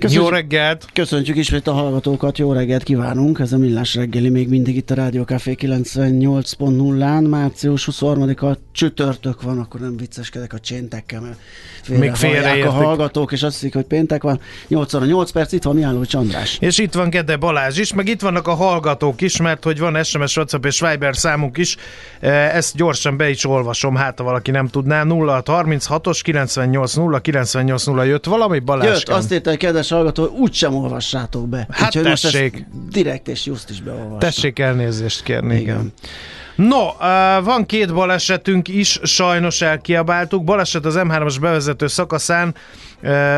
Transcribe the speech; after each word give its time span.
Köszönjük, 0.00 0.24
jó 0.24 0.28
reggelt! 0.28 0.86
Köszöntjük 0.92 1.36
ismét 1.36 1.66
a 1.66 1.72
hallgatókat, 1.72 2.38
jó 2.38 2.52
reggelt 2.52 2.82
kívánunk! 2.82 3.38
Ez 3.38 3.52
a 3.52 3.58
Millás 3.58 3.94
reggeli 3.94 4.28
még 4.28 4.48
mindig 4.48 4.76
itt 4.76 4.90
a 4.90 4.94
Rádió 4.94 5.22
Café 5.22 5.56
98.0-án, 5.60 7.28
március 7.28 7.88
23-a 7.90 8.56
csütörtök 8.72 9.42
van, 9.42 9.58
akkor 9.58 9.80
nem 9.80 9.96
vicceskedek 9.96 10.52
a 10.52 10.58
cséntekkel, 10.58 11.20
mert 11.20 11.38
félre 11.82 12.00
még 12.00 12.14
félre 12.14 12.66
a 12.66 12.70
hallgatók, 12.70 13.32
és 13.32 13.42
azt 13.42 13.54
hiszik, 13.54 13.74
hogy 13.74 13.84
péntek 13.84 14.22
van. 14.22 14.40
8 14.68 14.94
óra 14.94 15.04
8 15.04 15.30
perc, 15.30 15.52
itt 15.52 15.62
van 15.62 15.74
Miálló 15.74 16.04
Csandrás. 16.04 16.56
És 16.60 16.78
itt 16.78 16.94
van 16.94 17.10
Gede 17.10 17.36
Balázs 17.36 17.78
is, 17.78 17.94
meg 17.94 18.08
itt 18.08 18.20
vannak 18.20 18.48
a 18.48 18.54
hallgatók 18.54 19.20
is, 19.20 19.40
mert 19.40 19.64
hogy 19.64 19.78
van 19.78 20.02
SMS, 20.04 20.36
WhatsApp 20.36 20.64
és 20.64 20.80
Viber 20.80 21.16
számunk 21.16 21.56
is. 21.56 21.76
Eh, 22.20 22.54
ezt 22.54 22.76
gyorsan 22.76 23.16
be 23.16 23.30
is 23.30 23.44
olvasom, 23.44 23.94
hát 23.94 24.18
ha 24.18 24.24
valaki 24.24 24.50
nem 24.50 24.66
tudná. 24.66 25.02
0636-os 25.06 26.20
98 26.22 26.94
0 26.94 27.18
98 27.18 27.84
0 27.84 28.04
jött 28.04 28.24
valami 28.24 28.58
Balázs? 28.58 28.88
Jött, 28.88 29.08
azt 29.08 29.32
írta, 29.32 29.50
hogy 29.50 29.58
kedves 29.90 30.14
hallgató, 30.16 30.40
úgysem 30.42 30.74
olvassátok 30.74 31.48
be. 31.48 31.66
Hát 31.70 31.96
Úgyhogy 31.96 32.02
tessék. 32.02 32.66
direkt 32.90 33.28
és 33.28 33.46
just 33.46 33.70
is 33.70 33.80
beolvastam. 33.80 34.18
Tessék 34.18 34.58
elnézést 34.58 35.22
kérni, 35.22 35.54
igen. 35.54 35.62
igen. 35.62 35.92
No, 36.54 36.86
van 37.42 37.66
két 37.66 37.94
balesetünk 37.94 38.68
is, 38.68 39.00
sajnos 39.02 39.60
elkiabáltuk. 39.60 40.44
Baleset 40.44 40.84
az 40.84 40.94
M3-as 40.98 41.36
bevezető 41.40 41.86
szakaszán, 41.86 42.54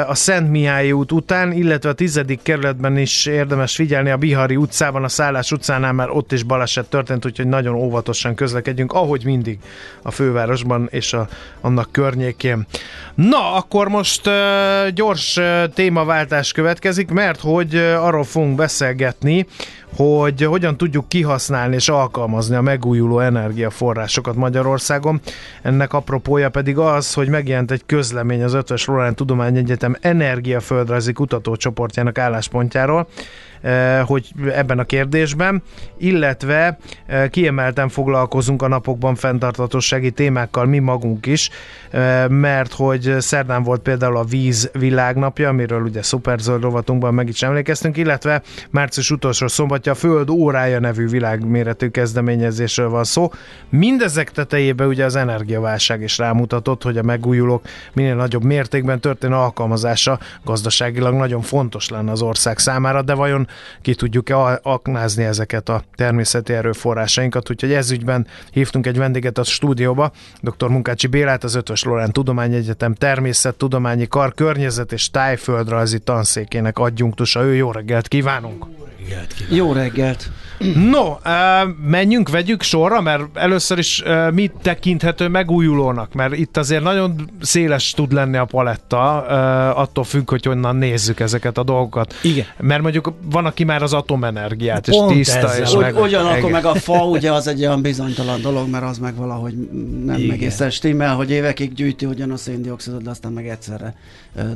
a 0.06 0.14
Szent 0.14 0.50
Mihály 0.50 0.92
út 0.92 1.12
után, 1.12 1.52
illetve 1.52 1.88
a 1.88 1.92
tizedik 1.92 2.42
kerületben 2.42 2.96
is 2.96 3.26
érdemes 3.26 3.74
figyelni 3.74 4.10
a 4.10 4.16
Bihari 4.16 4.56
utcában, 4.56 5.04
a 5.04 5.08
Szállás 5.08 5.52
utcánál 5.52 5.92
már 5.92 6.10
ott 6.10 6.32
is 6.32 6.42
baleset 6.42 6.88
történt, 6.88 7.26
úgyhogy 7.26 7.46
nagyon 7.46 7.74
óvatosan 7.74 8.34
közlekedjünk, 8.34 8.92
ahogy 8.92 9.24
mindig 9.24 9.58
a 10.02 10.10
fővárosban 10.10 10.88
és 10.90 11.12
a, 11.12 11.28
annak 11.60 11.88
környékén. 11.90 12.66
Na, 13.14 13.54
akkor 13.54 13.88
most 13.88 14.26
uh, 14.26 14.88
gyors 14.88 15.36
uh, 15.36 15.64
témaváltás 15.74 16.52
következik, 16.52 17.10
mert 17.10 17.40
hogy 17.40 17.74
uh, 17.74 18.04
arról 18.04 18.24
fogunk 18.24 18.56
beszélgetni, 18.56 19.46
hogy 19.96 20.42
hogyan 20.42 20.76
tudjuk 20.76 21.08
kihasználni 21.08 21.74
és 21.74 21.88
alkalmazni 21.88 22.56
a 22.56 22.60
megújuló 22.60 23.18
energiaforrásokat 23.18 24.34
Magyarországon. 24.34 25.20
Ennek 25.62 25.92
apropója 25.92 26.50
pedig 26.50 26.78
az, 26.78 27.14
hogy 27.14 27.28
megjelent 27.28 27.70
egy 27.70 27.82
közlemény 27.86 28.42
az 28.42 28.54
Ötvös 28.54 28.84
Lorán 28.84 29.14
Tudományegyetem 29.52 29.96
energiaföldrajzi 30.00 31.12
kutatócsoportjának 31.12 32.18
álláspontjáról, 32.18 33.08
hogy 34.06 34.32
ebben 34.54 34.78
a 34.78 34.84
kérdésben, 34.84 35.62
illetve 35.98 36.78
eh, 37.06 37.28
kiemelten 37.28 37.88
foglalkozunk 37.88 38.62
a 38.62 38.68
napokban 38.68 39.14
fenntartatossági 39.14 40.10
témákkal 40.10 40.64
mi 40.66 40.78
magunk 40.78 41.26
is, 41.26 41.50
eh, 41.90 42.28
mert 42.28 42.72
hogy 42.72 43.14
szerdán 43.18 43.62
volt 43.62 43.80
például 43.80 44.16
a 44.16 44.24
víz 44.24 44.70
világnapja, 44.72 45.48
amiről 45.48 45.82
ugye 45.82 46.02
szuperzöld 46.02 46.62
rovatunkban 46.62 47.14
meg 47.14 47.28
is 47.28 47.42
emlékeztünk, 47.42 47.96
illetve 47.96 48.42
március 48.70 49.10
utolsó 49.10 49.46
szombatja 49.46 49.92
a 49.92 49.94
Föld 49.94 50.30
órája 50.30 50.80
nevű 50.80 51.08
világméretű 51.08 51.88
kezdeményezésről 51.88 52.88
van 52.88 53.04
szó. 53.04 53.30
Mindezek 53.68 54.30
tetejében 54.30 54.88
ugye 54.88 55.04
az 55.04 55.16
energiaválság 55.16 56.02
is 56.02 56.18
rámutatott, 56.18 56.82
hogy 56.82 56.98
a 56.98 57.02
megújulók 57.02 57.62
minél 57.92 58.14
nagyobb 58.14 58.44
mértékben 58.44 59.00
történő 59.00 59.34
alkalmazása 59.34 60.18
gazdaságilag 60.44 61.14
nagyon 61.14 61.40
fontos 61.40 61.88
lenne 61.88 62.10
az 62.10 62.22
ország 62.22 62.58
számára, 62.58 63.02
de 63.02 63.14
vajon 63.14 63.46
ki 63.82 63.94
tudjuk-e 63.94 64.60
aknázni 64.62 65.24
ezeket 65.24 65.68
a 65.68 65.82
természeti 65.94 66.52
erőforrásainkat. 66.52 67.50
Úgyhogy 67.50 67.72
ez 67.72 67.90
ügyben 67.90 68.26
hívtunk 68.50 68.86
egy 68.86 68.98
vendéget 68.98 69.38
a 69.38 69.44
stúdióba, 69.44 70.12
dr. 70.40 70.68
Munkácsi 70.68 71.06
Bélát, 71.06 71.44
az 71.44 71.54
Ötös 71.54 71.82
Lorán 71.82 72.12
Tudományegyetem 72.12 72.94
Természettudományi 72.94 74.06
Kar 74.06 74.34
Környezet 74.34 74.92
és 74.92 75.10
Tájföldrajzi 75.10 75.98
Tanszékének 75.98 76.78
adjunktusa. 76.78 77.42
Ő 77.42 77.54
jó 77.54 77.70
reggelt 77.70 78.08
kívánunk! 78.08 78.66
reggelt 79.02 79.32
kívánok. 79.32 79.56
Jó 79.56 79.72
reggelt! 79.72 80.30
No, 80.74 81.16
menjünk, 81.86 82.28
vegyük 82.28 82.62
sorra, 82.62 83.00
mert 83.00 83.22
először 83.34 83.78
is 83.78 84.02
mit 84.32 84.52
tekinthető 84.62 85.28
megújulónak, 85.28 86.12
mert 86.12 86.36
itt 86.36 86.56
azért 86.56 86.82
nagyon 86.82 87.30
széles 87.40 87.92
tud 87.92 88.12
lenni 88.12 88.36
a 88.36 88.44
paletta, 88.44 89.26
attól 89.74 90.04
függ, 90.04 90.30
hogy 90.30 90.44
honnan 90.44 90.76
nézzük 90.76 91.20
ezeket 91.20 91.58
a 91.58 91.62
dolgokat. 91.62 92.14
Igen. 92.22 92.46
Mert 92.60 92.82
mondjuk 92.82 93.12
van, 93.24 93.41
aki 93.46 93.64
már 93.64 93.82
az 93.82 93.92
atomenergiát 93.92 94.86
is 94.86 94.96
tiszta. 95.08 95.48
Ezzel. 95.48 95.62
És 95.62 95.72
meg, 95.76 95.96
ugyanakkor 95.96 96.50
meg 96.50 96.64
a 96.64 96.74
fa, 96.74 97.06
ugye 97.06 97.32
az 97.32 97.46
egy 97.46 97.60
olyan 97.60 97.82
bizonytalan 97.82 98.40
dolog, 98.40 98.68
mert 98.68 98.84
az 98.84 98.98
meg 98.98 99.16
valahogy 99.16 99.54
nem 100.04 100.18
Igen. 100.18 100.30
egészen 100.30 100.70
stimmel, 100.70 101.14
hogy 101.14 101.30
évekig 101.30 101.74
gyűjti 101.74 102.06
ugyan 102.06 102.30
a 102.30 102.36
széndiokszidot, 102.36 103.02
de 103.02 103.10
aztán 103.10 103.32
meg 103.32 103.48
egyszerre 103.48 103.96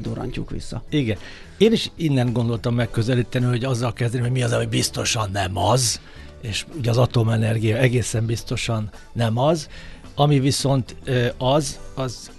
durantjuk 0.01 0.51
vissza. 0.51 0.83
Igen. 0.89 1.17
Én 1.59 1.73
is 1.73 1.91
innen 1.95 2.33
gondoltam 2.33 2.75
megközelíteni, 2.75 3.45
hogy 3.45 3.65
azzal 3.65 3.93
kezdeni, 3.93 4.23
hogy 4.23 4.33
mi 4.33 4.43
az, 4.43 4.53
ami 4.53 4.67
biztosan 4.67 5.31
nem 5.33 5.59
az, 5.59 6.01
és 6.41 6.67
ugye 6.79 6.91
az 6.91 6.99
atomenergia 6.99 7.77
egészen 7.77 8.27
biztosan 8.27 8.91
nem 9.13 9.39
az, 9.39 9.69
ami 10.15 10.41
viszont 10.41 10.97
az, 11.39 11.79
az 11.95 12.31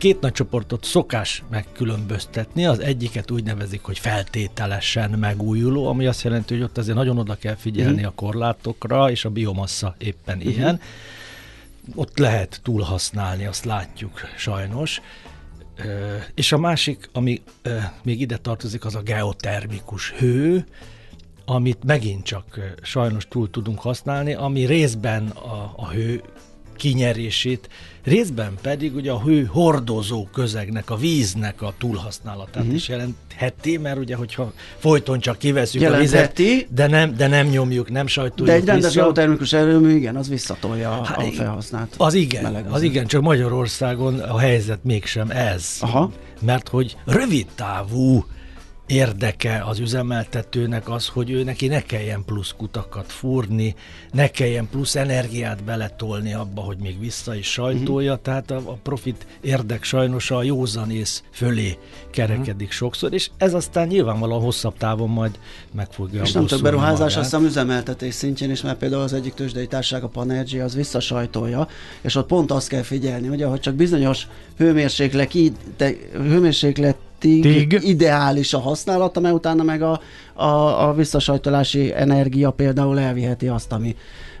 két 0.00 0.20
nagy 0.20 0.32
csoportot 0.32 0.84
szokás 0.84 1.42
megkülönböztetni. 1.50 2.66
Az 2.66 2.78
egyiket 2.78 3.30
úgy 3.30 3.44
nevezik, 3.44 3.82
hogy 3.82 3.98
feltételesen 3.98 5.10
megújuló, 5.10 5.86
ami 5.86 6.06
azt 6.06 6.22
jelenti, 6.22 6.54
hogy 6.54 6.62
ott 6.62 6.78
azért 6.78 6.96
nagyon 6.96 7.18
oda 7.18 7.34
kell 7.34 7.54
figyelni 7.54 7.92
uh-huh. 7.92 8.08
a 8.08 8.14
korlátokra, 8.14 9.10
és 9.10 9.24
a 9.24 9.30
biomassa 9.30 9.94
éppen 9.98 10.36
uh-huh. 10.36 10.52
ilyen. 10.52 10.80
Ott 11.94 12.18
lehet 12.18 12.60
túlhasználni, 12.62 13.46
azt 13.46 13.64
látjuk 13.64 14.20
sajnos. 14.36 15.00
És 16.34 16.52
a 16.52 16.58
másik, 16.58 17.10
ami 17.12 17.42
még 18.02 18.20
ide 18.20 18.36
tartozik, 18.36 18.84
az 18.84 18.94
a 18.94 19.02
geotermikus 19.02 20.10
hő, 20.10 20.66
amit 21.44 21.84
megint 21.84 22.24
csak 22.24 22.74
sajnos 22.82 23.28
túl 23.28 23.50
tudunk 23.50 23.78
használni, 23.78 24.34
ami 24.34 24.64
részben 24.66 25.26
a, 25.28 25.72
a 25.76 25.88
hő 25.88 26.22
kinyerését, 26.80 27.68
részben 28.04 28.54
pedig 28.62 28.94
ugye 28.94 29.10
a 29.10 29.20
hő 29.20 29.44
hordozó 29.44 30.28
közegnek, 30.32 30.90
a 30.90 30.96
víznek 30.96 31.62
a 31.62 31.74
túlhasználatát 31.78 32.56
uh-huh. 32.56 32.74
is 32.74 32.88
jelentheti, 32.88 33.76
mert 33.76 33.98
ugye, 33.98 34.16
hogyha 34.16 34.52
folyton 34.78 35.20
csak 35.20 35.38
kiveszünk 35.38 35.92
a 35.92 35.96
vizet, 35.96 36.40
de 36.68 36.86
nem, 36.86 37.16
de 37.16 37.26
nem 37.26 37.46
nyomjuk, 37.46 37.90
nem 37.90 38.06
sajtoljuk 38.06 38.46
De 38.46 38.52
egy 38.52 38.64
rendes 38.64 38.94
geotermikus 38.94 39.52
erőmű, 39.52 39.94
igen, 39.94 40.16
az 40.16 40.28
visszatolja 40.28 40.90
hát, 41.04 41.16
a 41.16 41.32
felhasznált 41.32 41.94
Az 41.96 42.14
igen, 42.14 42.44
az, 42.44 42.62
az 42.70 42.82
igen, 42.82 43.06
csak 43.06 43.22
Magyarországon 43.22 44.18
a 44.18 44.38
helyzet 44.38 44.84
mégsem 44.84 45.30
ez. 45.30 45.76
Aha. 45.80 46.12
Mert 46.40 46.68
hogy 46.68 46.96
rövid 47.04 47.46
távú 47.54 48.24
érdeke 48.90 49.62
az 49.66 49.78
üzemeltetőnek 49.78 50.88
az, 50.88 51.06
hogy 51.06 51.30
ő 51.30 51.42
neki 51.42 51.66
ne 51.66 51.80
kelljen 51.80 52.24
plusz 52.24 52.54
kutakat 52.56 53.12
fúrni, 53.12 53.74
ne 54.12 54.28
kelljen 54.28 54.68
plusz 54.70 54.94
energiát 54.94 55.64
beletolni 55.64 56.34
abba, 56.34 56.60
hogy 56.60 56.76
még 56.78 57.00
vissza 57.00 57.34
is 57.34 57.46
sajtolja, 57.52 58.10
uh-huh. 58.10 58.24
tehát 58.24 58.50
a, 58.50 58.56
a 58.56 58.78
profit 58.82 59.26
érdek 59.40 59.84
sajnos 59.84 60.30
a 60.30 60.42
józanész 60.42 61.22
fölé 61.30 61.78
kerekedik 62.10 62.54
uh-huh. 62.54 62.70
sokszor, 62.70 63.12
és 63.12 63.30
ez 63.36 63.54
aztán 63.54 63.86
nyilvánvalóan 63.86 64.42
hosszabb 64.42 64.76
távon 64.76 65.08
majd 65.08 65.38
meg 65.72 65.92
fogja 65.92 66.22
És 66.22 66.32
nem 66.32 66.46
csak 66.46 66.60
beruházás, 66.60 67.16
azt 67.16 67.30
hiszem 67.30 67.44
üzemeltetés 67.44 68.14
szintjén 68.14 68.50
is, 68.50 68.62
mert 68.62 68.78
például 68.78 69.02
az 69.02 69.12
egyik 69.12 69.34
tőzsdei 69.34 69.66
társaság, 69.66 70.02
a 70.02 70.08
Panergy, 70.08 70.58
az 70.58 70.74
visszasajtolja, 70.74 71.68
és 72.00 72.14
ott 72.14 72.26
pont 72.26 72.50
azt 72.50 72.68
kell 72.68 72.82
figyelni, 72.82 73.28
ugye, 73.28 73.46
hogy 73.46 73.60
csak 73.60 73.74
bizonyos 73.74 74.26
hőmérséklet, 74.56 75.32
hőmérséklet 76.12 76.96
Tig. 77.20 77.72
ideális 77.82 78.54
a 78.54 78.58
használata, 78.58 79.20
mert 79.20 79.34
utána 79.34 79.62
meg 79.62 79.82
a, 79.82 80.00
a, 80.34 80.88
a 80.88 80.94
visszasajtolási 80.94 81.94
energia 81.94 82.50
például 82.50 82.98
elviheti 83.00 83.48
azt, 83.48 83.72
ami, 83.72 83.96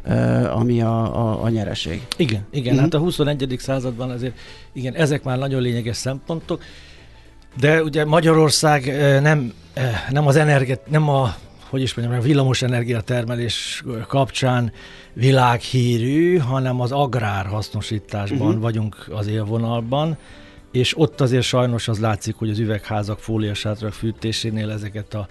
uh, 0.06 0.56
ami 0.56 0.80
a, 0.80 1.16
a, 1.16 1.42
a 1.42 1.48
nyereség. 1.48 2.06
Igen, 2.16 2.46
igen, 2.50 2.74
mm-hmm. 2.74 2.82
hát 2.82 2.94
a 2.94 2.98
21. 2.98 3.56
században 3.58 4.10
azért, 4.10 4.34
igen, 4.72 4.94
ezek 4.94 5.22
már 5.22 5.38
nagyon 5.38 5.62
lényeges 5.62 5.96
szempontok, 5.96 6.62
de 7.60 7.82
ugye 7.82 8.04
Magyarország 8.04 8.84
nem, 9.22 9.52
nem 10.10 10.26
az 10.26 10.36
energet, 10.36 10.90
nem 10.90 11.08
a 11.08 11.34
hogy 11.70 11.82
is 11.82 11.94
mondjam, 11.94 12.18
a 12.18 12.22
villamos 12.22 12.62
energiatermelés 12.62 13.84
kapcsán 14.06 14.72
világhírű, 15.12 16.36
hanem 16.36 16.80
az 16.80 16.92
agrár 16.92 17.46
hasznosításban 17.46 18.46
uh-huh. 18.46 18.62
vagyunk 18.62 19.06
az 19.10 19.26
élvonalban, 19.26 20.16
és 20.72 20.98
ott 20.98 21.20
azért 21.20 21.44
sajnos 21.44 21.88
az 21.88 21.98
látszik, 21.98 22.34
hogy 22.34 22.50
az 22.50 22.58
üvegházak 22.58 23.18
fóliasátrak 23.18 23.92
fűtésénél 23.92 24.70
ezeket 24.70 25.14
a 25.14 25.28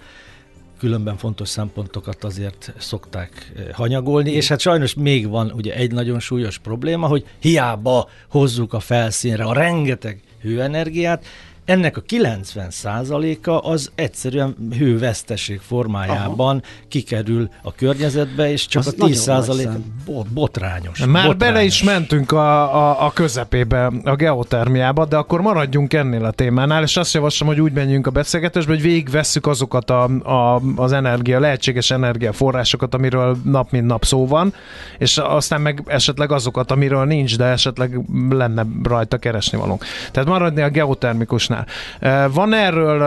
különben 0.78 1.16
fontos 1.16 1.48
szempontokat 1.48 2.24
azért 2.24 2.72
szokták 2.78 3.52
eh, 3.56 3.64
hanyagolni, 3.72 4.30
és 4.30 4.48
hát 4.48 4.60
sajnos 4.60 4.94
még 4.94 5.28
van 5.28 5.50
ugye 5.50 5.74
egy 5.74 5.92
nagyon 5.92 6.20
súlyos 6.20 6.58
probléma, 6.58 7.06
hogy 7.06 7.24
hiába 7.38 8.08
hozzuk 8.28 8.72
a 8.72 8.80
felszínre 8.80 9.44
a 9.44 9.52
rengeteg 9.52 10.20
hőenergiát, 10.42 11.24
ennek 11.70 11.96
a 11.96 12.02
90%-a 12.02 13.70
az 13.70 13.90
egyszerűen 13.94 14.56
hőveszteség 14.78 15.60
formájában 15.60 16.56
Aha. 16.56 16.60
kikerül 16.88 17.48
a 17.62 17.74
környezetbe, 17.74 18.50
és 18.50 18.66
csak 18.66 18.86
az 18.86 18.94
a 18.98 19.06
10% 19.06 19.78
bot, 20.04 20.26
botrányos. 20.26 20.98
Már 20.98 21.08
botrányos. 21.08 21.36
bele 21.36 21.62
is 21.62 21.82
mentünk 21.82 22.32
a, 22.32 22.76
a, 22.76 23.06
a 23.06 23.10
közepébe, 23.10 23.92
a 24.04 24.14
geotermiába, 24.14 25.04
de 25.04 25.16
akkor 25.16 25.40
maradjunk 25.40 25.92
ennél 25.92 26.24
a 26.24 26.30
témánál, 26.30 26.82
és 26.82 26.96
azt 26.96 27.14
javaslom, 27.14 27.48
hogy 27.48 27.60
úgy 27.60 27.72
menjünk 27.72 28.06
a 28.06 28.10
beszélgetésbe, 28.10 28.72
hogy 28.72 28.82
végigvesszük 28.82 29.46
azokat 29.46 29.90
a, 29.90 30.02
a, 30.04 30.60
az 30.76 30.92
energia, 30.92 31.40
lehetséges 31.40 31.90
energiaforrásokat, 31.90 32.94
amiről 32.94 33.36
nap 33.44 33.70
mint 33.70 33.86
nap 33.86 34.04
szó 34.04 34.26
van, 34.26 34.54
és 34.98 35.18
aztán 35.18 35.60
meg 35.60 35.82
esetleg 35.86 36.32
azokat, 36.32 36.70
amiről 36.70 37.04
nincs, 37.04 37.36
de 37.36 37.44
esetleg 37.44 38.00
lenne 38.30 38.66
rajta 38.82 39.18
keresni 39.18 39.58
valónk. 39.58 39.84
Tehát 40.10 40.28
maradni 40.28 40.62
a 40.62 40.68
geotermikusnál 40.68 41.59
csinál. 42.00 42.28
Van 42.28 42.52
erről 42.52 43.02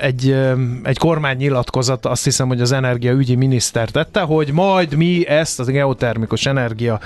egy, 0.00 0.36
egy 0.82 0.98
kormánynyilatkozat, 0.98 2.06
azt 2.06 2.24
hiszem, 2.24 2.48
hogy 2.48 2.60
az 2.60 2.72
energiaügyi 2.72 3.34
miniszter 3.34 3.88
tette, 3.88 4.20
hogy 4.20 4.52
majd 4.52 4.94
mi 4.94 5.26
ezt 5.26 5.60
az 5.60 5.66
geotermikus 5.66 6.46
energia 6.46 7.00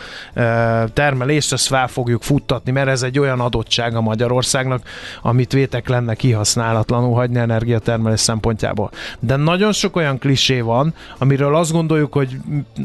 termelést, 0.92 1.52
ezt 1.52 1.66
fel 1.66 1.88
fogjuk 1.88 2.22
futtatni, 2.22 2.72
mert 2.72 2.88
ez 2.88 3.02
egy 3.02 3.18
olyan 3.18 3.40
adottság 3.40 3.94
a 3.94 4.00
Magyarországnak, 4.00 4.82
amit 5.22 5.52
vétek 5.52 5.88
lenne 5.88 6.14
kihasználatlanul 6.14 7.14
hagyni 7.14 7.38
energiatermelés 7.38 8.20
szempontjából. 8.20 8.90
De 9.20 9.36
nagyon 9.36 9.72
sok 9.72 9.96
olyan 9.96 10.18
klisé 10.18 10.60
van, 10.60 10.94
amiről 11.18 11.56
azt 11.56 11.72
gondoljuk, 11.72 12.12
hogy 12.12 12.36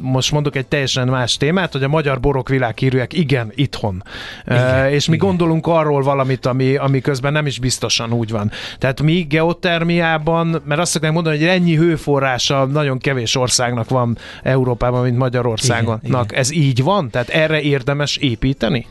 most 0.01 0.31
mondok 0.31 0.55
egy 0.55 0.67
teljesen 0.67 1.07
más 1.07 1.37
témát, 1.37 1.71
hogy 1.71 1.83
a 1.83 1.87
magyar 1.87 2.19
borok 2.19 2.49
világhírűek, 2.49 3.13
igen, 3.13 3.51
itthon. 3.55 4.03
Igen, 4.45 4.89
és 4.89 5.07
mi 5.07 5.15
igen. 5.15 5.27
gondolunk 5.27 5.67
arról 5.67 6.01
valamit, 6.01 6.45
ami, 6.45 6.75
ami 6.75 7.01
közben 7.01 7.31
nem 7.31 7.45
is 7.45 7.56
biztosan 7.59 8.13
úgy 8.13 8.31
van. 8.31 8.51
Tehát 8.77 9.01
mi 9.01 9.21
geotermiában, 9.21 10.61
mert 10.65 10.81
azt 10.81 10.91
szokták 10.91 11.11
mondani, 11.11 11.37
hogy 11.37 11.47
ennyi 11.47 11.75
hőforrása 11.75 12.65
nagyon 12.65 12.97
kevés 12.97 13.35
országnak 13.35 13.89
van 13.89 14.17
Európában, 14.43 15.03
mint 15.03 15.17
Magyarországon. 15.17 15.99
Igen, 16.03 16.23
igen. 16.23 16.39
Ez 16.39 16.51
így 16.51 16.83
van? 16.83 17.09
Tehát 17.09 17.29
erre 17.29 17.61
érdemes 17.61 18.17
építeni? 18.17 18.87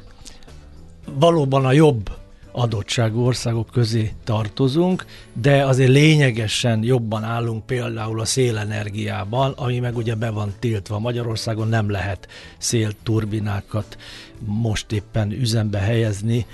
Valóban 1.14 1.64
a 1.64 1.72
jobb 1.72 2.10
adottságú 2.56 3.24
országok 3.24 3.70
közé 3.72 4.12
tartozunk, 4.24 5.04
de 5.32 5.64
azért 5.64 5.90
lényegesen 5.90 6.82
jobban 6.82 7.22
állunk 7.24 7.66
például 7.66 8.20
a 8.20 8.24
szélenergiában, 8.24 9.52
ami 9.52 9.78
meg 9.78 9.96
ugye 9.96 10.14
be 10.14 10.30
van 10.30 10.54
tiltva. 10.58 10.98
Magyarországon 10.98 11.68
nem 11.68 11.90
lehet 11.90 12.28
szélturbinákat 12.58 13.96
most 14.44 14.92
éppen 14.92 15.32
üzembe 15.32 15.78
helyezni, 15.78 16.46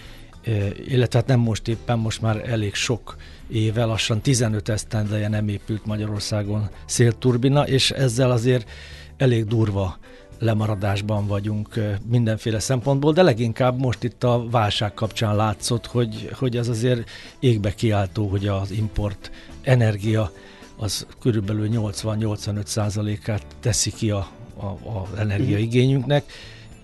illetve 0.86 1.18
hát 1.18 1.26
nem 1.26 1.40
most 1.40 1.68
éppen, 1.68 1.98
most 1.98 2.20
már 2.20 2.48
elég 2.48 2.74
sok 2.74 3.16
éve, 3.48 3.84
lassan 3.84 4.20
15 4.20 4.68
esztendeje 4.68 5.28
nem 5.28 5.48
épült 5.48 5.86
Magyarországon 5.86 6.68
szélturbina, 6.84 7.66
és 7.66 7.90
ezzel 7.90 8.30
azért 8.30 8.70
elég 9.16 9.44
durva 9.44 9.98
lemaradásban 10.38 11.26
vagyunk 11.26 11.68
mindenféle 12.08 12.58
szempontból, 12.58 13.12
de 13.12 13.22
leginkább 13.22 13.78
most 13.78 14.02
itt 14.02 14.24
a 14.24 14.46
válság 14.50 14.94
kapcsán 14.94 15.36
látszott, 15.36 15.86
hogy, 15.86 16.30
hogy 16.32 16.56
ez 16.56 16.68
azért 16.68 17.10
égbe 17.40 17.74
kiáltó, 17.74 18.26
hogy 18.26 18.46
az 18.46 18.70
import 18.70 19.30
energia 19.62 20.32
az 20.76 21.06
körülbelül 21.20 21.68
80-85 21.72 22.64
százalékát 22.64 23.44
teszi 23.60 23.90
ki 23.90 24.10
a, 24.10 24.28
a, 24.56 24.66
a 24.66 25.08
energiaigényünknek, 25.18 26.24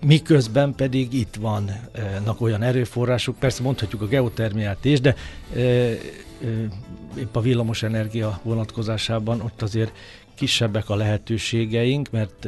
miközben 0.05 0.75
pedig 0.75 1.13
itt 1.13 1.35
vannak 1.35 2.41
olyan 2.41 2.61
erőforrások, 2.61 3.39
persze 3.39 3.63
mondhatjuk 3.63 4.01
a 4.01 4.07
geotermiát 4.07 4.85
is, 4.85 5.01
de 5.01 5.15
épp 7.17 7.35
a 7.35 7.41
villamosenergia 7.41 8.39
vonatkozásában 8.43 9.41
ott 9.41 9.61
azért 9.61 9.91
kisebbek 10.35 10.89
a 10.89 10.95
lehetőségeink, 10.95 12.11
mert 12.11 12.47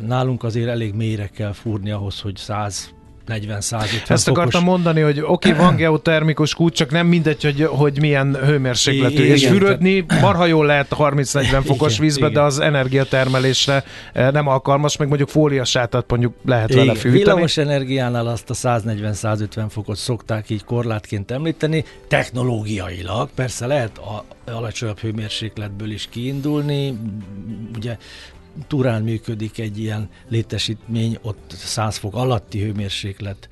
nálunk 0.00 0.42
azért 0.42 0.68
elég 0.68 0.94
mélyre 0.94 1.26
kell 1.26 1.52
fúrni 1.52 1.90
ahhoz, 1.90 2.20
hogy 2.20 2.36
100 2.36 2.94
40-150 3.28 4.10
Ezt 4.10 4.28
akartam 4.28 4.62
mondani, 4.62 5.00
hogy 5.00 5.20
oké, 5.20 5.50
okay, 5.50 5.64
van 5.64 5.76
geotermikus 5.76 6.54
kút, 6.54 6.74
csak 6.74 6.90
nem 6.90 7.06
mindegy, 7.06 7.42
hogy, 7.42 7.62
hogy 7.62 8.00
milyen 8.00 8.36
hőmérsékletű. 8.44 9.22
Igen, 9.22 9.26
és 9.26 9.46
fürödni 9.46 10.04
marha 10.20 10.46
jól 10.46 10.66
lehet 10.66 10.86
30-40 10.98 11.62
fokos 11.64 11.92
igen, 11.92 12.04
vízbe, 12.04 12.20
igen. 12.20 12.32
de 12.32 12.40
az 12.40 12.58
energiatermelésre 12.58 13.84
eh, 14.12 14.30
nem 14.30 14.46
alkalmas, 14.46 14.96
meg 14.96 15.08
mondjuk 15.08 15.28
fóliasátat 15.28 16.10
mondjuk 16.10 16.34
lehet 16.44 16.70
igen. 16.70 16.86
vele 16.86 16.98
fűteni. 16.98 17.22
Villamos 17.22 17.56
energiánál 17.56 18.26
azt 18.26 18.50
a 18.50 18.54
140-150 18.54 19.66
fokot 19.68 19.96
szokták 19.96 20.50
így 20.50 20.64
korlátként 20.64 21.30
említeni, 21.30 21.84
technológiailag 22.08 23.28
persze 23.34 23.66
lehet 23.66 23.98
a 23.98 24.24
alacsonyabb 24.50 24.98
hőmérsékletből 24.98 25.90
is 25.90 26.08
kiindulni, 26.10 26.98
ugye 27.76 27.96
Turán 28.66 29.02
működik 29.02 29.58
egy 29.58 29.78
ilyen 29.78 30.08
létesítmény, 30.28 31.18
ott 31.22 31.50
100 31.50 31.96
fok 31.96 32.14
alatti 32.14 32.60
hőmérséklet 32.60 33.48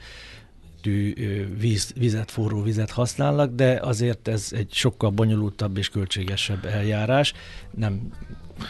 víz, 1.58 1.92
vizet, 1.96 2.30
forró 2.30 2.62
vizet 2.62 2.90
használnak, 2.90 3.54
de 3.54 3.80
azért 3.82 4.28
ez 4.28 4.48
egy 4.52 4.72
sokkal 4.72 5.10
bonyolultabb 5.10 5.76
és 5.76 5.88
költségesebb 5.88 6.64
eljárás. 6.64 7.32
Nem 7.70 8.10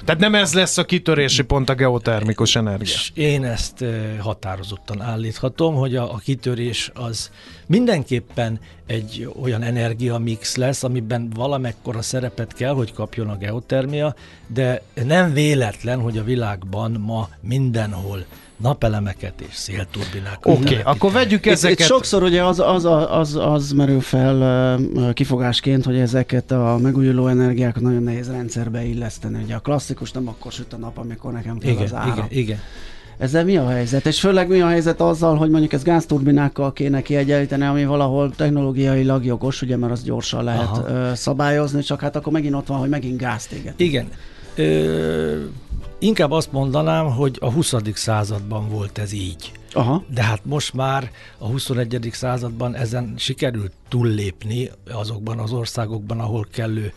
tehát 0.05 0.21
nem 0.21 0.35
ez 0.35 0.55
lesz 0.55 0.79
a 0.79 0.85
kitörési 0.85 1.43
pont 1.43 1.69
a 1.69 1.75
geotermikus 1.75 2.57
energia. 2.57 2.95
És 2.95 3.11
én 3.15 3.45
ezt 3.45 3.85
határozottan 4.19 5.01
állíthatom, 5.01 5.75
hogy 5.75 5.97
a, 5.97 6.13
a 6.13 6.17
kitörés 6.17 6.91
az 6.95 7.31
mindenképpen 7.67 8.61
egy 8.87 9.29
olyan 9.43 9.63
energiamix 9.63 10.57
lesz, 10.57 10.83
amiben 10.83 11.31
valamekkora 11.35 12.03
szerepet 12.03 12.53
kell, 12.53 12.73
hogy 12.75 12.93
kapjon 12.93 13.29
a 13.29 13.37
geotermia, 13.37 14.15
de 14.47 14.83
nem 15.05 15.33
véletlen, 15.33 16.01
hogy 16.01 16.19
a 16.19 16.25
világban 16.25 16.91
ma 16.91 17.29
mindenhol 17.41 18.25
napelemeket 18.57 19.41
és 19.49 19.55
szélturbinákat. 19.55 20.59
Oké, 20.59 20.63
okay, 20.63 20.93
akkor 20.93 21.13
vegyük 21.13 21.47
ezeket. 21.47 21.79
Itt, 21.79 21.85
itt 21.85 21.91
sokszor 21.91 22.23
ugye 22.23 22.45
az, 22.45 22.61
az, 22.61 22.85
az, 23.09 23.37
az 23.37 23.71
merül 23.71 24.01
fel 24.01 24.79
kifogásként, 25.13 25.85
hogy 25.85 25.99
ezeket 25.99 26.51
a 26.51 26.79
megújuló 26.83 27.27
energiákat 27.27 27.83
nagyon 27.83 28.03
nehéz 28.03 28.31
rendszerbe 28.31 28.85
illeszteni. 28.85 29.43
Ugye 29.43 29.55
a 29.55 29.59
klasszikus 29.59 30.13
nem 30.13 30.29
akkor 30.29 30.53
süt 30.53 30.73
a 30.73 30.77
nap, 30.77 30.99
amikor 30.99 31.33
nekem 31.33 31.59
kell 31.59 31.71
igen, 31.71 31.83
az 31.83 31.95
ára. 31.95 32.13
Igen, 32.13 32.27
igen. 32.31 32.59
Ezzel 33.19 33.45
mi 33.45 33.57
a 33.57 33.69
helyzet? 33.69 34.07
És 34.07 34.21
főleg 34.21 34.49
mi 34.49 34.61
a 34.61 34.67
helyzet 34.67 35.01
azzal, 35.01 35.37
hogy 35.37 35.51
mondjuk 35.51 35.73
ezt 35.73 35.85
gázturbinákkal 35.85 36.73
kéne 36.73 37.03
kiegyenlíteni, 37.03 37.65
ami 37.65 37.85
valahol 37.85 38.31
technológiailag 38.37 39.25
jogos, 39.25 39.63
ugye, 39.63 39.77
mert 39.77 39.93
az 39.93 40.03
gyorsan 40.03 40.45
lehet 40.45 40.69
Aha. 40.69 41.15
szabályozni, 41.15 41.83
csak 41.83 42.01
hát 42.01 42.17
akkor 42.17 42.33
megint 42.33 42.55
ott 42.55 42.67
van, 42.67 42.79
hogy 42.79 42.89
megint 42.89 43.19
gázt 43.19 43.53
éget. 43.53 43.81
Igen. 43.81 44.09
Ö, 44.57 45.45
inkább 45.99 46.31
azt 46.31 46.53
mondanám, 46.53 47.11
hogy 47.11 47.39
a 47.41 47.51
20. 47.51 47.75
században 47.95 48.69
volt 48.69 48.99
ez 48.99 49.13
így. 49.13 49.53
Aha. 49.73 50.05
De 50.09 50.23
hát 50.23 50.45
most 50.45 50.75
már 50.75 51.11
a 51.39 51.47
21. 51.47 52.09
században 52.13 52.75
ezen 52.75 53.15
sikerült 53.17 53.73
túllépni 53.89 54.71
azokban 54.91 55.39
az 55.39 55.53
országokban, 55.53 56.21
ahol 56.21 56.47
kellő 56.51 56.93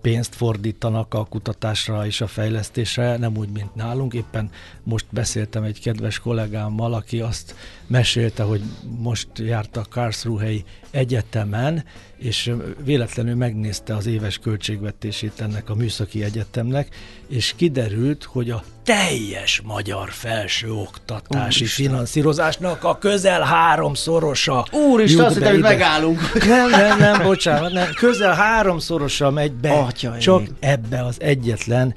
pénzt 0.00 0.34
fordítanak 0.34 1.14
a 1.14 1.24
kutatásra 1.24 2.06
és 2.06 2.20
a 2.20 2.26
fejlesztésre, 2.26 3.16
nem 3.16 3.36
úgy, 3.36 3.48
mint 3.48 3.74
nálunk. 3.74 4.14
Éppen 4.14 4.50
most 4.82 5.06
beszéltem 5.10 5.62
egy 5.62 5.80
kedves 5.80 6.18
kollégámmal, 6.18 6.94
aki 6.94 7.20
azt 7.20 7.54
mesélte, 7.88 8.42
hogy 8.42 8.62
most 8.98 9.28
járt 9.36 9.76
a 9.76 9.84
Karlsruhei 9.90 10.64
Egyetemen, 10.90 11.84
és 12.18 12.52
véletlenül 12.84 13.34
megnézte 13.34 13.96
az 13.96 14.06
éves 14.06 14.38
költségvetését 14.38 15.40
ennek 15.40 15.70
a 15.70 15.74
műszaki 15.74 16.24
egyetemnek, 16.24 16.88
és 17.28 17.54
kiderült, 17.56 18.24
hogy 18.24 18.50
a 18.50 18.62
teljes 18.84 19.60
magyar 19.64 20.10
felsőoktatási 20.10 21.62
Úristen. 21.62 21.86
finanszírozásnak 21.86 22.84
a 22.84 22.98
közel 22.98 23.42
háromszorosa. 23.42 24.66
Úristen, 24.72 25.24
azt 25.24 25.34
hittem, 25.34 25.52
hogy 25.52 25.60
megállunk. 25.60 26.20
Nem, 26.46 26.70
nem, 26.70 26.98
nem, 26.98 27.22
bocsánat, 27.22 27.72
nem. 27.72 27.92
Közel 27.92 28.34
háromszorosa 28.34 29.30
megy 29.30 29.52
be 29.52 29.72
Atya 29.72 30.18
csak 30.18 30.42
ebbe 30.60 31.04
az 31.04 31.16
egyetlen 31.20 31.94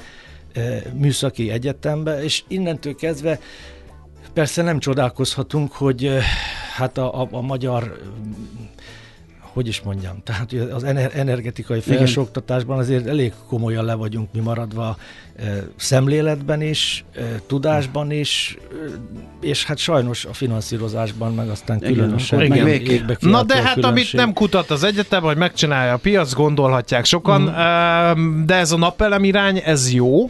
e, 0.53 0.61
műszaki 0.93 1.49
egyetembe, 1.49 2.23
és 2.23 2.43
innentől 2.47 2.95
kezdve 2.95 3.39
persze 4.33 4.61
nem 4.61 4.79
csodálkozhatunk, 4.79 5.71
hogy 5.71 6.05
e, 6.05 6.21
hát 6.75 6.97
a, 6.97 7.21
a, 7.21 7.27
a 7.31 7.41
magyar 7.41 7.97
hogy 9.53 9.67
is 9.67 9.81
mondjam, 9.81 10.21
tehát 10.23 10.53
az 10.71 10.83
energetikai 11.13 11.79
felsőoktatásban 11.79 12.77
azért 12.77 13.07
elég 13.07 13.33
komolyan 13.47 13.85
le 13.85 13.93
vagyunk 13.93 14.29
mi 14.33 14.39
maradva 14.39 14.97
szemléletben 15.75 16.61
is, 16.61 17.05
tudásban 17.47 18.11
is, 18.11 18.57
és 19.41 19.65
hát 19.65 19.77
sajnos 19.77 20.25
a 20.25 20.33
finanszírozásban 20.33 21.33
meg 21.33 21.49
aztán 21.49 21.79
különösen. 21.79 22.41
Igen, 22.41 22.67
igen. 22.67 23.17
Na 23.19 23.43
de 23.43 23.61
hát 23.61 23.83
amit 23.83 24.13
nem 24.13 24.33
kutat 24.33 24.69
az 24.69 24.83
egyetem, 24.83 25.23
hogy 25.23 25.37
megcsinálja 25.37 25.93
a 25.93 25.97
piac, 25.97 26.33
gondolhatják 26.33 27.05
sokan, 27.05 27.41
mm. 27.41 28.45
de 28.45 28.55
ez 28.55 28.71
a 28.71 28.77
napelem 28.77 29.23
irány, 29.23 29.61
ez 29.65 29.93
jó? 29.93 30.29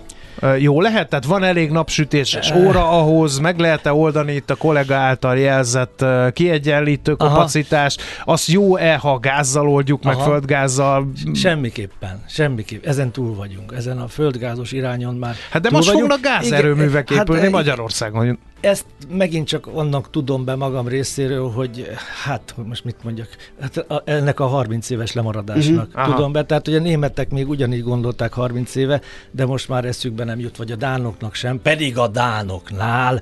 Jó 0.58 0.82
lehet? 0.82 1.10
Tehát 1.10 1.26
van 1.26 1.44
elég 1.44 1.72
napsütéses 1.72 2.52
óra 2.52 2.90
ahhoz, 2.90 3.38
meg 3.38 3.60
lehet-e 3.60 3.94
oldani 3.94 4.34
itt 4.34 4.50
a 4.50 4.56
kollega 4.56 4.96
által 4.96 5.38
jelzett 5.38 6.06
kiegyenlítő 6.34 7.14
kapacitást? 7.14 8.02
Az 8.24 8.48
jó-e, 8.48 8.96
ha 8.96 9.20
gázzal 9.20 9.70
oldjuk, 9.70 10.00
Aha. 10.04 10.16
meg 10.16 10.26
földgázzal? 10.26 11.12
Semmiképpen, 11.34 12.24
semmiképpen. 12.28 12.90
Ezen 12.90 13.12
túl 13.12 13.36
vagyunk. 13.36 13.74
Ezen 13.76 13.98
a 13.98 14.08
földgázos 14.08 14.72
irányon 14.72 15.16
már 15.16 15.36
Hát 15.52 15.62
de 15.62 15.70
most 15.70 15.88
vagyunk. 15.88 16.12
fognak 16.12 16.32
gázerőművek 16.32 17.10
hát, 17.10 17.22
épülni 17.22 17.42
hát, 17.42 17.52
Magyarországon. 17.52 18.40
Ezt 18.62 18.86
megint 19.10 19.48
csak 19.48 19.68
annak 19.68 20.10
tudom 20.10 20.46
be 20.46 20.56
magam 20.56 20.88
részéről, 20.88 21.50
hogy 21.50 21.88
hát, 22.24 22.56
most 22.66 22.84
mit 22.84 23.04
mondjak, 23.04 23.28
hát 23.60 23.78
a, 23.78 24.02
ennek 24.06 24.40
a 24.40 24.48
30 24.48 24.90
éves 24.90 25.14
lemaradásnak 25.14 25.88
uh-huh. 25.88 26.14
tudom 26.14 26.32
be. 26.32 26.46
Tehát, 26.46 26.66
hogy 26.66 26.76
a 26.76 26.80
németek 26.80 27.30
még 27.30 27.50
ugyanígy 27.50 27.84
gondolták 27.84 28.34
30 28.34 28.76
éve, 28.76 29.02
de 29.32 29.46
most 29.46 29.70
már 29.70 29.86
eszükbe 29.86 30.24
nem 30.24 30.40
jut, 30.40 30.58
vagy 30.58 30.72
a 30.72 30.76
dánoknak 30.76 31.34
sem, 31.34 31.62
pedig 31.62 31.98
a 31.98 32.08
dánoknál 32.08 33.22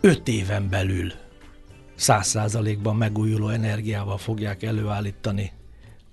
5 0.00 0.28
éven 0.28 0.68
belül 0.68 1.12
száz 1.94 2.26
százalékban 2.26 2.96
megújuló 2.96 3.48
energiával 3.48 4.18
fogják 4.18 4.62
előállítani 4.62 5.52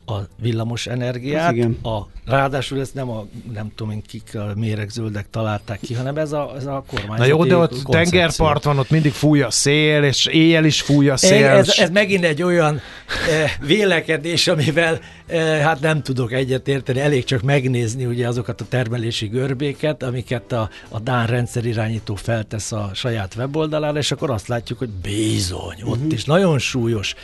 a 0.05 0.13
villamos 0.41 0.88
energiát. 0.88 1.51
Igen. 1.51 1.77
A, 1.83 2.07
ráadásul 2.25 2.79
ezt 2.79 2.93
nem 2.93 3.09
a, 3.09 3.25
nem 3.53 3.71
tudom 3.75 3.93
én 3.93 4.01
kik 4.01 4.35
a 4.35 4.51
méregzöldek 4.55 5.29
találták 5.29 5.79
ki, 5.79 5.93
hanem 5.93 6.17
ez 6.17 6.31
a, 6.31 6.53
ez 6.55 6.65
a 6.65 6.83
kormány. 6.88 7.17
Na 7.17 7.25
jó, 7.25 7.45
de 7.45 7.55
ott 7.55 7.69
koncepció. 7.69 7.93
tengerpart 7.93 8.63
van, 8.63 8.79
ott 8.79 8.89
mindig 8.89 9.12
fúj 9.12 9.41
a 9.41 9.51
szél, 9.51 10.03
és 10.03 10.25
éjjel 10.25 10.65
is 10.65 10.81
fúj 10.81 11.09
a 11.09 11.17
szél. 11.17 11.45
Ez, 11.45 11.69
ez 11.77 11.89
megint 11.89 12.24
egy 12.24 12.43
olyan 12.43 12.81
eh, 13.29 13.51
vélekedés, 13.59 14.47
amivel 14.47 15.00
eh, 15.27 15.59
hát 15.59 15.79
nem 15.79 16.01
tudok 16.01 16.31
egyetérteni, 16.31 17.00
elég 17.00 17.24
csak 17.24 17.41
megnézni 17.41 18.05
ugye 18.05 18.27
azokat 18.27 18.62
a 18.62 18.65
termelési 18.69 19.27
görbéket, 19.27 20.03
amiket 20.03 20.51
a, 20.51 20.69
a 20.89 21.00
Dán 21.00 21.27
rendszerirányító 21.27 22.15
feltesz 22.15 22.71
a 22.71 22.91
saját 22.93 23.35
weboldalára, 23.35 23.97
és 23.97 24.12
akkor 24.12 24.29
azt 24.29 24.47
látjuk, 24.47 24.79
hogy 24.79 24.89
bizony, 24.89 25.81
ott 25.83 25.95
uh-huh. 25.95 26.13
is 26.13 26.24
nagyon 26.24 26.59
súlyos 26.59 27.15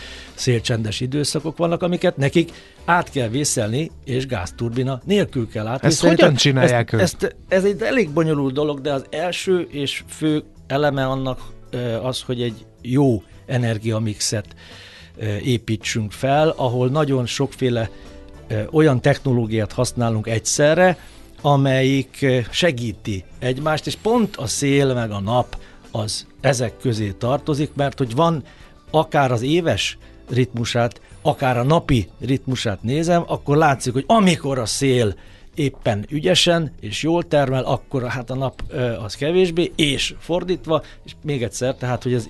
szélcsendes 0.42 1.00
időszakok 1.00 1.58
vannak, 1.58 1.84
amiket 1.84 2.18
nekik 2.18 2.52
át 2.86 3.10
kell 3.10 3.28
vészelni, 3.28 3.92
és 4.06 4.26
gázturbina 4.28 5.02
nélkül 5.06 5.50
kell 5.50 5.68
átvészelni. 5.68 6.14
Ezt 6.14 6.22
hogyan 6.22 6.36
csinálják 6.36 6.92
ezt, 6.92 7.02
ezt, 7.24 7.36
Ez 7.48 7.64
egy 7.64 7.82
elég 7.82 8.10
bonyolult 8.10 8.54
dolog, 8.54 8.82
de 8.82 8.94
az 8.94 9.06
első 9.10 9.68
és 9.70 10.04
fő 10.08 10.44
eleme 10.68 11.06
annak 11.06 11.40
az, 12.02 12.22
hogy 12.22 12.42
egy 12.42 12.66
jó 12.82 13.24
energiamixet 13.46 14.46
építsünk 15.44 16.12
fel, 16.12 16.54
ahol 16.56 16.90
nagyon 16.90 17.26
sokféle 17.26 17.90
olyan 18.72 19.02
technológiát 19.02 19.72
használunk 19.72 20.28
egyszerre, 20.28 20.98
amelyik 21.42 22.26
segíti 22.52 23.24
egymást, 23.40 23.88
és 23.88 23.96
pont 23.96 24.36
a 24.36 24.48
szél 24.48 24.94
meg 24.94 25.12
a 25.12 25.20
nap 25.20 25.58
az 25.92 26.28
ezek 26.42 26.78
közé 26.78 27.12
tartozik, 27.12 27.74
mert 27.74 27.98
hogy 27.98 28.16
van 28.16 28.44
akár 28.92 29.32
az 29.32 29.42
éves 29.42 29.98
ritmusát, 30.34 31.02
akár 31.22 31.58
a 31.58 31.64
napi 31.64 32.10
ritmusát 32.20 32.84
nézem, 32.84 33.24
akkor 33.28 33.58
látszik, 33.58 33.94
hogy 33.94 34.04
amikor 34.08 34.60
a 34.60 34.66
szél 34.66 35.16
éppen 35.56 36.06
ügyesen 36.10 36.72
és 36.80 37.04
jól 37.04 37.24
termel, 37.28 37.64
akkor 37.64 38.08
hát 38.08 38.30
a 38.30 38.36
nap 38.36 38.62
az 39.04 39.16
kevésbé, 39.16 39.72
és 39.76 40.14
fordítva, 40.20 40.84
és 41.06 41.12
még 41.24 41.44
egyszer, 41.44 41.76
tehát 41.76 42.04
hogy 42.04 42.14
ez 42.14 42.30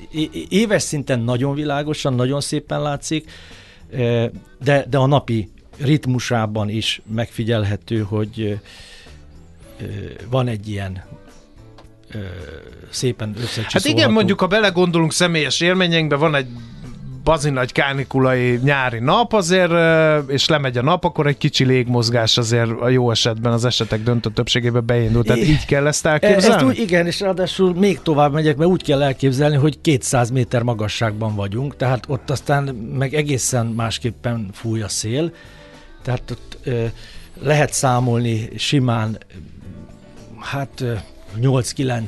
éves 0.50 0.82
szinten 0.82 1.20
nagyon 1.20 1.54
világosan, 1.54 2.14
nagyon 2.14 2.42
szépen 2.42 2.82
látszik, 2.82 3.32
de, 4.64 4.86
de 4.90 4.98
a 4.98 5.06
napi 5.06 5.50
ritmusában 5.78 6.70
is 6.70 7.02
megfigyelhető, 7.14 8.00
hogy 8.00 8.60
van 10.30 10.48
egy 10.48 10.70
ilyen 10.70 11.04
szépen 12.90 13.30
összecsiszolható. 13.30 13.72
Hát 13.72 13.86
igen, 13.86 14.12
mondjuk, 14.12 14.40
ha 14.40 14.48
belegondolunk 14.48 15.12
személyes 15.12 15.62
élményeinkbe, 15.62 16.16
van 16.16 16.36
egy 16.36 16.48
bazi 17.24 17.50
nagy 17.50 17.72
kánikulai 17.72 18.60
nyári 18.64 19.00
nap 19.00 19.34
azért, 19.34 19.72
és 20.30 20.48
lemegy 20.48 20.78
a 20.78 20.82
nap, 20.82 21.04
akkor 21.04 21.28
egy 21.28 21.38
kicsi 21.38 21.66
légmozgás 21.66 22.38
azért 22.38 22.70
a 22.82 22.90
jó 22.90 23.12
esetben 23.12 23.52
az 23.52 23.66
esetek 23.66 24.04
döntő 24.04 24.30
többségében 24.30 24.86
beindul. 24.86 25.24
Tehát 25.24 25.42
így 25.42 25.66
kell 25.66 25.88
ezt 25.88 26.06
elképzelni? 26.06 26.56
Ezt 26.56 26.64
úgy, 26.64 26.80
igen, 26.80 27.06
és 27.06 27.20
ráadásul 27.20 27.74
még 27.74 28.02
tovább 28.02 28.34
megyek, 28.34 28.58
mert 28.58 28.70
úgy 28.70 28.84
kell 28.84 29.02
elképzelni, 29.02 29.56
hogy 29.56 29.82
200 29.82 30.30
méter 30.30 30.64
magasságban 30.64 31.36
vagyunk, 31.36 31.76
tehát 31.76 32.06
ott 32.08 32.30
aztán 32.30 32.64
meg 32.98 33.14
egészen 33.14 33.66
másképpen 33.66 34.50
fúj 34.54 34.82
a 34.82 34.88
szél, 34.88 35.34
tehát 36.04 36.32
ott 36.32 36.58
ö, 36.64 36.86
lehet 37.42 37.74
számolni 37.74 38.50
simán 38.56 39.18
hát 40.40 40.84
8-9 41.42 42.02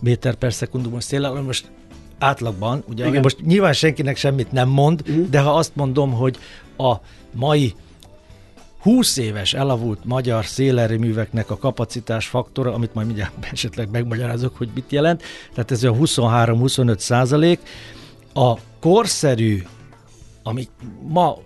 méter 0.00 0.34
per 0.34 0.52
szekundumos 0.52 1.04
széllel, 1.04 1.32
most 1.32 1.70
átlagban, 2.20 2.82
ugye 2.88 3.06
Igen. 3.06 3.22
most 3.22 3.46
nyilván 3.46 3.72
senkinek 3.72 4.16
semmit 4.16 4.52
nem 4.52 4.68
mond, 4.68 5.02
uh-huh. 5.08 5.28
de 5.28 5.40
ha 5.40 5.54
azt 5.54 5.76
mondom, 5.76 6.12
hogy 6.12 6.38
a 6.76 6.94
mai 7.32 7.74
20 8.82 9.16
éves 9.16 9.54
elavult 9.54 10.04
magyar 10.04 10.44
szélerőműveknek 10.44 11.50
a 11.50 11.56
kapacitás 11.56 12.26
faktora, 12.26 12.74
amit 12.74 12.94
majd 12.94 13.06
mindjárt 13.06 13.32
esetleg 13.52 13.90
megmagyarázok, 13.90 14.56
hogy 14.56 14.68
mit 14.74 14.92
jelent, 14.92 15.22
tehát 15.54 15.70
ez 15.70 15.84
a 15.84 15.92
23-25 15.92 16.98
százalék, 16.98 17.60
a 18.34 18.54
korszerű, 18.80 19.62
amik 20.42 20.70
ma 21.08 21.38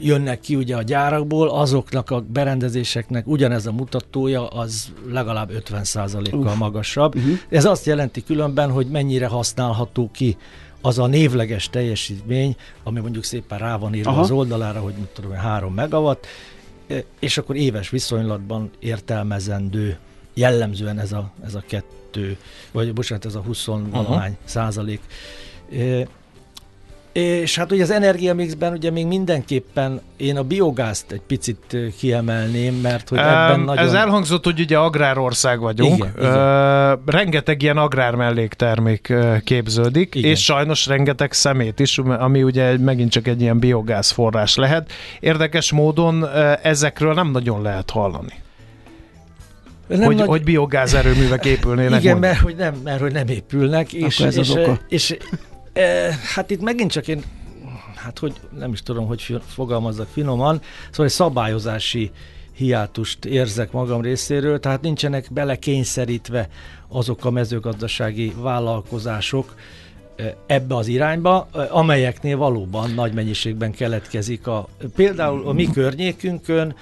jönnek 0.00 0.40
ki 0.40 0.56
ugye 0.56 0.76
a 0.76 0.82
gyárakból, 0.82 1.48
azoknak 1.48 2.10
a 2.10 2.20
berendezéseknek 2.20 3.26
ugyanez 3.26 3.66
a 3.66 3.72
mutatója 3.72 4.48
az 4.48 4.92
legalább 5.10 5.50
50%-kal 5.68 6.54
magasabb. 6.54 7.16
Uh-huh. 7.16 7.38
Ez 7.48 7.64
azt 7.64 7.86
jelenti 7.86 8.24
különben, 8.24 8.70
hogy 8.70 8.86
mennyire 8.86 9.26
használható 9.26 10.10
ki 10.12 10.36
az 10.80 10.98
a 10.98 11.06
névleges 11.06 11.68
teljesítmény, 11.68 12.56
ami 12.82 13.00
mondjuk 13.00 13.24
szépen 13.24 13.58
rá 13.58 13.76
van 13.76 13.94
írva 13.94 14.10
Aha. 14.10 14.20
az 14.20 14.30
oldalára, 14.30 14.80
hogy 14.80 14.94
mit 14.94 15.08
tudom, 15.08 15.32
3 15.32 15.74
megawatt, 15.74 16.26
e, 16.88 17.04
és 17.18 17.38
akkor 17.38 17.56
éves 17.56 17.90
viszonylatban 17.90 18.70
értelmezendő 18.78 19.98
jellemzően 20.34 20.98
ez 20.98 21.12
a, 21.12 21.30
ez 21.44 21.54
a 21.54 21.62
kettő, 21.66 22.36
vagy 22.72 22.92
bocsánat, 22.92 23.24
ez 23.24 23.34
a 23.34 23.40
20 23.40 23.64
valahány 23.66 24.36
százalék. 24.44 25.00
És 27.12 27.56
hát 27.56 27.72
ugye 27.72 27.82
az 27.82 27.90
energiamixben 27.90 28.72
ugye 28.72 28.90
még 28.90 29.06
mindenképpen 29.06 30.00
én 30.16 30.36
a 30.36 30.42
biogázt 30.42 31.12
egy 31.12 31.20
picit 31.26 31.76
kiemelném, 31.98 32.74
mert 32.74 33.08
hogy 33.08 33.18
ebben 33.18 33.58
um, 33.58 33.64
nagyon... 33.64 33.84
Ez 33.84 33.92
elhangzott, 33.92 34.44
hogy 34.44 34.60
ugye 34.60 34.78
agrárország 34.78 35.60
vagyunk. 35.60 35.94
Igen, 35.94 36.12
uh, 36.16 36.22
igen. 36.22 37.02
Rengeteg 37.06 37.62
ilyen 37.62 37.76
agrár 37.76 38.14
melléktermék 38.14 39.14
képződik, 39.44 40.14
igen. 40.14 40.30
és 40.30 40.44
sajnos 40.44 40.86
rengeteg 40.86 41.32
szemét 41.32 41.80
is, 41.80 41.98
ami 41.98 42.42
ugye 42.42 42.78
megint 42.78 43.10
csak 43.10 43.26
egy 43.26 43.40
ilyen 43.40 43.58
biogáz 43.58 44.10
forrás 44.10 44.56
lehet. 44.56 44.92
Érdekes 45.20 45.72
módon 45.72 46.28
ezekről 46.62 47.14
nem 47.14 47.30
nagyon 47.30 47.62
lehet 47.62 47.90
hallani. 47.90 48.34
Nem 49.86 50.02
hogy, 50.02 50.16
nagy... 50.16 50.26
hogy 50.26 50.42
biogáz 50.42 50.94
erőművek 50.94 51.44
épülnének. 51.44 52.02
Igen, 52.02 52.18
mert 52.18 52.38
hogy, 52.38 52.56
nem, 52.56 52.74
mert 52.84 53.00
hogy 53.00 53.12
nem 53.12 53.28
épülnek. 53.28 53.92
És, 53.92 54.20
ez 54.20 54.36
és, 54.36 54.50
az 54.50 54.56
oka. 54.56 54.78
és 54.88 55.16
hát 56.34 56.50
itt 56.50 56.60
megint 56.60 56.90
csak 56.90 57.08
én, 57.08 57.22
hát 57.94 58.18
hogy 58.18 58.32
nem 58.58 58.72
is 58.72 58.82
tudom, 58.82 59.06
hogy 59.06 59.40
fogalmazzak 59.46 60.08
finoman, 60.12 60.60
szóval 60.90 61.06
egy 61.06 61.12
szabályozási 61.12 62.10
hiátust 62.52 63.24
érzek 63.24 63.72
magam 63.72 64.00
részéről, 64.00 64.60
tehát 64.60 64.80
nincsenek 64.80 65.26
belekényszerítve 65.32 66.48
azok 66.88 67.24
a 67.24 67.30
mezőgazdasági 67.30 68.32
vállalkozások 68.36 69.54
ebbe 70.46 70.76
az 70.76 70.86
irányba, 70.86 71.48
amelyeknél 71.70 72.36
valóban 72.36 72.90
nagy 72.90 73.12
mennyiségben 73.12 73.70
keletkezik 73.70 74.46
a, 74.46 74.68
például 74.94 75.48
a 75.48 75.52
mi 75.52 75.70
környékünkön 75.70 76.74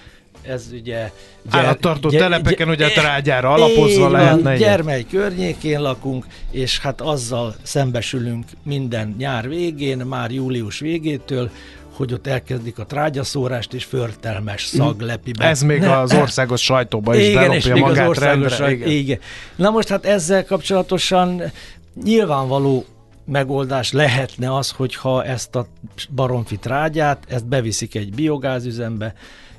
ez 0.49 0.67
ugye... 0.73 1.11
Gyer, 1.53 1.65
Állattartó 1.65 2.09
gyer, 2.09 2.21
telepeken 2.21 2.69
ugye 2.69 2.89
trágyára 2.89 3.53
alapozva 3.53 4.11
lehetne. 4.11 4.57
Gyermely 4.57 5.05
környékén 5.11 5.81
lakunk, 5.81 6.27
és 6.51 6.79
hát 6.79 7.01
azzal 7.01 7.55
szembesülünk 7.63 8.45
minden 8.63 9.15
nyár 9.19 9.49
végén, 9.49 9.99
már 9.99 10.31
július 10.31 10.79
végétől, 10.79 11.51
hogy 11.99 12.13
ott 12.13 12.27
elkezdik 12.27 12.79
a 12.79 12.87
trágyaszórást, 12.87 13.75
és 13.75 13.85
förtelmes 13.85 14.65
szag 14.65 14.97
mhm. 14.97 15.05
lepi 15.05 15.33
be. 15.33 15.45
Ez 15.45 15.63
még 15.63 15.81
ne, 15.81 15.99
az 15.99 16.15
országos 16.15 16.63
sajtóban 16.63 17.15
is 17.19 17.29
igen, 17.29 17.53
és 17.53 17.67
még 17.67 17.81
magát 17.81 18.03
az 18.03 18.09
országos 18.09 18.59
rendre. 18.59 18.75
igen. 18.75 18.89
igen. 18.89 19.19
Na 19.57 19.71
most 19.71 19.89
hát 19.89 20.07
ezzel 20.07 20.45
kapcsolatosan 20.45 21.43
nyilvánvaló 22.05 22.85
megoldás 23.25 23.93
lehetne 23.93 24.55
az, 24.57 24.71
hogyha 24.71 25.25
ezt 25.25 25.57
a 25.57 25.67
baromfi 26.15 26.57
trágyát, 26.57 27.25
ezt 27.29 27.47
beviszik 27.47 27.95
egy 27.95 28.15
biogázüzembe, 28.15 29.15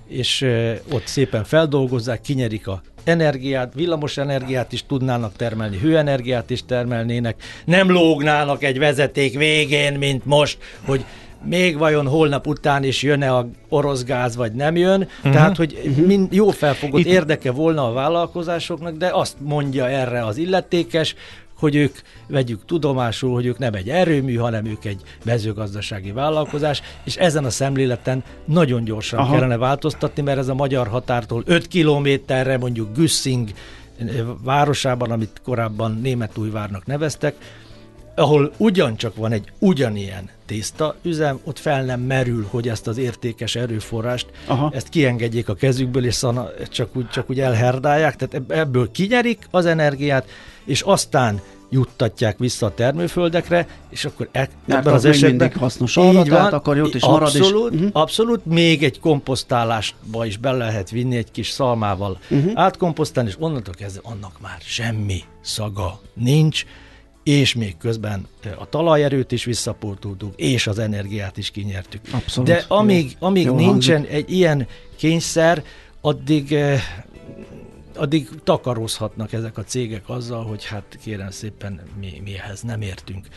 és 0.09 0.45
ott 0.91 1.07
szépen 1.07 1.43
feldolgozzák, 1.43 2.21
kinyerik 2.21 2.67
a 2.67 2.81
energiát, 3.03 3.73
villamos 3.73 4.17
energiát 4.17 4.71
is 4.71 4.85
tudnának 4.85 5.35
termelni, 5.35 5.77
hőenergiát 5.77 6.49
is 6.49 6.65
termelnének, 6.65 7.43
nem 7.65 7.91
lógnának 7.91 8.63
egy 8.63 8.79
vezeték 8.79 9.37
végén, 9.37 9.93
mint 9.93 10.25
most, 10.25 10.57
hogy 10.85 11.05
még 11.43 11.77
vajon 11.77 12.07
holnap 12.07 12.47
után 12.47 12.83
is 12.83 13.01
jön-e 13.01 13.35
a 13.35 13.49
orosz 13.69 14.03
gáz, 14.03 14.35
vagy 14.35 14.51
nem 14.51 14.75
jön. 14.75 15.01
Uh-huh. 15.01 15.31
Tehát, 15.33 15.57
hogy 15.57 15.81
uh-huh. 15.85 16.05
mind 16.05 16.33
jó 16.33 16.49
felfogott 16.49 16.99
Itt... 16.99 17.05
érdeke 17.05 17.51
volna 17.51 17.87
a 17.87 17.93
vállalkozásoknak, 17.93 18.97
de 18.97 19.09
azt 19.13 19.35
mondja 19.39 19.89
erre 19.89 20.25
az 20.25 20.37
illetékes, 20.37 21.15
hogy 21.59 21.75
ők 21.75 21.97
vegyük 22.27 22.65
tudomásul, 22.65 23.33
hogy 23.33 23.45
ők 23.45 23.57
nem 23.57 23.73
egy 23.73 23.89
erőmű, 23.89 24.35
hanem 24.35 24.65
ők 24.65 24.85
egy 24.85 25.01
mezőgazdasági 25.23 26.11
vállalkozás, 26.11 26.81
és 27.03 27.15
ezen 27.15 27.45
a 27.45 27.49
szemléleten 27.49 28.23
nagyon 28.45 28.83
gyorsan 28.83 29.19
Aha. 29.19 29.33
kellene 29.33 29.57
változtatni, 29.57 30.21
mert 30.21 30.37
ez 30.37 30.47
a 30.47 30.53
magyar 30.53 30.87
határtól 30.87 31.43
5 31.45 31.67
kilométerre 31.67 32.57
mondjuk 32.57 32.95
Güsszing 32.95 33.49
eh, 33.97 34.07
városában, 34.43 35.11
amit 35.11 35.41
korábban 35.43 35.99
Németújvárnak 36.01 36.85
neveztek, 36.85 37.35
ahol 38.19 38.51
ugyancsak 38.57 39.15
van 39.15 39.31
egy 39.31 39.51
ugyanilyen 39.59 40.29
tészta 40.45 40.95
üzem, 41.01 41.39
ott 41.43 41.59
fel 41.59 41.83
nem 41.83 42.01
merül, 42.01 42.47
hogy 42.49 42.67
ezt 42.67 42.87
az 42.87 42.97
értékes 42.97 43.55
erőforrást, 43.55 44.27
Aha. 44.47 44.71
ezt 44.73 44.89
kiengedjék 44.89 45.49
a 45.49 45.53
kezükből, 45.53 46.05
és 46.05 46.13
szana, 46.13 46.49
csak, 46.69 46.95
úgy, 46.95 47.09
csak 47.09 47.29
úgy 47.29 47.39
elherdálják, 47.39 48.15
tehát 48.15 48.51
ebből 48.51 48.91
kinyerik 48.91 49.47
az 49.51 49.65
energiát, 49.65 50.27
és 50.69 50.81
aztán 50.81 51.41
juttatják 51.69 52.37
vissza 52.37 52.65
a 52.65 52.73
termőföldekre, 52.73 53.67
és 53.89 54.05
akkor 54.05 54.29
e, 54.31 54.49
ebben 54.67 54.93
az, 54.93 54.93
az 54.93 55.05
esetben 55.05 55.29
mindig 55.29 55.57
hasznos 55.57 55.97
arra, 55.97 56.19
így 56.19 56.29
van, 56.29 56.53
akkor 56.53 56.77
jót 56.77 56.95
is 56.95 57.01
abszolút, 57.01 57.19
marad. 57.19 57.35
Abszolút, 57.35 57.73
uh-huh. 57.73 57.89
abszolút, 57.93 58.45
még 58.45 58.83
egy 58.83 58.99
komposztálásba 58.99 60.25
is 60.25 60.37
be 60.37 60.51
lehet 60.51 60.89
vinni 60.89 61.17
egy 61.17 61.31
kis 61.31 61.49
szalmával 61.49 62.19
uh-huh. 62.29 62.51
átkomposztálni, 62.55 63.29
és 63.29 63.35
onnantól 63.39 63.73
kezdve 63.73 64.01
annak 64.03 64.41
már 64.41 64.57
semmi 64.59 65.23
szaga 65.41 65.99
nincs, 66.13 66.65
és 67.23 67.53
még 67.53 67.77
közben 67.77 68.27
a 68.59 68.69
talajerőt 68.69 69.31
is 69.31 69.43
visszapótoltuk, 69.43 70.33
és 70.35 70.67
az 70.67 70.79
energiát 70.79 71.37
is 71.37 71.51
kinyertük. 71.51 72.01
Abszolút. 72.11 72.49
De 72.49 72.65
amíg, 72.67 73.15
amíg 73.19 73.45
Jó 73.45 73.55
nincsen 73.55 73.95
hangzik. 73.95 74.13
egy 74.13 74.31
ilyen 74.31 74.67
kényszer, 74.95 75.63
addig 76.01 76.55
addig 77.99 78.29
takarózhatnak 78.43 79.33
ezek 79.33 79.57
a 79.57 79.63
cégek 79.63 80.09
azzal, 80.09 80.43
hogy 80.43 80.65
hát 80.65 80.97
kérem 81.01 81.29
szépen 81.29 81.81
mi, 81.99 82.37
ehhez 82.37 82.61
nem 82.61 82.81
értünk. 82.81 83.27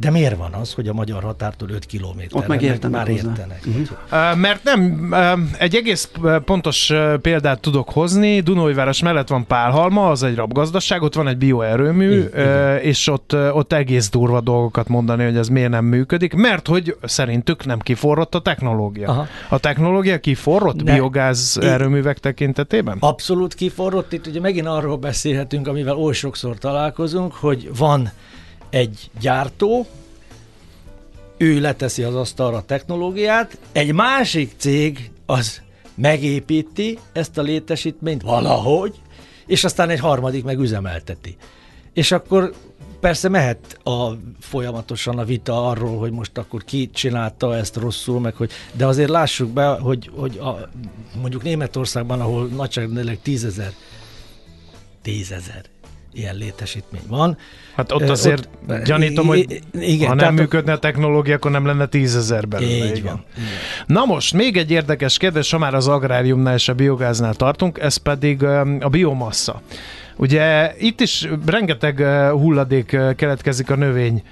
De 0.00 0.10
miért 0.10 0.36
van 0.36 0.52
az, 0.52 0.72
hogy 0.72 0.88
a 0.88 0.92
magyar 0.92 1.22
határtól 1.22 1.68
5 1.70 1.86
kilométerre 1.86 2.38
Ott 2.42 2.46
meg 2.46 2.62
értenek 2.62 2.96
már 2.96 3.08
hozzá. 3.08 3.28
értenek? 3.28 3.62
Uh-huh. 3.66 4.38
Mert 4.38 4.64
nem, 4.64 5.14
egy 5.58 5.74
egész 5.74 6.10
pontos 6.44 6.92
példát 7.20 7.60
tudok 7.60 7.90
hozni. 7.90 8.40
Dunóiváros 8.40 9.02
mellett 9.02 9.28
van 9.28 9.46
Pálhalma, 9.46 10.10
az 10.10 10.22
egy 10.22 10.34
rabgazdaság, 10.34 11.02
ott 11.02 11.14
van 11.14 11.28
egy 11.28 11.36
bioerőmű, 11.36 12.20
és 12.82 13.06
ott, 13.08 13.36
ott 13.52 13.72
egész 13.72 14.10
durva 14.10 14.40
dolgokat 14.40 14.88
mondani, 14.88 15.24
hogy 15.24 15.36
ez 15.36 15.48
miért 15.48 15.70
nem 15.70 15.84
működik, 15.84 16.34
mert 16.34 16.66
hogy 16.66 16.96
szerintük 17.02 17.64
nem 17.64 17.78
kiforrott 17.78 18.34
a 18.34 18.40
technológia. 18.40 19.08
Aha. 19.08 19.26
A 19.48 19.58
technológia 19.58 20.20
kiforrott 20.20 20.82
De 20.82 20.92
biogáz 20.92 21.58
erőművek 21.62 22.18
tekintetében? 22.18 22.96
Abszolút 23.00 23.54
kiforrott. 23.54 24.12
Itt 24.12 24.26
ugye 24.26 24.40
megint 24.40 24.66
arról 24.66 24.96
beszélhetünk, 24.96 25.68
amivel 25.68 25.96
oly 25.96 26.12
sokszor 26.12 26.58
találkozunk, 26.58 27.32
hogy 27.32 27.70
van 27.76 28.10
egy 28.70 29.10
gyártó, 29.20 29.86
ő 31.36 31.60
leteszi 31.60 32.02
az 32.02 32.14
asztalra 32.14 32.56
a 32.56 32.62
technológiát, 32.62 33.58
egy 33.72 33.92
másik 33.92 34.52
cég 34.56 35.10
az 35.26 35.60
megépíti 35.94 36.98
ezt 37.12 37.38
a 37.38 37.42
létesítményt 37.42 38.22
valahogy, 38.22 38.94
és 39.46 39.64
aztán 39.64 39.88
egy 39.88 40.00
harmadik 40.00 40.44
meg 40.44 40.58
üzemelteti. 40.58 41.36
És 41.92 42.12
akkor 42.12 42.54
persze 43.00 43.28
mehet 43.28 43.78
a, 43.84 44.10
folyamatosan 44.40 45.18
a 45.18 45.24
vita 45.24 45.68
arról, 45.68 45.98
hogy 45.98 46.10
most 46.10 46.38
akkor 46.38 46.64
ki 46.64 46.90
csinálta 46.92 47.56
ezt 47.56 47.76
rosszul, 47.76 48.20
meg 48.20 48.34
hogy, 48.34 48.50
de 48.72 48.86
azért 48.86 49.10
lássuk 49.10 49.50
be, 49.50 49.66
hogy, 49.66 50.10
hogy 50.14 50.38
a, 50.38 50.68
mondjuk 51.20 51.42
Németországban, 51.42 52.20
ahol 52.20 52.46
nagyságrendileg 52.46 53.18
tízezer, 53.22 53.72
tízezer 55.02 55.64
ilyen 56.12 56.36
létesítmény 56.36 57.02
van. 57.08 57.38
Hát 57.74 57.92
ott 57.92 58.08
azért 58.08 58.48
ott, 58.68 58.84
gyanítom, 58.84 59.26
hogy 59.26 59.60
igen, 59.72 60.08
ha 60.08 60.14
nem 60.14 60.34
működne 60.34 60.72
a 60.72 60.78
technológia, 60.78 61.34
akkor 61.34 61.50
nem 61.50 61.66
lenne 61.66 61.86
tízezer 61.86 62.48
belőle. 62.48 62.72
Így 62.72 62.96
igen. 62.96 63.02
van. 63.04 63.24
Igen. 63.36 63.48
Na 63.86 64.04
most, 64.04 64.34
még 64.34 64.56
egy 64.56 64.70
érdekes 64.70 65.16
kérdés, 65.16 65.50
ha 65.50 65.58
már 65.58 65.74
az 65.74 65.88
agráriumnál 65.88 66.54
és 66.54 66.68
a 66.68 66.74
biogáznál 66.74 67.34
tartunk, 67.34 67.78
ez 67.78 67.96
pedig 67.96 68.42
a 68.80 68.88
biomassa. 68.90 69.62
Ugye 70.20 70.74
itt 70.78 71.00
is 71.00 71.28
rengeteg 71.46 71.98
hulladék 72.30 72.96
keletkezik 73.16 73.70
a 73.70 73.76
növény 73.76 74.22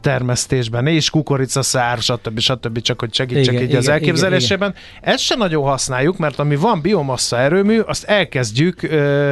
termesztésben, 0.00 0.86
és 0.86 1.10
kukoricaszár, 1.10 1.98
stb. 1.98 2.38
stb. 2.38 2.80
csak 2.80 3.00
hogy 3.00 3.14
segítsek 3.14 3.52
igen, 3.52 3.62
így 3.62 3.68
igen, 3.68 3.80
az 3.80 3.88
elképzelésében. 3.88 4.70
Igen, 4.70 4.82
igen. 5.00 5.14
Ezt 5.14 5.22
se 5.22 5.34
nagyon 5.34 5.64
használjuk, 5.64 6.18
mert 6.18 6.38
ami 6.38 6.56
van 6.56 6.80
biomassa 6.80 7.38
erőmű, 7.38 7.78
azt 7.78 8.04
elkezdjük 8.04 8.82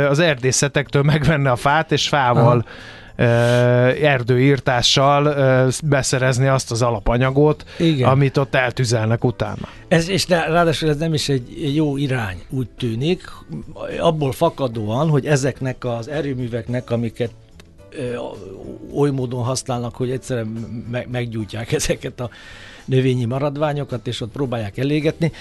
az 0.08 0.18
erdészetektől 0.18 1.02
megvenni 1.02 1.48
a 1.48 1.56
fát, 1.56 1.92
és 1.92 2.08
fával 2.08 2.58
Aha 2.58 3.02
erdőírtással 4.02 5.34
beszerezni 5.84 6.46
azt 6.46 6.70
az 6.70 6.82
alapanyagot, 6.82 7.64
Igen. 7.78 8.08
amit 8.08 8.36
ott 8.36 8.54
eltüzelnek 8.54 9.24
utána. 9.24 9.68
Ez, 9.88 10.08
és 10.08 10.26
de, 10.26 10.46
ráadásul 10.48 10.88
ez 10.88 10.96
nem 10.96 11.14
is 11.14 11.28
egy 11.28 11.74
jó 11.74 11.96
irány, 11.96 12.42
úgy 12.50 12.68
tűnik, 12.78 13.22
abból 14.00 14.32
fakadóan, 14.32 15.08
hogy 15.08 15.26
ezeknek 15.26 15.84
az 15.84 16.08
erőműveknek, 16.08 16.90
amiket 16.90 17.30
oly 18.94 19.10
módon 19.10 19.42
használnak, 19.42 19.96
hogy 19.96 20.10
egyszerűen 20.10 20.46
meggyújtják 21.10 21.72
ezeket 21.72 22.20
a 22.20 22.30
növényi 22.84 23.24
maradványokat, 23.24 24.06
és 24.06 24.20
ott 24.20 24.32
próbálják 24.32 24.78
elégetni. 24.78 25.32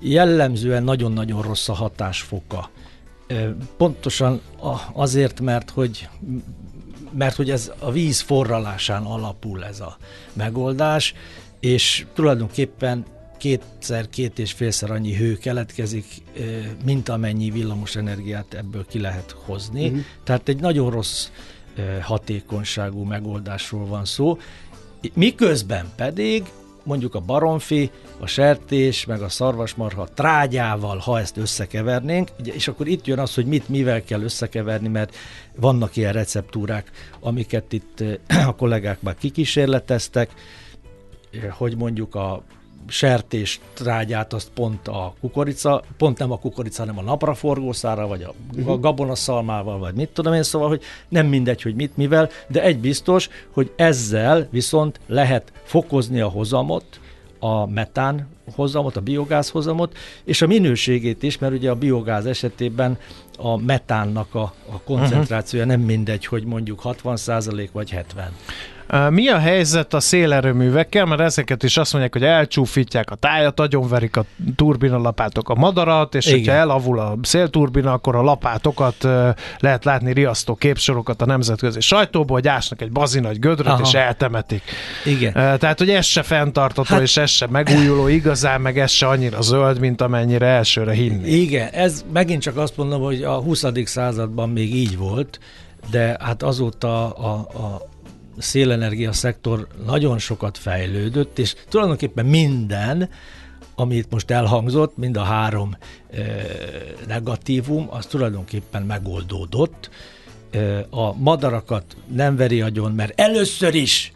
Jellemzően 0.00 0.82
nagyon-nagyon 0.82 1.42
rossz 1.42 1.68
a 1.68 1.74
hatásfoka. 1.74 2.70
Pontosan 3.76 4.40
azért, 4.92 5.40
mert 5.40 5.70
hogy 5.70 6.08
mert 7.12 7.36
hogy 7.36 7.50
ez 7.50 7.72
a 7.78 7.90
víz 7.90 8.20
forralásán 8.20 9.02
alapul 9.02 9.64
ez 9.64 9.80
a 9.80 9.96
megoldás, 10.32 11.14
és 11.60 12.06
tulajdonképpen 12.14 13.04
kétszer, 13.38 14.08
két 14.08 14.38
és 14.38 14.52
félszer 14.52 14.90
annyi 14.90 15.16
hő 15.16 15.36
keletkezik, 15.36 16.04
mint 16.84 17.08
amennyi 17.08 17.50
villamos 17.50 17.96
energiát 17.96 18.54
ebből 18.54 18.86
ki 18.86 19.00
lehet 19.00 19.36
hozni. 19.44 19.86
Uh-huh. 19.86 20.00
Tehát 20.24 20.48
egy 20.48 20.60
nagyon 20.60 20.90
rossz 20.90 21.28
hatékonyságú 22.00 23.02
megoldásról 23.02 23.86
van 23.86 24.04
szó, 24.04 24.38
miközben 25.14 25.92
pedig 25.96 26.44
mondjuk 26.82 27.14
a 27.14 27.20
baromfi, 27.20 27.90
a 28.18 28.26
sertés, 28.26 29.04
meg 29.04 29.22
a 29.22 29.28
szarvasmarha 29.28 30.08
trágyával, 30.14 30.98
ha 30.98 31.18
ezt 31.18 31.36
összekevernénk, 31.36 32.28
és 32.44 32.68
akkor 32.68 32.88
itt 32.88 33.06
jön 33.06 33.18
az, 33.18 33.34
hogy 33.34 33.46
mit 33.46 33.68
mivel 33.68 34.02
kell 34.02 34.22
összekeverni, 34.22 34.88
mert 34.88 35.16
vannak 35.56 35.96
ilyen 35.96 36.12
receptúrák, 36.12 36.90
amiket 37.20 37.72
itt 37.72 38.04
a 38.46 38.54
kollégák 38.54 39.02
már 39.02 39.14
kikísérleteztek, 39.14 40.30
hogy 41.50 41.76
mondjuk 41.76 42.14
a 42.14 42.42
sertés 42.88 43.60
trágyát 43.74 44.32
azt 44.32 44.50
pont 44.54 44.88
a 44.88 45.14
kukorica, 45.20 45.82
pont 45.96 46.18
nem 46.18 46.30
a 46.30 46.38
kukorica, 46.38 46.80
hanem 46.80 46.98
a 46.98 47.02
napraforgószára, 47.02 48.06
vagy 48.06 48.22
a, 48.22 48.34
uh-huh. 48.56 48.72
a 48.72 48.78
gabonaszalmával, 48.78 49.78
vagy 49.78 49.94
mit 49.94 50.08
tudom 50.08 50.32
én, 50.32 50.42
szóval, 50.42 50.68
hogy 50.68 50.82
nem 51.08 51.26
mindegy, 51.26 51.62
hogy 51.62 51.74
mit, 51.74 51.96
mivel, 51.96 52.28
de 52.48 52.62
egy 52.62 52.78
biztos, 52.78 53.28
hogy 53.50 53.72
ezzel 53.76 54.48
viszont 54.50 55.00
lehet 55.06 55.52
fokozni 55.64 56.20
a 56.20 56.28
hozamot, 56.28 57.00
a 57.38 57.66
metán 57.66 58.28
hozamot, 58.54 58.96
a 58.96 59.00
biogáz 59.00 59.50
hozamot, 59.50 59.96
és 60.24 60.42
a 60.42 60.46
minőségét 60.46 61.22
is, 61.22 61.38
mert 61.38 61.52
ugye 61.52 61.70
a 61.70 61.74
biogáz 61.74 62.26
esetében 62.26 62.98
a 63.38 63.56
metánnak 63.56 64.34
a, 64.34 64.54
a 64.72 64.80
koncentrációja 64.84 65.64
uh-huh. 65.64 65.78
nem 65.78 65.86
mindegy, 65.86 66.26
hogy 66.26 66.44
mondjuk 66.44 66.80
60% 66.84 67.68
vagy 67.72 67.90
70. 67.90 68.32
Mi 69.10 69.28
a 69.28 69.38
helyzet 69.38 69.94
a 69.94 70.00
szélerőművekkel? 70.00 71.04
Mert 71.04 71.20
ezeket 71.20 71.62
is 71.62 71.76
azt 71.76 71.92
mondják, 71.92 72.12
hogy 72.12 72.24
elcsúfítják 72.24 73.10
a 73.10 73.14
tájat, 73.14 73.60
agyonverik 73.60 74.16
a 74.16 74.24
turbinalapátok 74.56 75.48
a 75.48 75.54
madarat, 75.54 76.14
és 76.14 76.26
Igen. 76.26 76.38
hogyha 76.38 76.52
elavul 76.52 76.98
a 76.98 77.16
szélturbina, 77.22 77.92
akkor 77.92 78.16
a 78.16 78.22
lapátokat 78.22 79.08
lehet 79.58 79.84
látni 79.84 80.12
riasztó 80.12 80.54
képsorokat 80.54 81.22
a 81.22 81.26
nemzetközi 81.26 81.80
sajtóból, 81.80 82.36
hogy 82.36 82.48
ásnak 82.48 82.82
egy 82.82 82.92
bazinagy 82.92 83.38
gödröt, 83.38 83.66
Aha. 83.66 83.82
és 83.84 83.94
eltemetik. 83.94 84.62
Igen. 85.04 85.32
Tehát, 85.32 85.78
hogy 85.78 85.90
ez 85.90 86.06
se 86.06 86.22
fenntartató, 86.22 86.94
hát... 86.94 87.02
és 87.02 87.16
ez 87.16 87.30
se 87.30 87.46
megújuló 87.46 88.08
igazán, 88.08 88.60
meg 88.60 88.78
ez 88.78 88.90
se 88.90 89.06
annyira 89.06 89.40
zöld, 89.40 89.78
mint 89.78 90.00
amennyire 90.00 90.46
elsőre 90.46 90.92
hinni. 90.92 91.28
Igen, 91.28 91.68
ez 91.68 92.04
megint 92.12 92.42
csak 92.42 92.56
azt 92.56 92.76
mondom, 92.76 93.02
hogy 93.02 93.22
a 93.22 93.34
20. 93.34 93.64
században 93.84 94.48
még 94.48 94.74
így 94.74 94.96
volt, 94.96 95.38
de 95.90 96.16
hát 96.20 96.42
azóta 96.42 97.10
a, 97.10 97.30
a, 97.32 97.89
szélenergia 98.40 99.12
szektor 99.12 99.66
nagyon 99.86 100.18
sokat 100.18 100.58
fejlődött, 100.58 101.38
és 101.38 101.54
tulajdonképpen 101.68 102.26
minden, 102.26 103.08
amit 103.74 104.10
most 104.10 104.30
elhangzott, 104.30 104.96
mind 104.96 105.16
a 105.16 105.22
három 105.22 105.76
e, 106.10 106.18
negatívum, 107.06 107.86
az 107.90 108.06
tulajdonképpen 108.06 108.82
megoldódott. 108.82 109.90
E, 110.50 110.86
a 110.90 111.14
madarakat 111.16 111.96
nem 112.12 112.36
veri 112.36 112.60
agyon, 112.60 112.92
mert 112.92 113.20
először 113.20 113.74
is 113.74 114.12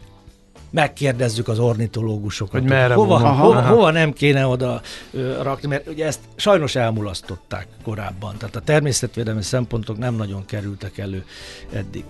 megkérdezzük 0.75 1.47
az 1.47 1.59
ornitológusokat, 1.59 2.61
hogy, 2.61 2.69
merre 2.69 2.93
hova, 2.93 3.17
hova, 3.17 3.61
hova 3.61 3.91
nem 3.91 4.13
kéne 4.13 4.47
oda 4.47 4.81
ö, 5.11 5.41
rakni, 5.41 5.67
mert 5.67 5.87
ugye 5.87 6.05
ezt 6.05 6.19
sajnos 6.35 6.75
elmulasztották 6.75 7.67
korábban, 7.83 8.37
tehát 8.37 8.55
a 8.55 8.59
természetvédelmi 8.61 9.41
szempontok 9.41 9.97
nem 9.97 10.15
nagyon 10.15 10.45
kerültek 10.45 10.97
elő 10.97 11.25
eddig. 11.73 12.03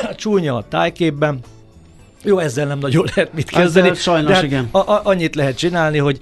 Csúnya 0.16 0.56
a 0.56 0.64
tájképben, 0.68 1.40
jó, 2.22 2.38
ezzel 2.38 2.66
nem 2.66 2.78
nagyon 2.78 3.06
lehet 3.14 3.32
mit 3.32 3.50
kezdeni. 3.50 3.88
Ezzel 3.88 4.02
sajnos, 4.02 4.28
de 4.28 4.34
hát 4.34 4.44
igen. 4.44 4.68
A, 4.70 4.78
a, 4.78 5.00
annyit 5.04 5.34
lehet 5.34 5.56
csinálni, 5.56 5.98
hogy 5.98 6.18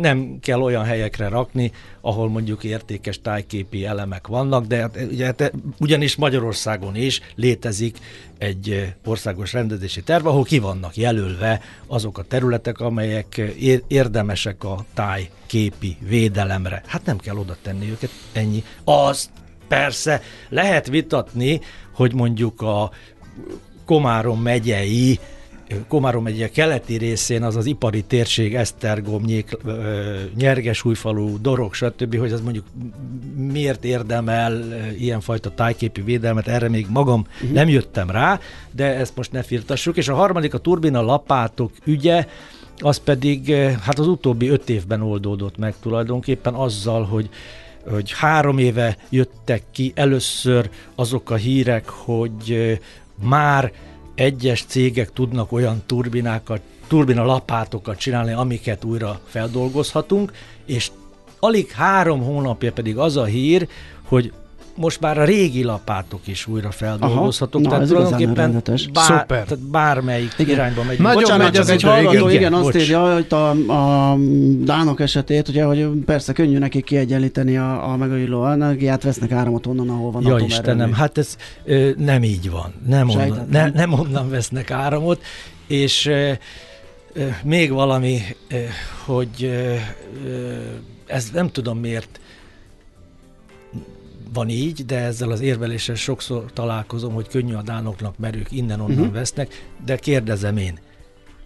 nem 0.00 0.38
kell 0.40 0.60
olyan 0.60 0.84
helyekre 0.84 1.28
rakni, 1.28 1.72
ahol 2.00 2.28
mondjuk 2.28 2.64
értékes 2.64 3.20
tájképi 3.20 3.84
elemek 3.84 4.26
vannak, 4.26 4.66
de 4.66 4.76
hát, 4.76 4.98
ugye, 5.10 5.24
hát, 5.24 5.52
ugyanis 5.78 6.16
Magyarországon 6.16 6.96
is 6.96 7.20
létezik 7.34 7.98
egy 8.38 8.94
országos 9.04 9.52
rendezési 9.52 10.02
terv, 10.02 10.26
ahol 10.26 10.44
ki 10.44 10.58
vannak 10.58 10.96
jelölve 10.96 11.60
azok 11.86 12.18
a 12.18 12.22
területek, 12.22 12.80
amelyek 12.80 13.40
érdemesek 13.88 14.64
a 14.64 14.84
tájképi 14.94 15.96
védelemre. 16.08 16.82
Hát 16.86 17.04
nem 17.04 17.18
kell 17.18 17.36
oda 17.36 17.56
tenni 17.62 17.90
őket, 17.90 18.10
ennyi. 18.32 18.64
Az 18.84 19.30
persze 19.68 20.22
lehet 20.48 20.86
vitatni, 20.86 21.60
hogy 21.96 22.14
mondjuk 22.14 22.62
a 22.62 22.90
Komárom 23.84 24.42
megyei 24.42 25.18
Komárom 25.88 26.22
megye 26.22 26.48
keleti 26.48 26.96
részén 26.96 27.42
az 27.42 27.56
az 27.56 27.66
ipari 27.66 28.02
térség, 28.02 28.54
Esztergom, 28.54 29.22
Nyék, 29.24 29.56
Nyergesújfalu, 30.36 31.40
Dorog, 31.40 31.74
stb., 31.74 32.16
hogy 32.16 32.32
az 32.32 32.40
mondjuk 32.40 32.64
miért 33.36 33.84
érdemel 33.84 34.64
ilyenfajta 34.98 35.50
tájképi 35.50 36.00
védelmet, 36.00 36.48
erre 36.48 36.68
még 36.68 36.86
magam 36.88 37.26
uh-huh. 37.34 37.50
nem 37.50 37.68
jöttem 37.68 38.10
rá, 38.10 38.40
de 38.70 38.84
ezt 38.84 39.16
most 39.16 39.32
ne 39.32 39.42
firtassuk. 39.42 39.96
És 39.96 40.08
a 40.08 40.14
harmadik 40.14 40.54
a 40.54 40.58
turbina 40.58 41.02
lapátok 41.02 41.72
ügye, 41.84 42.26
az 42.78 42.98
pedig 42.98 43.54
hát 43.80 43.98
az 43.98 44.06
utóbbi 44.06 44.48
öt 44.48 44.68
évben 44.68 45.02
oldódott 45.02 45.56
meg 45.56 45.74
tulajdonképpen 45.80 46.54
azzal, 46.54 47.04
hogy 47.04 47.28
hogy 47.90 48.12
három 48.12 48.58
éve 48.58 48.96
jöttek 49.08 49.62
ki 49.70 49.92
először 49.94 50.70
azok 50.94 51.30
a 51.30 51.34
hírek, 51.34 51.88
hogy 51.88 52.78
már 53.22 53.72
egyes 54.14 54.64
cégek 54.64 55.12
tudnak 55.12 55.52
olyan 55.52 55.82
turbinákat, 55.86 56.60
turbina 56.86 57.24
lapátokat 57.24 57.98
csinálni, 57.98 58.32
amiket 58.32 58.84
újra 58.84 59.20
feldolgozhatunk, 59.26 60.32
és 60.66 60.90
alig 61.38 61.70
három 61.70 62.22
hónapja 62.22 62.72
pedig 62.72 62.98
az 62.98 63.16
a 63.16 63.24
hír, 63.24 63.68
hogy 64.02 64.32
most 64.76 65.00
már 65.00 65.18
a 65.18 65.24
régi 65.24 65.62
lapátok 65.62 66.20
is 66.26 66.46
újra 66.46 66.70
feldolgozhatók, 66.70 67.64
Aha, 67.64 67.70
tehát 67.70 67.88
tulajdonképpen 67.88 68.62
bár, 68.92 69.26
tehát 69.26 69.58
bármelyik 69.58 70.32
igen. 70.38 70.54
irányba 70.54 70.82
megy. 70.82 70.98
Nagyon 70.98 71.22
Bocsánat, 71.22 71.54
csak 71.54 71.68
egy 71.68 71.82
hallgató, 71.82 72.28
igen, 72.28 72.30
igen 72.30 72.52
azt 72.52 72.76
írja, 72.76 73.14
hogy 73.14 73.26
a, 73.28 73.72
a 73.72 74.16
dánok 74.60 75.00
esetét, 75.00 75.48
ugye, 75.48 75.64
hogy 75.64 75.88
persze 76.04 76.32
könnyű 76.32 76.58
nekik 76.58 76.84
kiegyenlíteni 76.84 77.56
a, 77.56 77.90
a 77.90 77.96
megújuló 77.96 78.46
energiát, 78.46 79.02
vesznek 79.02 79.32
áramot 79.32 79.66
onnan, 79.66 79.90
ahol 79.90 80.10
van 80.10 80.22
Ja 80.22 80.38
Istenem, 80.38 80.92
hát 80.92 81.18
ez 81.18 81.36
ö, 81.64 81.90
nem 81.96 82.22
így 82.22 82.50
van. 82.50 82.74
Nem 82.86 83.08
onnan, 83.08 83.46
ne, 83.50 83.70
nem 83.70 83.92
onnan 83.92 84.30
vesznek 84.30 84.70
áramot, 84.70 85.22
és 85.66 86.06
ö, 86.06 86.32
ö, 87.12 87.26
még 87.44 87.72
valami, 87.72 88.20
ö, 88.50 88.56
hogy 89.04 89.28
ö, 89.42 89.74
ez 91.06 91.30
nem 91.32 91.50
tudom 91.50 91.78
miért 91.78 92.20
van 94.32 94.48
így, 94.48 94.84
de 94.84 94.98
ezzel 94.98 95.30
az 95.30 95.40
érveléssel 95.40 95.94
sokszor 95.94 96.52
találkozom, 96.52 97.12
hogy 97.12 97.28
könnyű 97.28 97.54
a 97.54 97.62
dánoknak, 97.62 98.18
mert 98.18 98.36
ők 98.36 98.52
innen-onnan 98.52 98.98
uh-huh. 98.98 99.14
vesznek, 99.14 99.70
de 99.84 99.96
kérdezem 99.96 100.56
én, 100.56 100.78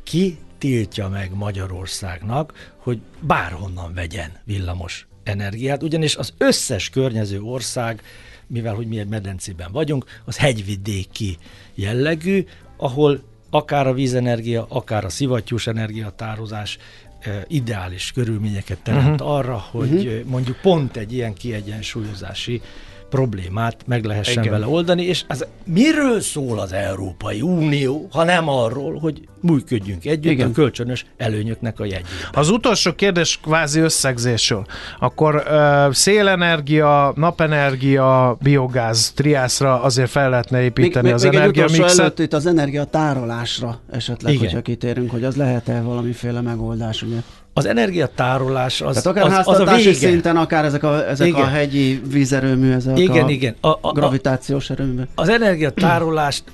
ki 0.03 0.39
tiltja 0.59 1.09
meg 1.09 1.35
Magyarországnak, 1.35 2.73
hogy 2.77 3.01
bárhonnan 3.21 3.95
vegyen 3.95 4.31
villamos 4.45 5.07
energiát, 5.23 5.83
ugyanis 5.83 6.17
az 6.17 6.35
összes 6.39 6.91
környező 6.91 7.41
ország, 7.41 8.03
mivel 8.47 8.75
hogy 8.75 8.87
mi 8.87 8.99
egy 8.99 9.09
medencében 9.09 9.73
vagyunk, 9.73 10.05
az 10.25 10.37
hegyvidéki 10.37 11.39
jellegű, 11.75 12.45
ahol 12.77 13.23
akár 13.51 13.87
a 13.87 13.93
vízenergia, 13.93 14.67
akár 14.69 15.05
a 15.05 15.09
szivattyús 15.09 15.67
energiatározás 15.67 16.79
ideális 17.47 18.13
körülményeket 18.13 18.79
teremt 18.83 19.21
uh-huh. 19.21 19.35
arra, 19.35 19.57
hogy 19.71 20.07
uh-huh. 20.07 20.25
mondjuk 20.25 20.57
pont 20.61 20.97
egy 20.97 21.13
ilyen 21.13 21.35
kiegyensúlyozási 21.35 22.61
problémát 23.11 23.77
meg 23.87 24.05
lehessen 24.05 24.43
Igen. 24.43 24.53
vele 24.53 24.67
oldani, 24.67 25.03
és 25.03 25.25
az 25.29 25.47
miről 25.65 26.21
szól 26.21 26.59
az 26.59 26.73
Európai 26.73 27.41
Unió, 27.41 28.09
ha 28.13 28.25
nem 28.25 28.49
arról, 28.49 28.99
hogy 28.99 29.29
működjünk 29.41 30.05
együtt 30.05 30.33
Igen. 30.33 30.49
a 30.49 30.53
kölcsönös 30.53 31.07
előnyöknek 31.17 31.81
a 31.81 31.85
jegyében. 31.85 32.11
Az 32.33 32.51
utolsó 32.51 32.93
kérdés 32.93 33.39
kvázi 33.43 33.81
összegzésről. 33.81 34.67
Akkor 34.99 35.35
uh, 35.35 35.93
szélenergia, 35.93 37.13
napenergia, 37.17 38.37
biogáz, 38.43 39.13
triászra 39.13 39.83
azért 39.83 40.11
fel 40.11 40.31
lehetne 40.31 40.63
építeni 40.63 41.07
még, 41.07 41.15
az 41.15 41.23
még 41.23 41.35
energiamixet. 41.35 41.99
előtt 41.99 42.19
itt 42.19 42.33
az 42.33 42.47
energiatárolásra 42.47 43.81
esetleg, 43.91 44.33
Igen. 44.33 44.45
hogyha 44.45 44.63
kitérünk, 44.63 45.11
hogy 45.11 45.25
az 45.25 45.37
lehet-e 45.37 45.81
valamiféle 45.81 46.41
megoldás, 46.41 47.03
ugye? 47.03 47.19
Az 47.65 47.71
energiatárolás 47.71 48.81
az, 48.81 49.03
Tehát 49.03 49.19
akár 49.19 49.39
az, 49.39 49.49
az 49.49 49.69
a 49.69 49.77
vége. 49.77 49.93
szinten, 49.93 50.37
akár 50.37 50.65
ezek 50.65 50.83
a, 50.83 51.09
ezek 51.09 51.27
igen. 51.27 51.43
a 51.43 51.47
hegyi 51.47 52.03
vízerőmű, 52.11 52.73
ezek 52.73 52.99
igen, 52.99 53.25
a, 53.25 53.31
igen. 53.31 53.55
A, 53.61 53.69
a, 53.69 53.93
gravitációs 53.93 54.71
erőmű. 54.71 55.03
Az 55.15 55.29
energiatárolást 55.29 56.45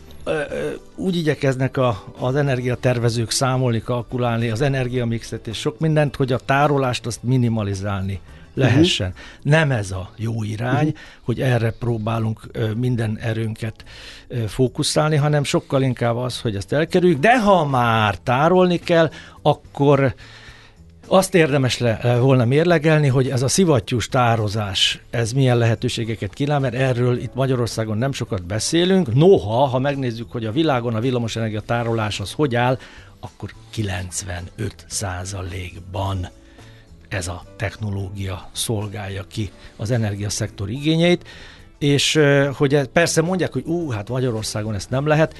úgy 0.95 1.17
igyekeznek 1.17 1.77
a, 1.77 2.05
az 2.19 2.35
energiatervezők 2.35 3.31
számolni, 3.31 3.81
kalkulálni 3.81 4.49
az 4.49 4.61
energiamixet 4.61 5.47
és 5.47 5.59
sok 5.59 5.79
mindent, 5.79 6.17
hogy 6.17 6.33
a 6.33 6.39
tárolást 6.39 7.07
azt 7.07 7.23
minimalizálni 7.23 8.21
lehessen. 8.55 9.09
Uh-huh. 9.09 9.53
Nem 9.53 9.71
ez 9.71 9.91
a 9.91 10.11
jó 10.17 10.43
irány, 10.43 10.87
uh-huh. 10.87 10.99
hogy 11.23 11.41
erre 11.41 11.71
próbálunk 11.71 12.41
minden 12.77 13.19
erőnket 13.21 13.85
fókuszálni, 14.47 15.17
hanem 15.17 15.45
sokkal 15.45 15.83
inkább 15.83 16.17
az, 16.17 16.41
hogy 16.41 16.57
ezt 16.57 16.73
elkerüljük, 16.73 17.21
de 17.21 17.41
ha 17.41 17.65
már 17.65 18.19
tárolni 18.19 18.79
kell, 18.79 19.11
akkor 19.43 20.15
azt 21.09 21.35
érdemes 21.35 21.79
le, 21.79 22.19
volna 22.21 22.45
mérlegelni, 22.45 23.09
hogy 23.09 23.29
ez 23.29 23.43
a 23.43 23.49
szivattyús 23.49 24.09
tározás, 24.09 25.01
ez 25.11 25.33
milyen 25.33 25.59
lehetőségeket 25.59 26.35
kínál, 26.35 26.61
mert 26.61 26.75
erről 26.75 27.17
itt 27.19 27.35
Magyarországon 27.35 27.99
nem 27.99 28.13
sokat 28.13 28.45
beszélünk. 28.45 29.15
Noha, 29.15 29.67
ha 29.67 29.79
megnézzük, 29.79 30.33
hogy 30.33 30.45
a 30.45 30.53
világon 30.53 30.95
a 30.95 31.01
villamosenergia 31.01 31.61
tárolás 31.61 32.21
az 32.21 32.33
hogy 32.33 32.55
áll, 32.55 32.79
akkor 33.21 33.51
95 33.71 34.75
százalékban 34.87 36.29
ez 37.09 37.29
a 37.29 37.43
technológia 37.57 38.49
szolgálja 38.53 39.25
ki 39.29 39.51
az 39.77 39.91
energiaszektor 39.91 40.71
igényeit, 40.71 41.25
és 41.79 42.21
hogy 42.53 42.89
persze 42.93 43.23
mondják, 43.23 43.53
hogy 43.53 43.65
ú, 43.67 43.91
hát 43.91 44.09
Magyarországon 44.09 44.75
ezt 44.75 44.91
nem 44.91 45.07
lehet, 45.07 45.35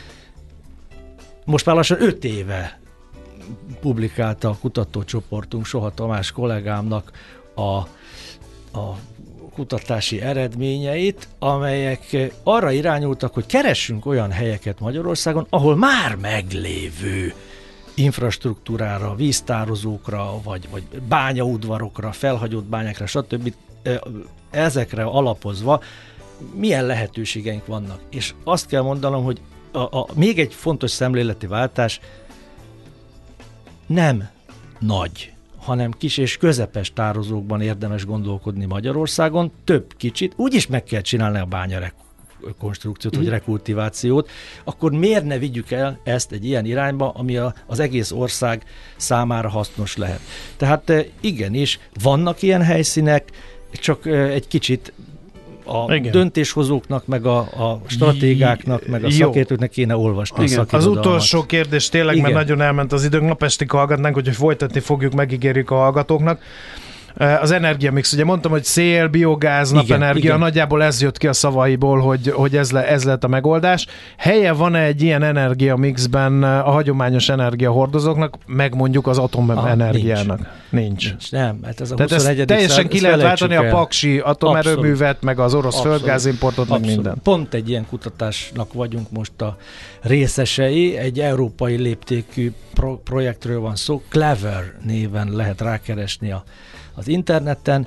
most 1.45 1.67
már 1.67 1.75
lassan 1.75 2.03
5 2.03 2.25
éve 2.25 2.79
publikálta 3.81 4.49
a 4.49 4.57
kutatócsoportunk 4.61 5.65
Soha 5.67 5.95
Tamás 5.95 6.33
kollégámnak 6.33 7.11
a, 7.55 7.77
a 8.79 8.99
kutatási 9.55 10.21
eredményeit, 10.21 11.29
amelyek 11.39 12.33
arra 12.43 12.71
irányultak, 12.71 13.35
hogy 13.35 13.47
keressünk 13.47 14.07
olyan 14.07 14.31
helyeket 14.31 14.81
Magyarországon, 14.81 15.47
ahol 15.51 15.77
már 15.77 16.15
meglévő 16.15 17.35
infrastruktúrára, 17.95 19.15
víztározókra, 19.15 20.41
vagy, 20.43 20.69
vagy 20.71 20.83
bányaudvarokra, 21.09 22.13
felhagyott 22.13 22.65
bányákra, 22.65 23.07
stb. 23.07 23.55
ezekre 24.51 25.05
alapozva 25.05 25.83
milyen 26.55 26.87
lehetőségeink 26.87 27.67
vannak. 27.67 28.01
És 28.11 28.35
azt 28.45 28.67
kell 28.67 28.83
mondanom, 28.83 29.25
hogy 29.25 29.41
a, 29.73 29.79
a, 29.79 30.07
még 30.15 30.39
egy 30.39 30.55
fontos 30.55 30.91
szemléleti 30.91 31.47
váltás, 31.47 32.01
nem 33.87 34.29
nagy, 34.79 35.33
hanem 35.57 35.91
kis 35.91 36.17
és 36.17 36.37
közepes 36.37 36.93
tározókban 36.93 37.61
érdemes 37.61 38.05
gondolkodni 38.05 38.65
Magyarországon, 38.65 39.53
több 39.65 39.95
kicsit, 39.97 40.33
úgyis 40.37 40.67
meg 40.67 40.85
kell 40.85 41.01
csinálni 41.01 41.39
a 41.39 41.45
bánya 41.45 41.93
konstrukciót, 42.59 43.15
vagy 43.15 43.25
mhm. 43.25 43.33
rekultivációt, 43.33 44.31
akkor 44.65 44.93
miért 44.93 45.25
ne 45.25 45.39
vigyük 45.39 45.71
el 45.71 46.01
ezt 46.05 46.33
egy 46.33 46.45
ilyen 46.45 46.65
irányba, 46.65 47.11
ami 47.11 47.37
a, 47.37 47.55
az 47.67 47.79
egész 47.79 48.11
ország 48.11 48.65
számára 48.97 49.49
hasznos 49.49 49.97
lehet. 49.97 50.21
Tehát 50.57 50.91
eh, 50.91 51.07
igenis, 51.21 51.79
vannak 52.03 52.43
ilyen 52.43 52.63
helyszínek, 52.63 53.31
csak 53.73 54.07
eh, 54.07 54.31
egy 54.31 54.49
kicsit 54.49 54.93
a 55.67 55.95
Igen. 55.95 56.13
döntéshozóknak, 56.13 57.07
meg 57.07 57.27
a, 57.27 57.39
a 57.39 57.81
stratégáknak, 57.87 58.87
meg 58.87 59.05
a 59.05 59.09
Jó. 59.11 59.17
szakértőknek 59.17 59.71
kéne 59.71 59.97
olvasni 59.97 60.45
Igen. 60.45 60.67
a 60.71 60.77
Az 60.77 60.87
utolsó 60.87 61.43
kérdés 61.43 61.89
tényleg, 61.89 62.15
mert 62.15 62.29
Igen. 62.29 62.39
nagyon 62.39 62.61
elment 62.61 62.93
az 62.93 63.05
időnk, 63.05 63.27
napestig 63.27 63.71
hallgatnánk, 63.71 64.15
hogy 64.15 64.29
folytatni 64.29 64.81
fogjuk, 64.81 65.13
megígérjük 65.13 65.71
a 65.71 65.75
hallgatóknak. 65.75 66.41
Eh, 67.17 67.43
Az 67.43 67.51
energiamix, 67.51 68.13
ugye 68.13 68.25
mondtam, 68.25 68.51
hogy 68.51 68.65
szél, 68.65 69.09
biogáz, 69.09 69.71
napenergia, 69.71 70.23
igen. 70.25 70.39
nagyjából 70.39 70.83
ez 70.83 71.03
jött 71.03 71.19
ki 71.19 71.27
a 71.27 71.33
szavaiból, 71.33 72.01
hogy, 72.01 72.31
hogy 72.35 72.57
ez, 72.57 72.71
le, 72.73 72.89
ez 72.89 73.05
lett 73.05 73.25
a 73.25 73.29
megoldás. 73.29 73.87
Helye 74.17 74.53
van-e 74.53 74.83
egy 74.83 75.03
ilyen 75.03 75.23
energiamixben 75.23 76.45
eh, 76.45 76.69
a 76.69 76.71
hagyományos 76.71 77.29
energiahordozóknak, 77.29 78.35
meg 78.47 78.75
mondjuk 78.75 79.07
az 79.07 79.19
atomenergiának? 79.19 80.39
Nincs. 80.71 81.09
Nincs, 81.09 81.31
nem, 81.31 81.59
hát 81.65 81.81
ez 81.81 81.91
a 81.91 81.95
Tehát 81.95 82.13
21. 82.13 82.39
ezt 82.39 82.47
teljesen 82.49 82.89
ki 82.89 83.01
lehet 83.01 83.21
váltani 83.23 83.55
a 83.57 83.65
el. 83.65 83.71
paksi 83.71 84.19
atomerőművet, 84.19 85.23
meg 85.23 85.39
az 85.39 85.55
orosz 85.55 85.75
Abszolút. 85.77 85.97
földgázimportot, 85.99 86.69
meg 86.69 86.79
Abszolút. 86.79 86.97
minden. 87.03 87.21
Pont 87.23 87.55
egy 87.55 87.69
ilyen 87.69 87.87
kutatásnak 87.89 88.73
vagyunk 88.73 89.11
most 89.11 89.41
a 89.43 89.57
részesei, 90.03 90.97
egy 90.97 91.21
európai 91.21 91.77
léptékű 91.77 92.53
pro- 92.75 93.01
projektről 93.01 93.61
van 93.61 93.77
szó, 93.77 94.03
Clever 94.09 94.63
néven 94.85 95.31
lehet 95.33 95.61
rákeresni 95.61 96.31
a, 96.31 96.45
az 96.97 97.09
interneten, 97.09 97.87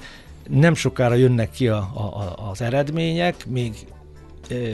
nem 0.49 0.73
sokára 0.73 1.13
jönnek 1.13 1.51
ki 1.51 1.67
a, 1.67 1.77
a, 1.77 2.49
az 2.49 2.61
eredmények, 2.61 3.45
még 3.45 3.73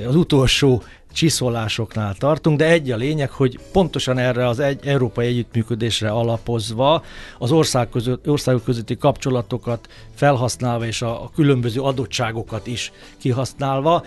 az 0.08 0.15
utolsó 0.15 0.84
csiszolásoknál 1.13 2.13
tartunk, 2.13 2.58
de 2.58 2.65
egy 2.65 2.91
a 2.91 2.95
lényeg, 2.95 3.32
hogy 3.32 3.60
pontosan 3.71 4.17
erre 4.17 4.48
az 4.48 4.60
egy, 4.60 4.88
európai 4.88 5.28
együttműködésre 5.28 6.10
alapozva 6.10 7.04
az 7.38 7.52
ország 7.52 7.89
között, 7.89 8.30
országok 8.30 8.63
közötti 8.63 8.98
kapcsolatokat 8.98 9.88
felhasználva 10.15 10.86
és 10.86 11.02
a, 11.02 11.24
a 11.24 11.30
különböző 11.36 11.82
adottságokat 11.82 12.67
is 12.67 12.91
kihasználva. 13.17 14.04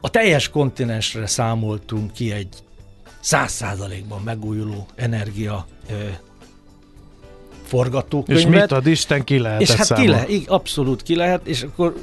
A 0.00 0.10
teljes 0.10 0.48
kontinensre 0.48 1.26
számoltunk 1.26 2.12
ki 2.12 2.32
egy 2.32 2.48
száz 3.20 3.52
százalékban 3.52 4.22
megújuló 4.22 4.86
energia 4.94 5.66
forgatókönyvet. 7.64 8.44
És 8.54 8.60
mit 8.60 8.72
ad 8.72 8.86
Isten, 8.86 9.24
ki 9.24 9.38
lehet 9.38 9.60
És 9.60 9.68
hát 9.68 9.78
ki 9.78 9.84
számolni? 9.84 10.10
lehet, 10.10 10.48
abszolút 10.48 11.02
ki 11.02 11.16
lehet, 11.16 11.46
és 11.46 11.62
akkor 11.62 11.94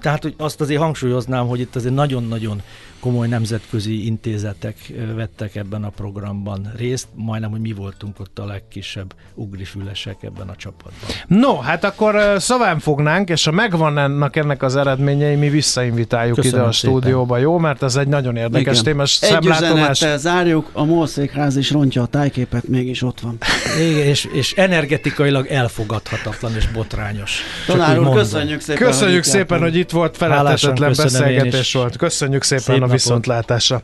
tehát, 0.00 0.22
hogy 0.22 0.34
azt 0.36 0.60
azért 0.60 0.80
hangsúlyoznám, 0.80 1.46
hogy 1.46 1.60
itt 1.60 1.76
azért 1.76 1.94
nagyon-nagyon 1.94 2.62
komoly 3.00 3.28
nemzetközi 3.28 4.06
intézetek 4.06 4.76
vettek 5.14 5.54
ebben 5.56 5.84
a 5.84 5.88
programban 5.88 6.72
részt, 6.76 7.08
majdnem, 7.14 7.50
hogy 7.50 7.60
mi 7.60 7.72
voltunk 7.72 8.20
ott 8.20 8.38
a 8.38 8.44
legkisebb 8.44 9.14
ugrifülesek 9.34 10.16
ebben 10.22 10.48
a 10.48 10.56
csapatban. 10.56 11.10
No, 11.26 11.56
hát 11.56 11.84
akkor 11.84 12.40
szaván 12.40 12.78
fognánk, 12.78 13.28
és 13.28 13.44
ha 13.44 13.50
megvannak 13.50 14.36
ennek 14.36 14.62
az 14.62 14.76
eredményei, 14.76 15.34
mi 15.34 15.48
visszainvitáljuk 15.48 16.34
Köszönöm 16.34 16.58
ide 16.58 16.68
a 16.68 16.72
szépen. 16.72 16.96
stúdióba, 16.96 17.38
jó? 17.38 17.58
Mert 17.58 17.82
ez 17.82 17.96
egy 17.96 18.08
nagyon 18.08 18.36
érdekes 18.36 18.72
Igen. 18.72 18.84
téma, 18.84 19.02
és 19.02 19.10
szemlátomás. 19.10 20.04
zárjuk, 20.16 20.70
a 20.72 20.84
Molszékház 20.84 21.56
is 21.56 21.70
rontja 21.70 22.02
a 22.02 22.06
tájképet, 22.06 22.68
mégis 22.68 23.02
ott 23.02 23.20
van. 23.20 23.38
Igen, 23.80 24.06
és, 24.06 24.24
és 24.32 24.52
energetikailag 24.52 25.46
elfogadhatatlan 25.46 26.54
és 26.54 26.66
botrányos. 26.66 27.40
Tanár 27.66 28.00
úr, 28.00 28.14
köszönjük 28.14 28.60
szépen. 28.60 28.86
Köszönjük 28.86 29.24
itt 29.24 29.30
szépen, 29.30 29.60
hogy 29.60 29.76
itt 29.76 29.90
volt, 29.90 30.16
én 30.22 30.92
beszélgetés 30.96 31.72
volt. 31.72 31.96
Köszönjük 31.96 32.42
szépen 32.42 32.64
Szép 32.74 32.85
a 32.88 32.92
viszontlátásra. 32.92 33.82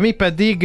Mi 0.00 0.10
pedig 0.10 0.62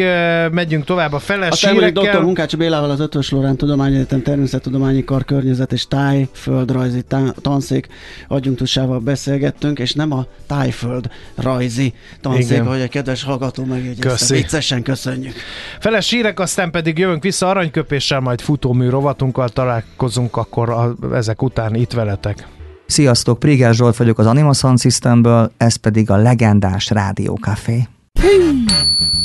megyünk 0.52 0.86
tovább 0.86 1.14
a 1.14 1.16
A 1.16 1.20
feles 1.20 1.62
dr. 1.62 1.70
hírekkel. 1.72 2.22
Munkácsi 2.22 2.56
Bélával 2.56 2.90
az 2.90 3.00
Ötös 3.00 3.30
Lorán 3.30 3.58
Tudományegyetem 3.58 4.22
Természettudományi 4.22 5.04
Kar 5.04 5.26
Környezet 5.26 5.74
és 5.74 5.88
Táj 5.88 6.28
Földrajzi 6.32 7.02
tá- 7.02 7.36
Tanszék 7.42 7.88
adjunktusával 8.28 9.00
beszélgettünk, 9.00 9.80
és 9.80 9.94
nem 9.94 10.12
a 10.12 10.26
Tájföld 10.48 11.10
rajzi 11.36 11.94
tanszék, 12.22 12.50
Igen. 12.50 12.66
ahogy 12.66 12.80
egy 12.80 12.90
kedves 12.90 13.24
hallgató 13.24 13.64
megjegyezte. 13.64 14.36
Viccesen 14.36 14.82
köszönjük. 14.84 15.34
Feles 15.80 16.10
hírek, 16.10 16.40
aztán 16.40 16.72
pedig 16.72 16.98
jövünk 16.98 17.24
vissza 17.24 17.50
aranyköpéssel, 17.50 18.20
majd 18.20 18.42
futómű 18.42 18.90
rovatunkkal 18.90 19.50
találkozunk 19.50 20.38
akkor 20.38 20.70
a, 20.70 20.96
ezek 21.14 21.42
után 21.42 21.76
itt 21.76 21.92
veletek. 21.92 22.48
Sziasztok, 22.92 23.40
Prigás 23.40 23.76
Zsolt 23.76 23.98
vagyok 23.98 24.20
az 24.20 24.26
Anima 24.26 24.54
Sound 24.54 24.80
Systemből, 24.80 25.52
ez 25.58 25.76
pedig 25.76 26.10
a 26.10 26.16
legendás 26.16 26.90
Rádió 26.90 27.36
Café. 27.42 27.88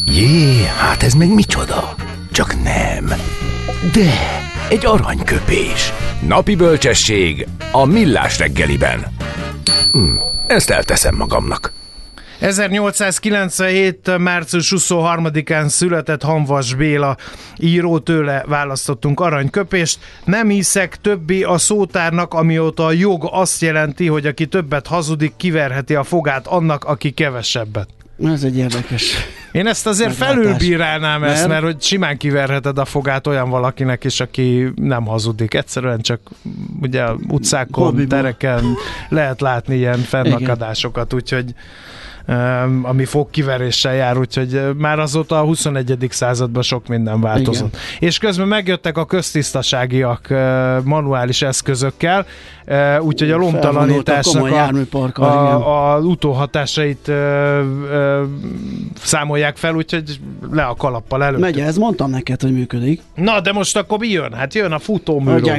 Jé, 0.05 0.65
hát 0.79 1.03
ez 1.03 1.13
meg 1.13 1.35
micsoda? 1.35 1.95
Csak 2.31 2.63
nem. 2.63 3.07
De, 3.93 4.11
egy 4.69 4.87
aranyköpés. 4.87 5.93
Napi 6.27 6.57
bölcsesség 6.57 7.49
a 7.73 7.85
millás 7.85 8.39
reggeliben. 8.39 9.07
Hm, 9.93 10.17
ezt 10.47 10.71
elteszem 10.71 11.15
magamnak. 11.17 11.73
1897. 12.39 14.19
március 14.19 14.73
23-án 14.77 15.67
született 15.69 16.23
Hanvas 16.23 16.75
Béla 16.75 17.17
író 17.59 17.99
tőle 17.99 18.45
választottunk 18.47 19.21
aranyköpést. 19.21 19.99
Nem 20.25 20.49
hiszek 20.49 20.97
többi 21.01 21.43
a 21.43 21.59
szótárnak, 21.59 22.35
amióta 22.35 22.85
a 22.85 22.93
jog 22.93 23.29
azt 23.33 23.61
jelenti, 23.63 24.07
hogy 24.07 24.27
aki 24.27 24.47
többet 24.47 24.87
hazudik, 24.87 25.33
kiverheti 25.37 25.95
a 25.95 26.03
fogát 26.03 26.47
annak, 26.47 26.85
aki 26.85 27.11
kevesebbet. 27.11 27.89
Ez 28.25 28.43
egy 28.43 28.57
érdekes. 28.57 29.15
Én 29.53 29.67
ezt 29.67 29.87
azért 29.87 30.19
Meglátás. 30.19 30.35
felülbírálnám 30.35 31.23
ezt, 31.25 31.37
Mert? 31.37 31.49
mert 31.49 31.63
hogy 31.63 31.83
simán 31.83 32.17
kiverheted 32.17 32.79
a 32.79 32.85
fogát 32.85 33.27
olyan 33.27 33.51
valakinek 33.51 34.05
is, 34.05 34.21
aki 34.21 34.73
nem 34.75 35.07
hazudik. 35.07 35.55
Egyszerűen 35.55 36.01
csak 36.01 36.21
ugye 36.81 37.05
utcákon, 37.29 37.85
Hobbiból. 37.85 38.07
tereken 38.07 38.65
lehet 39.09 39.41
látni 39.41 39.77
ilyen 39.77 39.99
fennakadásokat, 39.99 41.13
úgyhogy 41.13 41.55
ami 42.83 43.05
fogkiveréssel 43.05 43.95
jár, 43.95 44.19
úgyhogy 44.19 44.55
uh, 44.55 44.75
már 44.75 44.99
azóta 44.99 45.41
a 45.41 45.45
21. 45.45 46.07
században 46.11 46.63
sok 46.63 46.87
minden 46.87 47.21
változott. 47.21 47.69
Igen. 47.69 48.09
És 48.09 48.19
közben 48.19 48.49
megjöttek 48.49 48.99
a 48.99 49.05
köztisztaságiak 49.05 50.27
uh, 50.31 50.85
manuális 50.85 51.43
eszközökkel, 51.43 52.27
uh, 52.67 53.05
úgyhogy 53.05 53.31
a 53.31 53.37
lomtalanításnak 53.37 55.19
a, 55.19 55.25
a, 55.27 55.95
a 55.95 55.99
utóhatásait 55.99 57.09
ö, 57.09 57.13
ö, 57.13 58.25
számolják 59.03 59.57
fel, 59.57 59.75
úgyhogy 59.75 60.21
le 60.51 60.63
a 60.63 60.75
kalappal 60.75 61.25
előtt. 61.25 61.41
Megy 61.41 61.61
ez, 61.61 61.77
mondtam 61.77 62.11
neked, 62.11 62.41
hogy 62.41 62.53
működik. 62.53 63.03
Na, 63.15 63.41
de 63.41 63.53
most 63.53 63.77
akkor 63.77 63.99
mi 63.99 64.09
jön? 64.09 64.33
Hát 64.33 64.55
jön 64.55 64.73
a 64.73 64.79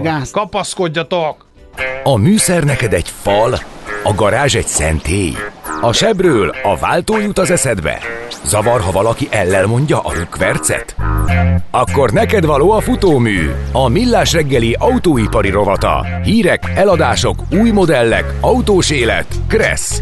gázt. 0.02 0.32
Kapaszkodjatok! 0.32 1.47
A 2.04 2.18
műszer 2.18 2.64
neked 2.64 2.94
egy 2.94 3.12
fal, 3.22 3.60
a 4.04 4.14
garázs 4.16 4.56
egy 4.56 4.68
szentély. 4.68 5.34
A 5.82 5.94
sebről 5.94 6.50
a 6.64 6.78
váltó 6.78 7.20
jut 7.20 7.38
az 7.38 7.52
eszedbe. 7.52 8.00
Zavar, 8.44 8.82
ha 8.82 8.92
valaki 8.92 9.28
ellel 9.32 9.66
mondja 9.66 10.00
a 10.00 10.14
rükvercet? 10.14 10.96
Akkor 11.72 12.12
neked 12.12 12.46
való 12.46 12.72
a 12.72 12.80
futómű, 12.80 13.50
a 13.72 13.88
millás 13.88 14.34
reggeli 14.34 14.76
autóipari 14.80 15.50
rovata. 15.50 16.06
Hírek, 16.24 16.64
eladások, 16.76 17.40
új 17.52 17.70
modellek, 17.72 18.34
autós 18.42 18.90
élet. 18.90 19.28
Kressz. 19.48 20.02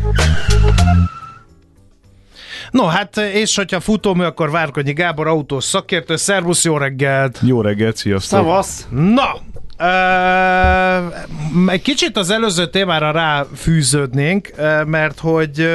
No, 2.72 2.86
hát 2.86 3.18
és 3.18 3.56
hogyha 3.56 3.80
futómű, 3.80 4.24
akkor 4.24 4.52
Várkonyi 4.52 4.94
Gábor 4.94 5.28
autós 5.28 5.64
szakértő. 5.64 6.16
Szervusz, 6.16 6.64
jó 6.64 6.78
reggelt! 6.78 7.40
Jó 7.42 7.62
reggelt, 7.62 7.98
sziasztok! 7.98 8.40
Szavasz! 8.40 8.88
Na, 8.90 9.36
Uh, 9.80 11.72
egy 11.72 11.82
kicsit 11.82 12.18
az 12.18 12.30
előző 12.30 12.68
témára 12.70 13.12
ráfűződnénk, 13.12 14.52
mert 14.86 15.20
hogy, 15.20 15.70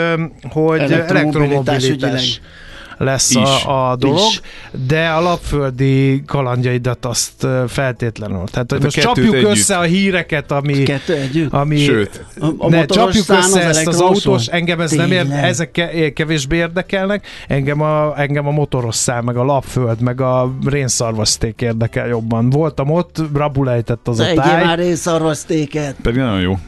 hogy 0.50 0.80
Elektromobilitás 0.80 1.84
elektromobilitás. 1.84 2.40
Lesz 3.00 3.30
Is. 3.30 3.64
a, 3.64 3.90
a 3.90 3.96
dolog, 3.96 4.18
Is. 4.18 4.40
de 4.86 5.08
a 5.08 5.20
lapföldi 5.20 6.22
kalandjaidat 6.26 7.04
azt 7.04 7.46
feltétlenül. 7.68 8.44
Tehát, 8.44 8.70
hogy 8.70 8.80
a 8.80 8.84
most 8.84 9.00
csapjuk 9.00 9.34
együtt. 9.34 9.50
össze 9.50 9.76
a 9.78 9.82
híreket, 9.82 10.50
ami... 10.52 10.82
Kettő 10.82 11.14
együtt? 11.14 11.52
ami 11.52 11.76
Sőt. 11.78 12.24
A- 12.40 12.46
a 12.58 12.68
ne, 12.68 12.84
csapjuk 12.86 13.24
össze 13.28 13.36
az 13.38 13.56
ezt 13.56 13.86
az 13.86 14.00
autós, 14.00 14.46
engem 14.46 14.80
ez 14.80 14.90
nem 14.90 15.12
ér, 15.12 15.20
Tényleg? 15.22 15.44
ezek 15.44 15.70
ke- 15.70 16.12
kevésbé 16.12 16.56
érdekelnek, 16.56 17.26
engem 17.48 17.80
a, 17.80 18.20
engem 18.20 18.46
a 18.46 18.50
motoros 18.50 18.94
szám, 18.94 19.24
meg 19.24 19.36
a 19.36 19.44
lapföld, 19.44 20.00
meg 20.00 20.20
a 20.20 20.54
rénszarvaszték 20.64 21.60
érdekel 21.60 22.06
jobban. 22.06 22.50
Voltam 22.50 22.90
ott, 22.90 23.16
rabulejtett 23.34 24.08
az 24.08 24.18
a 24.18 24.24
Egyél 24.24 24.42
táj. 24.42 24.64
már 24.64 24.78
részarvasztéket. 24.78 25.94
Pedig 26.02 26.20
nagyon 26.20 26.40
jó. 26.40 26.58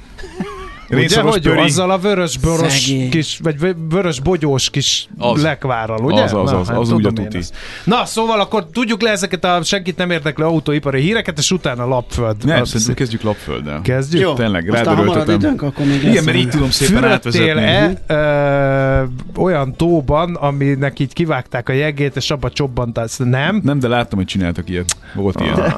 Ugye, 0.92 1.00
Rénszarvas 1.00 1.33
hogy 1.33 1.42
pöri. 1.42 1.61
azzal 1.61 1.90
a 1.90 1.98
vörös 1.98 2.38
boros 2.38 2.92
kis, 3.11 3.38
vagy 3.42 3.59
vö- 3.59 3.76
vörös 3.90 4.20
bogyós 4.20 4.70
kis 4.70 5.09
Az. 5.18 5.42
lekvárral, 5.42 6.05
ugye? 6.05 6.22
Az, 6.22 6.33
az, 6.35 6.52
az, 6.52 6.68
az 6.68 6.74
tudom 6.88 6.94
úgy 6.94 7.07
a 7.07 7.11
tuti. 7.12 7.38
Na, 7.85 8.05
szóval 8.05 8.40
akkor 8.40 8.66
tudjuk 8.72 9.02
le 9.02 9.11
ezeket 9.11 9.44
a 9.44 9.62
senkit 9.62 9.96
nem 9.96 10.11
érdeklő 10.11 10.44
autóipari 10.44 11.00
híreket, 11.00 11.38
és 11.38 11.50
utána 11.50 11.87
lapföld. 11.87 12.44
Nem, 12.44 12.61
Azt- 12.61 12.70
szerintem 12.70 12.94
kezdjük 12.94 13.22
lapfölddel. 13.22 13.81
Kezdjük? 13.83 14.22
Jó, 14.22 14.33
Tényleg, 14.35 14.68
aztán 14.70 14.85
ha 14.87 14.90
marad 14.94 15.07
rádöröltetem. 15.14 15.38
időnk, 15.40 15.62
akkor 15.62 15.87
még 15.87 16.02
Igen, 16.05 16.24
mert 16.24 16.37
így 16.37 16.48
tudom 16.48 16.70
szépen 16.70 17.05
átvezetni. 17.05 17.98
Ö, 18.07 19.02
olyan 19.37 19.74
tóban, 19.76 20.35
aminek 20.35 20.98
így 20.98 21.12
kivágták 21.12 21.68
a 21.68 21.72
jegét, 21.72 22.16
és 22.16 22.31
abba 22.31 22.50
csobbantasz? 22.50 23.16
Nem? 23.16 23.61
Nem, 23.64 23.78
de 23.78 23.88
láttam, 23.88 24.18
hogy 24.18 24.26
csináltak 24.26 24.68
ilyet. 24.68 24.96
Volt 25.14 25.37
Ah. 25.37 25.44
ilyen. 25.44 25.74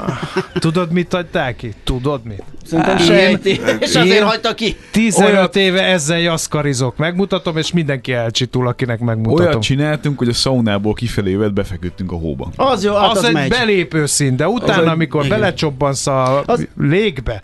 Tudod, 0.58 0.92
mit 0.92 1.12
hagyták 1.12 1.56
ki? 1.56 1.72
Tudod 1.84 2.20
mit? 2.24 2.42
Szerintem 2.66 2.98
sejti, 2.98 3.60
és 3.80 3.94
azért 3.94 4.22
hagyta 4.22 4.54
ki. 4.54 4.76
15 5.10 5.30
Olyat- 5.32 5.56
éve 5.56 5.82
ezzel 5.82 6.18
jaszkarizok. 6.20 6.96
Megmutatom, 6.96 7.56
és 7.56 7.72
mindenki 7.72 8.12
elcsitul, 8.12 8.68
akinek 8.68 8.98
megmutatom. 9.00 9.46
Olyat 9.46 9.62
csináltunk, 9.62 10.18
hogy 10.18 10.28
a 10.28 10.32
szaunából 10.32 10.92
kifelé 10.94 11.30
jövet 11.30 11.52
befeküdtünk 11.54 12.12
a 12.12 12.16
hóba. 12.16 12.50
Az 12.56 12.84
jó, 12.84 12.94
hát 12.94 13.10
az, 13.10 13.16
az, 13.18 13.24
egy 13.24 13.32
megy. 13.32 13.48
belépő 13.48 14.06
szín, 14.06 14.36
de 14.36 14.48
utána, 14.48 14.82
egy- 14.82 14.88
amikor 14.88 15.24
igen. 15.24 15.38
belecsobbansz 15.38 16.06
a 16.06 16.42
Az- 16.46 16.68
légbe, 16.78 17.42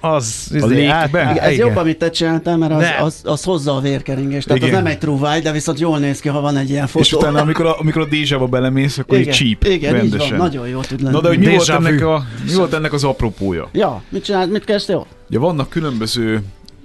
az... 0.00 0.50
izé, 0.54 0.66
légbe? 0.66 0.92
át- 0.94 1.08
Igen, 1.08 1.36
ez 1.38 1.56
jobb, 1.56 1.76
amit 1.76 1.98
te 1.98 2.10
csináltál, 2.10 2.56
mert 2.56 2.72
az, 2.72 2.78
Ne. 2.80 2.96
az, 3.04 3.20
az 3.24 3.44
hozza 3.44 3.74
a 3.76 3.80
vérkeringést. 3.80 4.46
Tehát 4.46 4.62
Igen. 4.62 4.74
az 4.74 4.82
nem 4.82 4.92
egy 4.92 4.98
truváj, 4.98 5.40
de 5.40 5.52
viszont 5.52 5.80
jól 5.80 5.98
néz 5.98 6.20
ki, 6.20 6.28
ha 6.28 6.40
van 6.40 6.56
egy 6.56 6.70
ilyen 6.70 6.86
fotó. 6.86 7.00
És 7.04 7.12
utána, 7.12 7.40
amikor 7.40 7.66
a, 7.66 7.78
amikor 7.78 8.02
a 8.02 8.06
dézsába 8.06 8.46
belemész, 8.46 8.98
akkor 8.98 9.18
igen, 9.18 9.28
egy 9.28 9.34
csíp 9.34 9.64
Igen, 9.64 9.94
így 9.94 10.00
rendesen. 10.00 10.28
van, 10.38 10.46
nagyon 10.46 10.68
jó 10.68 10.80
tud 10.80 11.00
lenni. 11.02 11.14
Na 11.14 11.20
de 11.20 11.28
hogy 11.28 11.38
mi 11.38 11.46
volt, 11.46 11.62
Déjà 11.68 11.74
ennek 11.74 12.04
a, 12.04 12.24
mi 12.46 12.54
volt 12.54 12.72
ennek 12.72 12.92
az 12.92 13.04
apropója? 13.04 13.68
Ja, 13.72 14.02
mit 14.08 14.24
csinált, 14.24 14.50
mit 14.50 14.64
kezdtél 14.64 14.96
ott? 14.96 15.08
Ugye 15.28 15.38
vannak 15.38 15.68
különböző 15.68 16.42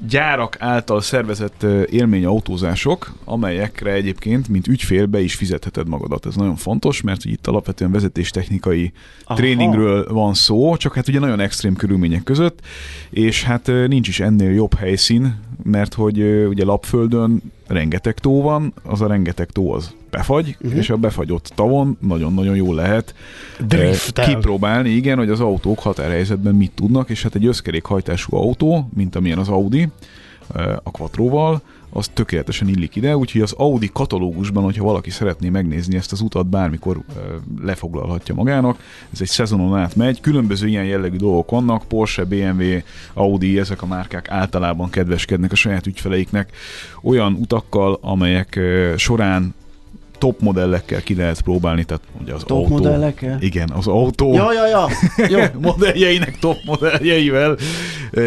gyárak 0.07 0.55
által 0.59 1.01
szervezett 1.01 1.63
élményautózások, 1.89 3.13
amelyekre 3.23 3.91
egyébként, 3.91 4.47
mint 4.47 4.67
ügyfél 4.67 5.05
be 5.05 5.21
is 5.21 5.35
fizetheted 5.35 5.87
magadat. 5.87 6.25
Ez 6.25 6.35
nagyon 6.35 6.55
fontos, 6.55 7.01
mert 7.01 7.25
itt 7.25 7.47
alapvetően 7.47 7.91
vezetéstechnikai 7.91 8.91
Aha. 9.23 9.39
tréningről 9.39 10.13
van 10.13 10.33
szó, 10.33 10.77
csak 10.77 10.93
hát 10.93 11.07
ugye 11.07 11.19
nagyon 11.19 11.39
extrém 11.39 11.75
körülmények 11.75 12.23
között, 12.23 12.59
és 13.09 13.43
hát 13.43 13.71
nincs 13.87 14.07
is 14.07 14.19
ennél 14.19 14.51
jobb 14.51 14.73
helyszín, 14.73 15.39
mert 15.63 15.93
hogy 15.93 16.21
ugye 16.47 16.65
Lapföldön 16.65 17.41
rengeteg 17.67 18.13
tó 18.13 18.41
van, 18.41 18.73
az 18.83 19.01
a 19.01 19.07
rengeteg 19.07 19.49
tó 19.49 19.71
az 19.71 19.95
befagy, 20.09 20.57
uh-huh. 20.61 20.77
és 20.77 20.89
a 20.89 20.97
befagyott 20.97 21.51
tavon 21.55 21.97
nagyon-nagyon 22.01 22.55
jól 22.55 22.75
lehet 22.75 23.15
Driftel. 23.67 24.25
eh, 24.25 24.33
kipróbálni, 24.33 24.89
igen, 24.89 25.17
hogy 25.17 25.29
az 25.29 25.39
autók 25.39 25.79
határhelyzetben 25.79 26.55
mit 26.55 26.71
tudnak, 26.75 27.09
és 27.09 27.23
hát 27.23 27.35
egy 27.35 27.45
összkerékhajtású 27.45 28.35
autó, 28.35 28.89
mint 28.95 29.15
amilyen 29.15 29.37
az 29.37 29.49
Audi, 29.49 29.87
eh, 30.55 30.75
a 30.83 30.91
Quattroval, 30.91 31.61
az 31.97 32.07
tökéletesen 32.13 32.67
illik 32.67 32.95
ide, 32.95 33.17
úgyhogy 33.17 33.41
az 33.41 33.53
Audi 33.57 33.89
katalógusban, 33.93 34.63
hogyha 34.63 34.83
valaki 34.83 35.09
szeretné 35.09 35.49
megnézni 35.49 35.95
ezt 35.95 36.11
az 36.11 36.21
utat, 36.21 36.47
bármikor 36.47 36.99
lefoglalhatja 37.61 38.35
magának. 38.35 38.79
Ez 39.13 39.21
egy 39.21 39.27
szezonon 39.27 39.77
át 39.77 39.95
megy, 39.95 40.21
különböző 40.21 40.67
ilyen 40.67 40.85
jellegű 40.85 41.17
dolgok 41.17 41.49
vannak, 41.49 41.87
Porsche, 41.87 42.23
BMW, 42.23 42.79
Audi, 43.13 43.59
ezek 43.59 43.81
a 43.81 43.85
márkák 43.85 44.29
általában 44.29 44.89
kedveskednek 44.89 45.51
a 45.51 45.55
saját 45.55 45.87
ügyfeleiknek 45.87 46.51
olyan 47.01 47.33
utakkal, 47.33 47.97
amelyek 48.01 48.59
során 48.95 49.53
top 50.17 50.41
modellekkel 50.41 51.01
ki 51.01 51.15
lehet 51.15 51.41
próbálni, 51.41 51.83
tehát 51.83 52.03
ugye 52.21 52.33
az 52.33 52.43
Top 52.43 52.57
autó. 52.57 52.69
modellekkel? 52.69 53.37
Igen, 53.41 53.69
az 53.75 53.87
autó 53.87 54.33
Ja, 54.33 54.53
ja, 54.53 54.67
ja. 54.67 54.87
Jó. 55.29 55.39
modelljeinek, 55.69 56.39
top 56.39 56.57
modelljeivel 56.65 57.57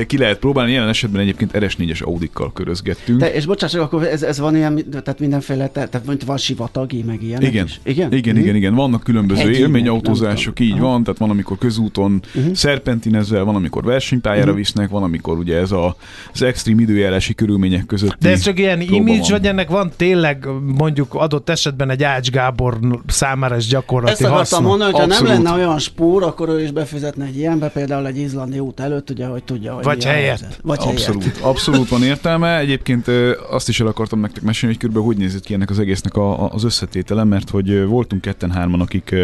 ki 0.06 0.18
lehet 0.18 0.38
próbálni. 0.38 0.72
Jelen 0.72 0.88
esetben 0.88 1.20
egyébként 1.20 1.50
RS4-es 1.54 2.02
Audikkal 2.02 2.52
körözgettünk. 2.52 3.20
Te, 3.20 3.32
és 3.34 3.46
bocsáss, 3.46 3.74
akkor 3.74 4.02
ez, 4.02 4.22
ez 4.22 4.38
van 4.38 4.56
ilyen, 4.56 4.84
tehát 4.90 5.18
mindenféle, 5.20 5.66
te- 5.68 5.86
tehát 5.88 6.06
mondjuk 6.06 6.28
van 6.28 6.36
sivatagi, 6.36 7.02
meg 7.02 7.22
ilyen 7.22 7.42
Igen. 7.42 7.64
is. 7.64 7.80
Igen? 7.82 8.12
Igen, 8.12 8.34
Mhm. 8.34 8.42
igen, 8.42 8.56
igen. 8.56 8.74
Vannak 8.74 9.02
különböző 9.02 9.40
Hegyi, 9.42 9.58
élményautózások, 9.58 10.60
így 10.60 10.78
van, 10.78 11.02
tehát 11.02 11.18
van, 11.18 11.30
amikor 11.30 11.58
közúton 11.58 12.22
Mhm. 12.34 12.52
szerpentinezzel, 12.52 13.44
van, 13.44 13.54
amikor 13.54 13.84
versenypályára 13.84 14.46
Mhm. 14.48 14.56
visznek, 14.56 14.88
van, 14.88 15.02
amikor 15.02 15.38
ugye 15.38 15.56
ez 15.56 15.72
a, 15.72 15.96
az 16.32 16.42
extrém 16.42 16.78
időjárási 16.80 17.34
körülmények 17.34 17.86
között. 17.86 18.16
De 18.20 18.30
ez 18.30 18.40
csak 18.42 18.58
ilyen 18.58 18.80
image, 18.80 19.18
van. 19.20 19.30
vagy 19.30 19.46
ennek 19.46 19.68
van 19.68 19.90
tényleg 19.96 20.46
mondjuk 20.76 21.14
adott 21.14 21.48
esetben 21.48 21.77
egy 21.86 22.02
Ács 22.02 22.30
Gábor 22.30 22.78
számára 23.06 23.56
is 23.56 23.66
gyakorlati 23.66 24.12
Ezt 24.24 24.32
akartam 24.32 24.62
mondani, 24.64 24.90
hogyha 24.92 25.06
nem 25.06 25.18
Abszolút. 25.22 25.42
lenne 25.44 25.56
olyan 25.64 25.78
spór, 25.78 26.22
akkor 26.22 26.48
ő 26.48 26.62
is 26.62 26.70
befizetne 26.70 27.24
egy 27.24 27.36
ilyenbe, 27.36 27.68
például 27.68 28.06
egy 28.06 28.16
izlandi 28.18 28.58
út 28.58 28.80
előtt, 28.80 29.10
ugye, 29.10 29.26
hogy 29.26 29.44
tudja, 29.44 29.74
hogy 29.74 29.84
Vagy 29.84 30.04
helyett. 30.04 30.26
helyzet. 30.40 30.58
Vagy 30.62 30.78
Abszolút, 30.80 31.22
helyett. 31.22 31.40
abszolút 31.40 31.88
van 31.88 32.02
értelme. 32.02 32.58
Egyébként 32.58 33.06
azt 33.50 33.68
is 33.68 33.80
el 33.80 33.86
akartam 33.86 34.20
nektek 34.20 34.42
mesélni, 34.42 34.74
hogy 34.74 34.84
körülbelül 34.84 35.14
hogy 35.14 35.24
nézett 35.24 35.44
ki 35.44 35.54
ennek 35.54 35.70
az 35.70 35.78
egésznek 35.78 36.16
a, 36.16 36.44
a- 36.44 36.50
az 36.52 36.64
összetétele, 36.64 37.24
mert 37.24 37.50
hogy 37.50 37.84
voltunk 37.86 38.22
ketten-hárman, 38.22 38.80
akik 38.80 39.14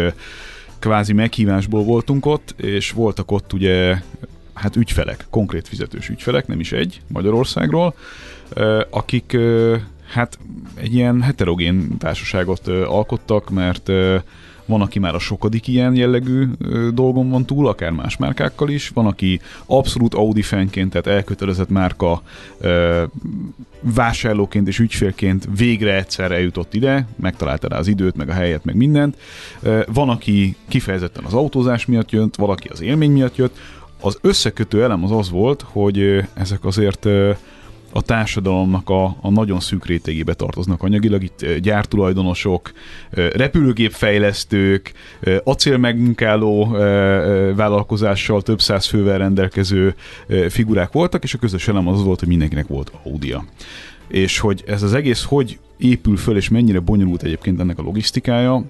kvázi 0.79 1.13
meghívásból 1.13 1.83
voltunk 1.83 2.25
ott, 2.25 2.53
és 2.57 2.91
voltak 2.91 3.31
ott 3.31 3.53
ugye 3.53 3.97
hát 4.53 4.75
ügyfelek, 4.75 5.25
konkrét 5.29 5.67
fizetős 5.67 6.09
ügyfelek, 6.09 6.47
nem 6.47 6.59
is 6.59 6.71
egy, 6.71 7.01
Magyarországról, 7.07 7.93
akik 8.89 9.37
hát 10.07 10.39
egy 10.73 10.93
ilyen 10.93 11.21
heterogén 11.21 11.97
társaságot 11.97 12.67
alkottak, 12.67 13.49
mert 13.49 13.91
van, 14.67 14.81
aki 14.81 14.99
már 14.99 15.15
a 15.15 15.19
sokadik 15.19 15.67
ilyen 15.67 15.95
jellegű 15.95 16.47
dolgon 16.93 17.29
van 17.29 17.45
túl, 17.45 17.67
akár 17.67 17.91
más 17.91 18.17
márkákkal 18.17 18.69
is, 18.69 18.89
van, 18.89 19.05
aki 19.05 19.39
abszolút 19.65 20.13
Audi 20.13 20.41
fanként, 20.41 20.89
tehát 20.89 21.07
elkötelezett 21.07 21.69
márka 21.69 22.21
vásárlóként 23.81 24.67
és 24.67 24.79
ügyfélként 24.79 25.47
végre 25.57 25.95
egyszer 25.95 26.31
eljutott 26.31 26.73
ide, 26.73 27.07
megtalálta 27.15 27.67
rá 27.67 27.77
az 27.77 27.87
időt, 27.87 28.15
meg 28.15 28.29
a 28.29 28.33
helyet, 28.33 28.65
meg 28.65 28.75
mindent. 28.75 29.17
Van, 29.93 30.09
aki 30.09 30.55
kifejezetten 30.67 31.23
az 31.23 31.33
autózás 31.33 31.85
miatt 31.85 32.11
jött, 32.11 32.35
valaki 32.35 32.67
az 32.67 32.81
élmény 32.81 33.11
miatt 33.11 33.35
jött. 33.35 33.57
Az 34.01 34.17
összekötő 34.21 34.83
elem 34.83 35.03
az 35.03 35.11
az 35.11 35.29
volt, 35.29 35.65
hogy 35.67 36.23
ezek 36.33 36.65
azért 36.65 37.07
a 37.95 38.01
társadalomnak 38.01 38.89
a, 38.89 39.05
a 39.21 39.29
nagyon 39.29 39.59
szűk 39.59 39.85
rétegébe 39.85 40.33
tartoznak 40.33 40.83
anyagilag. 40.83 41.23
Itt 41.23 41.45
gyártulajdonosok, 41.61 42.71
repülőgépfejlesztők, 43.11 44.91
acélmegmunkáló 45.43 46.67
vállalkozással 47.55 48.41
több 48.41 48.61
száz 48.61 48.85
fővel 48.85 49.17
rendelkező 49.17 49.95
figurák 50.49 50.91
voltak, 50.91 51.23
és 51.23 51.33
a 51.33 51.37
közös 51.37 51.67
elem 51.67 51.87
az 51.87 52.03
volt, 52.03 52.19
hogy 52.19 52.27
mindenkinek 52.27 52.67
volt 52.67 52.91
Audia. 53.03 53.45
És 54.07 54.39
hogy 54.39 54.63
ez 54.67 54.83
az 54.83 54.93
egész 54.93 55.23
hogy 55.23 55.59
épül 55.77 56.17
föl, 56.17 56.35
és 56.37 56.49
mennyire 56.49 56.79
bonyolult 56.79 57.23
egyébként 57.23 57.59
ennek 57.59 57.79
a 57.79 57.83
logisztikája, 57.83 58.63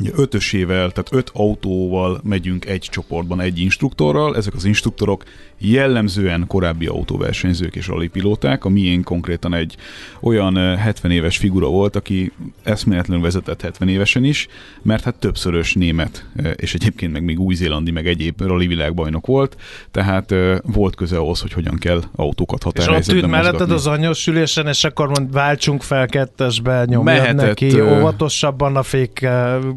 Ugye 0.00 0.10
ötösével, 0.14 0.90
tehát 0.90 1.12
öt 1.12 1.30
autóval 1.34 2.20
megyünk 2.24 2.64
egy 2.64 2.88
csoportban 2.90 3.40
egy 3.40 3.58
instruktorral. 3.58 4.36
Ezek 4.36 4.54
az 4.54 4.64
instruktorok 4.64 5.24
jellemzően 5.58 6.44
korábbi 6.46 6.86
autóversenyzők 6.86 7.76
és 7.76 7.86
rallipilóták. 7.86 8.64
A 8.64 8.68
miénk 8.68 9.04
konkrétan 9.04 9.54
egy 9.54 9.76
olyan 10.20 10.56
ö, 10.56 10.74
70 10.74 11.10
éves 11.10 11.36
figura 11.36 11.66
volt, 11.66 11.96
aki 11.96 12.32
eszméletlenül 12.62 13.22
vezetett 13.22 13.62
70 13.62 13.88
évesen 13.88 14.24
is, 14.24 14.48
mert 14.82 15.04
hát 15.04 15.14
többszörös 15.14 15.74
német, 15.74 16.26
ö, 16.36 16.50
és 16.50 16.74
egyébként 16.74 17.12
meg 17.12 17.24
még 17.24 17.40
új-zélandi, 17.40 17.90
meg 17.90 18.06
egyéb 18.06 18.40
rally 18.40 18.66
világbajnok 18.66 19.26
volt, 19.26 19.56
tehát 19.90 20.30
ö, 20.30 20.56
volt 20.62 20.94
köze 20.94 21.16
ahhoz, 21.16 21.40
hogy 21.40 21.52
hogyan 21.52 21.76
kell 21.76 22.02
autókat 22.16 22.64
És 22.74 22.86
ott 22.86 23.26
melletted 23.26 23.70
az 23.70 23.86
anyós 23.86 24.26
ülésen, 24.26 24.66
és 24.66 24.84
akkor 24.84 25.08
mond, 25.08 25.32
váltsunk 25.32 25.82
fel 25.82 26.06
kettesbe, 26.06 26.84
nyomjad 26.84 27.16
Mehetett, 27.16 27.46
neki, 27.46 27.80
óvatosabban 27.80 28.76
a 28.76 28.82
fék, 28.82 29.26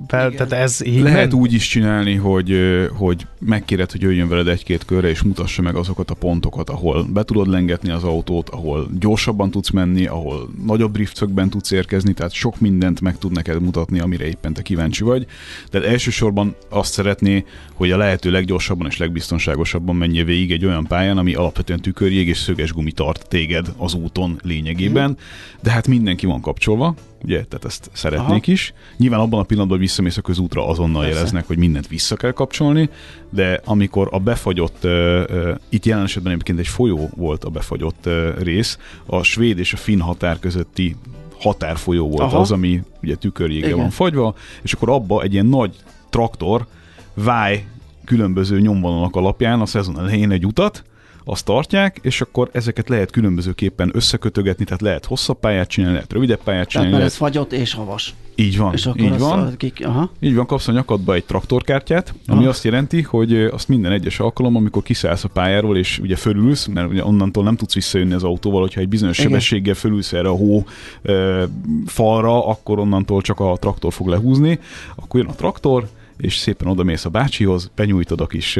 tehát 0.10 0.52
ez 0.52 0.86
így 0.86 1.02
Lehet 1.02 1.20
ment? 1.20 1.34
úgy 1.34 1.54
is 1.54 1.68
csinálni, 1.68 2.16
hogy, 2.16 2.60
hogy 2.98 3.28
megkéred, 3.40 3.92
hogy 3.92 4.02
jöjjön 4.02 4.28
veled 4.28 4.48
egy-két 4.48 4.86
körre, 4.86 5.10
és 5.10 5.22
mutassa 5.22 5.62
meg 5.62 5.76
azokat 5.76 6.10
a 6.10 6.14
pontokat, 6.14 6.70
ahol 6.70 7.04
be 7.04 7.24
tudod 7.24 7.48
lengetni 7.48 7.90
az 7.90 8.04
autót, 8.04 8.50
ahol 8.50 8.90
gyorsabban 9.00 9.52
tudsz 9.52 9.70
menni, 9.70 10.06
ahol 10.06 10.50
nagyobb 10.66 10.92
driftszögben 10.92 11.50
tudsz 11.50 11.72
érkezni, 11.72 12.14
tehát 12.14 12.32
sok 12.32 12.60
mindent 12.60 13.02
meg 13.02 13.18
tud 13.18 13.32
neked 13.32 13.62
mutatni, 13.62 14.00
amire 14.00 14.26
éppen 14.26 14.54
te 14.54 14.62
kíváncsi 14.62 15.04
vagy. 15.04 15.26
De 15.72 15.84
elsősorban 15.84 16.56
azt 16.70 16.94
szeretné, 16.94 17.46
hogy 17.74 17.92
a 17.92 17.98
lehető 17.98 18.32
leggyorsabban 18.32 18.88
és 18.88 18.98
legbiztonságosabban 18.98 19.96
menjél 19.96 20.26
végig 20.26 20.52
egy 20.52 20.66
olyan 20.66 20.88
pályán, 20.88 21.18
ami 21.18 21.34
alapvetően 21.34 21.80
tükörjég 21.80 22.28
és 22.28 22.38
szöges 22.38 22.74
gumi 22.74 22.92
tart 22.92 23.28
téged 23.28 23.74
az 23.78 23.94
úton 23.94 24.40
lényegében. 24.44 25.18
De 25.62 25.72
hát 25.72 25.88
mindenki 25.88 26.26
van 26.26 26.42
kapcsolva, 26.42 26.96
ugye, 27.24 27.44
tehát 27.44 27.66
ezt 27.66 27.90
szeretnék 27.94 28.28
Aha. 28.30 28.52
is. 28.52 28.74
Nyilván 28.98 29.20
abban 29.20 29.40
a 29.40 29.44
pillanatban, 29.44 29.78
hogy 29.78 29.88
visszamész 29.88 30.18
a 30.18 30.22
közútra, 30.22 30.68
azonnal 30.68 31.02
Persze. 31.02 31.18
jeleznek, 31.18 31.48
hogy 31.48 31.58
mindent 31.58 31.88
vissza 31.88 32.16
kell 32.16 32.32
kapcsolni, 32.32 32.90
de 33.30 33.62
amikor 33.66 34.08
a 34.12 34.20
befagyott, 34.20 34.84
ö, 34.84 35.24
ö, 35.28 35.54
itt 35.70 35.86
jelen 35.86 36.04
esetben 36.04 36.32
egyébként 36.32 36.60
egy 36.60 36.68
folyó 36.68 37.10
volt 37.16 37.44
a 37.44 37.50
befagyott 37.50 38.06
ö, 38.06 38.32
rész, 38.40 38.78
a 39.06 39.24
svéd 39.24 39.60
és 39.60 39.74
a 39.74 39.78
finn 39.78 40.00
határ 40.00 40.40
közötti 40.40 40.96
határfolyó 41.40 42.08
volt 42.10 42.22
Aha. 42.22 42.40
Az, 42.40 42.52
ami 42.52 42.82
ugye 43.02 43.16
tükörjégre 43.16 43.76
van 43.76 43.90
fagyva, 43.90 44.36
és 44.62 44.74
akkor 44.74 44.90
abba 44.90 45.22
egy 45.22 45.34
ilyen 45.34 45.46
nagy 45.46 45.76
traktor 46.10 46.66
váj 47.14 47.66
különböző 48.06 48.60
nyomvonalak 48.60 49.16
alapján 49.16 49.62
a 49.62 49.66
szezon 49.66 50.00
elején 50.00 50.32
egy 50.32 50.46
utat, 50.46 50.84
azt 51.30 51.46
tartják, 51.46 52.00
és 52.02 52.22
akkor 52.22 52.50
ezeket 52.52 52.90
lehet 52.90 53.12
különbözőképpen 53.12 53.92
összekötögetni, 53.94 54.64
tehát 54.66 54.82
lehet 54.82 55.06
hosszabb 55.06 55.40
pályát 55.40 55.68
csinálni, 55.70 55.96
lehet 55.96 56.14
rövidebb 56.14 56.38
pályát 56.44 56.48
Tehát 56.68 56.70
csinálni, 56.70 56.92
lehet 56.92 57.08
ez 57.08 57.16
fagyott 57.16 57.54
és 57.54 57.74
havas. 57.74 58.16
Így 58.36 58.58
van, 58.58 58.74
és 58.74 58.86
akkor 58.86 59.02
így 59.02 59.20
van. 59.20 59.40
a- 59.40 59.58
Kik, 59.58 59.86
aha. 59.86 60.12
Így 60.20 60.36
van, 60.36 60.46
kapsz 60.46 60.68
a 60.68 60.72
nyakadba 60.72 61.14
egy 61.14 61.26
traktorkártyát, 61.26 62.14
ami 62.28 62.44
Ah. 62.44 62.50
azt 62.50 62.64
jelenti, 62.64 63.02
hogy 63.02 63.34
azt 63.44 63.68
minden 63.68 63.92
egyes 63.92 64.20
alkalom, 64.20 64.56
amikor 64.56 64.84
kiszállsz 64.84 65.24
a 65.24 65.28
pályáról, 65.28 65.78
és 65.78 66.00
ugye 66.00 66.16
fölülsz, 66.16 66.66
mert 66.66 66.90
ugye 66.90 67.04
onnantól 67.06 67.44
nem 67.44 67.56
tudsz 67.56 67.74
visszajönni 67.74 68.14
az 68.14 68.24
autóval, 68.24 68.62
hogyha 68.62 68.82
egy 68.82 68.90
bizonyos 68.90 69.18
Igen. 69.18 69.30
sebességgel 69.30 69.74
fölülsz 69.74 70.14
erre 70.14 70.28
a 70.30 70.36
hó 70.36 70.64
ö, 71.02 71.44
falra, 71.86 72.48
akkor 72.48 72.80
onnantól 72.80 73.22
csak 73.22 73.40
a 73.40 73.58
traktor 73.60 73.94
fog 73.94 74.08
lehúzni, 74.08 74.60
akkor 74.96 75.20
jön 75.20 75.30
a 75.30 75.36
traktor, 75.36 75.88
és 76.20 76.36
szépen 76.36 76.68
odamész 76.68 77.06
a 77.06 77.10
bácsihoz, 77.10 77.72
benyújtod 77.76 78.22
a 78.22 78.28
kis 78.28 78.58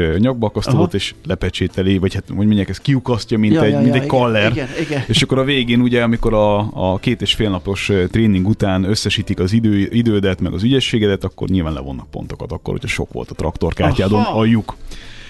Aha. 0.88 0.90
és 0.92 1.14
lepecsételi, 1.26 1.98
vagy 1.98 2.14
hát 2.14 2.24
hogy 2.28 2.46
mondják, 2.46 2.70
ez 2.70 2.80
kiukasztja, 2.80 3.38
mint 3.38 3.54
Ja, 3.54 3.64
egy, 3.64 3.72
ja, 3.72 3.80
mint 3.80 3.88
ja, 3.90 3.94
egy 3.94 4.06
igen, 4.06 4.18
kaller. 4.18 4.52
Igen, 4.52 4.68
igen. 4.80 5.04
És 5.08 5.22
akkor 5.22 5.38
a 5.38 5.44
végén 5.44 5.82
ugye, 5.82 6.04
amikor 6.04 6.34
a, 6.34 6.58
a 6.74 6.98
két 6.98 7.22
és 7.22 7.34
fél 7.34 7.50
napos 7.50 7.92
tréning 8.12 8.48
után 8.48 8.84
összesítik 8.84 9.40
az 9.40 9.54
idő, 9.54 9.88
idődet, 9.92 10.42
meg 10.42 10.54
az 10.54 10.64
ügyességedet, 10.64 11.24
akkor 11.24 11.48
nyilván 11.48 11.74
levonnak 11.74 12.10
pontokat, 12.12 12.52
akkor, 12.52 12.74
hogyha 12.74 12.88
sok 12.88 13.14
volt 13.14 13.32
a 13.32 13.36
traktorkártyádon 13.36 14.20
Aha. 14.20 14.40
a 14.40 14.46
lyuk. 14.46 14.76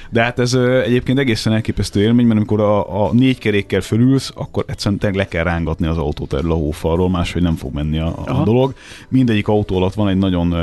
De 0.10 0.22
hát 0.22 0.40
ez 0.40 0.54
egyébként 0.86 1.20
egészen 1.20 1.54
elképesztő 1.54 2.02
élmény, 2.02 2.26
mert 2.26 2.38
amikor 2.38 2.60
a, 2.62 3.06
a 3.06 3.14
négy 3.14 3.38
kerékkel 3.38 3.82
fölülsz, 3.82 4.32
akkor 4.36 4.64
egyszerűen 4.68 5.00
tényleg 5.00 5.18
le 5.20 5.28
kell 5.28 5.44
rángatni 5.44 5.88
az 5.88 5.98
autót 5.98 6.34
erről 6.34 6.52
a 6.52 6.56
hófalról, 6.56 7.10
máshogy 7.10 7.42
nem 7.42 7.56
fog 7.56 7.74
menni 7.74 8.00
a, 8.00 8.06
a 8.08 8.22
Aha. 8.26 8.44
dolog. 8.44 8.74
Mindegyik 9.10 9.48
autó 9.48 9.76
alatt 9.76 9.94
van 9.94 10.08
egy 10.08 10.18
nagyon 10.18 10.56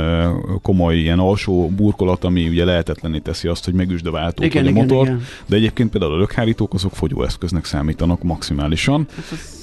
komoly 0.61 0.95
ilyen 0.97 1.19
alsó 1.19 1.69
burkolat, 1.75 2.23
ami 2.23 2.47
ugye 2.47 2.65
lehetetlené 2.65 3.17
teszi 3.17 3.47
azt, 3.47 3.65
hogy 3.65 3.73
megüsd 3.73 4.05
a 4.07 4.11
váltót 4.11 4.45
Igen, 4.45 4.63
vagy 4.63 4.71
a 4.71 4.75
igen, 4.75 4.87
motort. 4.87 5.07
igen. 5.09 5.23
De 5.45 5.55
egyébként 5.55 5.89
például 5.89 6.13
a 6.13 6.17
lökhárítók 6.17 6.73
azok 6.73 6.93
fogyóeszköznek 6.95 7.65
számítanak 7.65 8.23
maximálisan. 8.23 9.07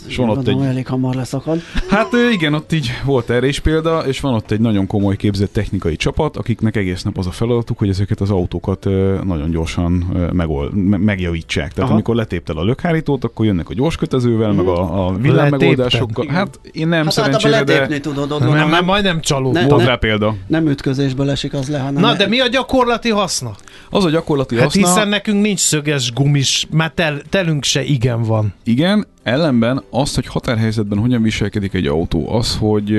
És 0.07 0.17
van 0.17 0.29
ott 0.29 0.49
egy- 0.49 0.61
elég 0.63 0.87
hamar 0.87 1.15
leszakad. 1.15 1.61
Hát 1.89 2.09
igen, 2.33 2.55
ott 2.55 2.73
így 2.73 2.91
volt 3.05 3.31
erre 3.31 3.47
is 3.47 3.61
példa, 3.61 4.07
és 4.07 4.21
van 4.21 4.35
ott 4.35 4.51
egy 4.51 4.61
nagyon 4.61 4.87
komoly 4.87 5.17
képzett 5.17 5.53
technikai 5.53 5.97
csapat, 5.97 6.37
akiknek 6.37 6.77
egész 6.77 7.03
nap 7.03 7.19
az 7.19 7.27
a 7.27 7.31
feladatuk, 7.31 7.79
hogy 7.79 7.89
ezeket 7.89 8.21
az 8.21 8.31
autókat 8.31 8.85
nagyon 9.25 9.51
gyorsan 9.75 10.07
ö, 10.15 10.33
megold, 10.33 10.75
me- 10.75 10.99
megjavítsák. 11.05 11.69
Tehát 11.69 11.83
Aha. 11.83 11.93
amikor 11.93 12.15
letéptel 12.15 12.57
a 12.57 12.65
lökhárítót, 12.65 13.25
akkor 13.25 13.47
jönnek 13.47 13.69
a 13.69 13.75
gyors-kötezővel, 13.75 14.53
meg 14.53 14.67
a, 14.67 14.73
a 14.73 15.07
Letépted? 15.07 15.23
villámmegoldásokkal. 15.23 16.27
Hát 16.29 16.61
én 16.73 16.89
nem 16.89 17.05
hát 17.05 17.19
általában 17.19 17.41
szerencsére, 17.41 17.79
letépni 17.79 17.95
de 17.95 18.01
tudod, 18.01 18.33
ott 18.33 18.41
Nem, 18.41 18.69
nem, 18.69 18.85
majdnem 18.85 19.21
csalódtam. 19.21 19.63
Ne- 19.63 19.69
volt 19.69 19.83
ne- 19.83 19.89
rá 19.89 19.97
példa. 19.97 20.35
nem 20.47 20.69
ütközésből 20.69 21.31
esik 21.31 21.55
az 21.55 21.69
le, 21.69 21.79
hanem... 21.79 22.03
Na, 22.03 22.15
de 22.15 22.27
mi 22.27 22.41
a 22.41 22.47
gyakorlati 22.47 23.11
haszna? 23.11 23.51
Az 23.91 24.05
a 24.05 24.11
gyakorlati 24.11 24.55
Hát 24.55 24.65
haszna, 24.65 24.87
hiszen 24.87 25.09
nekünk 25.09 25.43
nincs 25.43 25.61
szöges 25.61 26.13
gumis, 26.13 26.67
már 26.71 26.93
tel, 26.95 27.21
telünk 27.29 27.65
se 27.65 27.83
igen 27.83 28.23
van. 28.23 28.55
Igen, 28.65 29.07
ellenben 29.25 29.83
azt, 29.91 30.15
hogy 30.15 30.27
határhelyzetben 30.27 30.99
hogyan 30.99 31.23
viselkedik 31.23 31.75
egy 31.75 31.87
autó, 31.87 32.33
az, 32.33 32.57
hogy, 32.57 32.99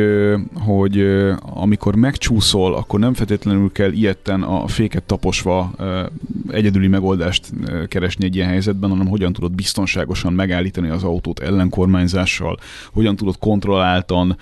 hogy 0.53 1.05
amikor 1.39 1.95
megcsúszol, 1.95 2.75
akkor 2.75 2.99
nem 2.99 3.13
feltétlenül 3.13 3.71
kell 3.71 3.91
ilyetten 3.91 4.43
a 4.43 4.67
féket 4.67 5.03
taposva 5.03 5.71
egyedüli 6.49 6.87
megoldást 6.87 7.53
keresni 7.87 8.25
egy 8.25 8.35
ilyen 8.35 8.47
helyzetben, 8.47 8.89
hanem 8.89 9.07
hogyan 9.07 9.33
tudod 9.33 9.51
biztonságosan 9.51 10.33
megállítani 10.33 10.89
az 10.89 11.03
autót 11.03 11.39
ellenkormányzással, 11.39 12.57
hogyan 12.93 13.15
tudod 13.15 13.37
kontrolláltan 13.39 14.37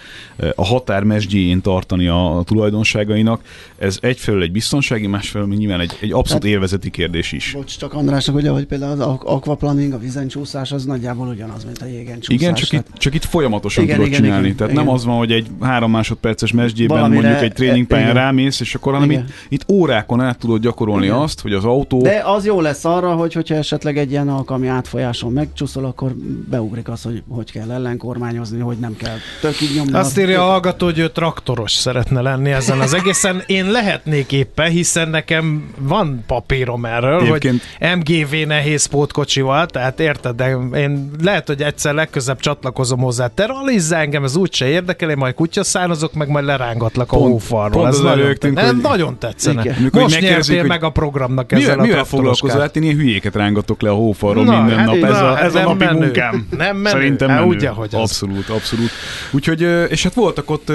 a 0.55 0.65
határ 0.65 1.03
mesdjéjén 1.03 1.61
tartani 1.61 2.07
a, 2.07 2.41
tulajdonságainak. 2.45 3.41
Ez 3.77 3.97
egyfelől 4.01 4.41
egy 4.41 4.51
biztonsági, 4.51 5.07
másfelől 5.07 5.47
még 5.47 5.57
nyilván 5.57 5.79
egy, 5.79 5.97
egy 6.01 6.11
abszolút 6.11 6.43
Hát- 6.43 6.51
élvezeti 6.51 6.89
kérdés 6.89 7.31
is. 7.31 7.51
Bocs, 7.53 7.77
csak 7.77 7.93
Andrásnak 7.93 8.35
ugye, 8.35 8.49
hogy 8.49 8.65
például 8.65 9.01
az 9.01 9.17
aquaplaning, 9.23 9.93
a 9.93 9.97
vízen 9.97 10.27
csúszás, 10.27 10.71
az 10.71 10.85
nagyjából 10.85 11.27
ugyanaz, 11.27 11.65
a 11.81 11.85
jégen 11.85 12.19
csúszás. 12.19 12.41
Igen, 12.41 12.53
csak 12.53 12.71
itt, 12.71 12.85
csak 12.97 13.13
itt 13.13 13.25
folyamatosan 13.25 13.83
Igen, 13.83 13.95
tudod 13.95 14.09
igen, 14.11 14.21
csinálni. 14.23 14.45
igen, 14.45 14.57
Tehát 14.57 14.71
igen. 14.73 14.85
nem 14.85 14.93
az 14.93 15.05
van, 15.05 15.17
hogy 15.17 15.31
egy 15.31 15.47
három 15.61 15.91
másodperces 15.91 16.51
mesdjében 16.51 16.97
Valamire- 16.97 17.23
mondjuk 17.23 17.43
egy 17.43 17.53
tréningpályán 17.53 18.07
e- 18.07 18.11
igen. 18.11 18.21
rámész, 18.23 18.59
és 18.59 18.75
akkor, 18.75 18.93
hanem 18.93 19.09
Igen. 19.11 19.25
itt, 19.49 19.61
itt 19.61 19.71
órákon 19.71 20.21
át 20.21 20.37
tudod 20.37 20.61
gyakorolni 20.61 21.05
Igen. 21.05 21.17
azt, 21.17 21.41
hogy 21.41 21.53
az 21.53 21.65
autó... 21.65 22.01
De 22.01 22.21
az 22.25 22.45
jó 22.45 22.61
lesz 22.61 22.85
arra, 22.85 23.13
hogy 23.15 23.33
hogyha 23.33 23.55
esetleg 23.55 23.97
egy 23.97 24.11
ilyen 24.11 24.29
alkalmi 24.29 24.67
átfolyáson 24.67 25.31
megcsúszol, 25.31 25.85
akkor 25.85 26.11
beugrik 26.49 26.89
az, 26.89 27.01
hogy 27.03 27.23
hogy 27.29 27.51
kell 27.51 27.71
ellenkormányozni, 27.71 28.59
hogy 28.59 28.77
nem 28.77 28.95
kell 28.97 29.15
tökig 29.41 29.69
nyomni. 29.75 29.93
Azt 29.93 30.19
írja 30.19 30.41
a 30.41 30.49
hallgató, 30.49 30.85
hogy 30.85 30.99
ő 30.99 31.09
traktoros 31.09 31.71
szeretne 31.71 32.21
lenni 32.21 32.51
ezen 32.51 32.79
az 32.79 32.93
egészen. 32.93 33.43
Én 33.45 33.71
lehetnék 33.71 34.31
éppen, 34.31 34.69
hiszen 34.71 35.09
nekem 35.09 35.73
van 35.79 36.23
papírom 36.27 36.85
erről, 36.85 37.21
Egyébként- 37.21 37.61
hogy 37.79 37.97
MGV 37.97 38.47
nehéz 38.47 38.85
pótkocsival, 38.85 39.65
tehát 39.65 39.99
érted, 39.99 40.35
de 40.35 40.57
én 40.75 41.11
lehet, 41.23 41.47
hogy 41.47 41.61
egyszer 41.63 41.93
legközebb 41.93 42.39
csatlakozom 42.39 42.99
hozzá. 42.99 43.27
Te 43.27 43.45
ralizzál 43.45 44.01
engem, 44.01 44.23
ez 44.23 44.35
úgyse 44.35 44.67
érdekel, 44.67 45.09
én 45.09 45.17
majd 45.17 45.33
kutyaszánozok, 45.33 46.13
meg 46.13 46.27
majd 46.27 46.45
lerángatlak 46.45 47.11
a 47.11 47.17
Pont- 47.17 47.31
hófalról. 47.31 47.81
pont 47.81 47.93
Ez 47.93 47.99
nagyon, 47.99 48.19
előttünk, 48.19 48.55
te- 48.57 48.65
hogy- 48.65 48.81
nagyon 48.81 49.19
tetszene. 49.19 49.61
Igen. 49.61 49.75
Amikor 49.79 50.01
Most 50.01 50.19
nyertél 50.21 50.59
hogy 50.59 50.67
meg 50.67 50.83
a 50.83 50.89
programnak 50.89 51.51
ezzel 51.51 51.63
mivel, 51.65 51.79
a 51.79 51.87
mivel 51.87 52.03
foglalkozol? 52.03 52.59
Hát 52.59 52.75
én 52.75 52.83
ilyen 52.83 52.95
hülyéket 52.95 53.35
rángatok 53.35 53.81
le 53.81 53.89
a 53.89 53.93
hófalról 53.93 54.43
Na, 54.43 54.57
minden 54.61 54.77
hát 54.77 54.85
nap. 54.87 55.03
Ez 55.03 55.21
a, 55.21 55.39
ez 55.43 55.55
a 55.55 55.57
nem 55.59 55.67
napi 55.67 55.83
menő. 55.83 55.99
munkám. 55.99 56.47
Nem 56.57 56.77
menő. 56.77 56.97
Szerintem 56.97 57.29
Hát 57.29 57.37
menő. 57.39 57.49
úgy, 57.51 57.65
ahogy 57.65 57.89
az. 57.95 57.99
Abszolút, 58.01 58.49
abszolút. 58.49 58.89
Úgyhogy, 59.31 59.61
és 59.89 60.03
hát 60.03 60.13
voltak 60.13 60.49
ott 60.49 60.71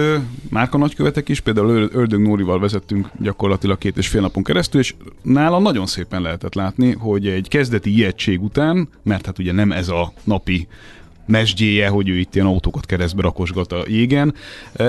márka 0.51 0.79
nagykövetek 0.79 1.29
is, 1.29 1.41
például 1.41 1.89
Ördög 1.93 2.21
Nórival 2.21 2.61
vezettünk 2.61 3.09
gyakorlatilag 3.21 3.79
két 3.79 3.97
és 3.97 4.09
fél 4.09 4.21
napon 4.21 4.43
keresztül, 4.43 4.81
és 4.81 4.95
nála 5.23 5.59
nagyon 5.59 5.87
szépen 5.87 6.23
lehetett 6.23 6.55
látni, 6.55 6.93
hogy 6.99 7.27
egy 7.27 7.49
kezdeti 7.49 7.91
ijegység 7.97 8.43
után, 8.43 8.89
mert 9.03 9.27
hát 9.27 9.39
ugye 9.39 9.53
nem 9.53 9.73
ez 9.73 9.89
a 9.89 10.13
napi 10.25 10.67
mesdjéje, 11.29 11.89
hogy 11.89 12.09
ő 12.09 12.19
itt 12.19 12.35
ilyen 12.35 12.47
autókat 12.47 12.87
keresztbe 12.87 13.23
rakosgat 13.23 13.73
a 13.73 13.85
jégen, 13.87 14.35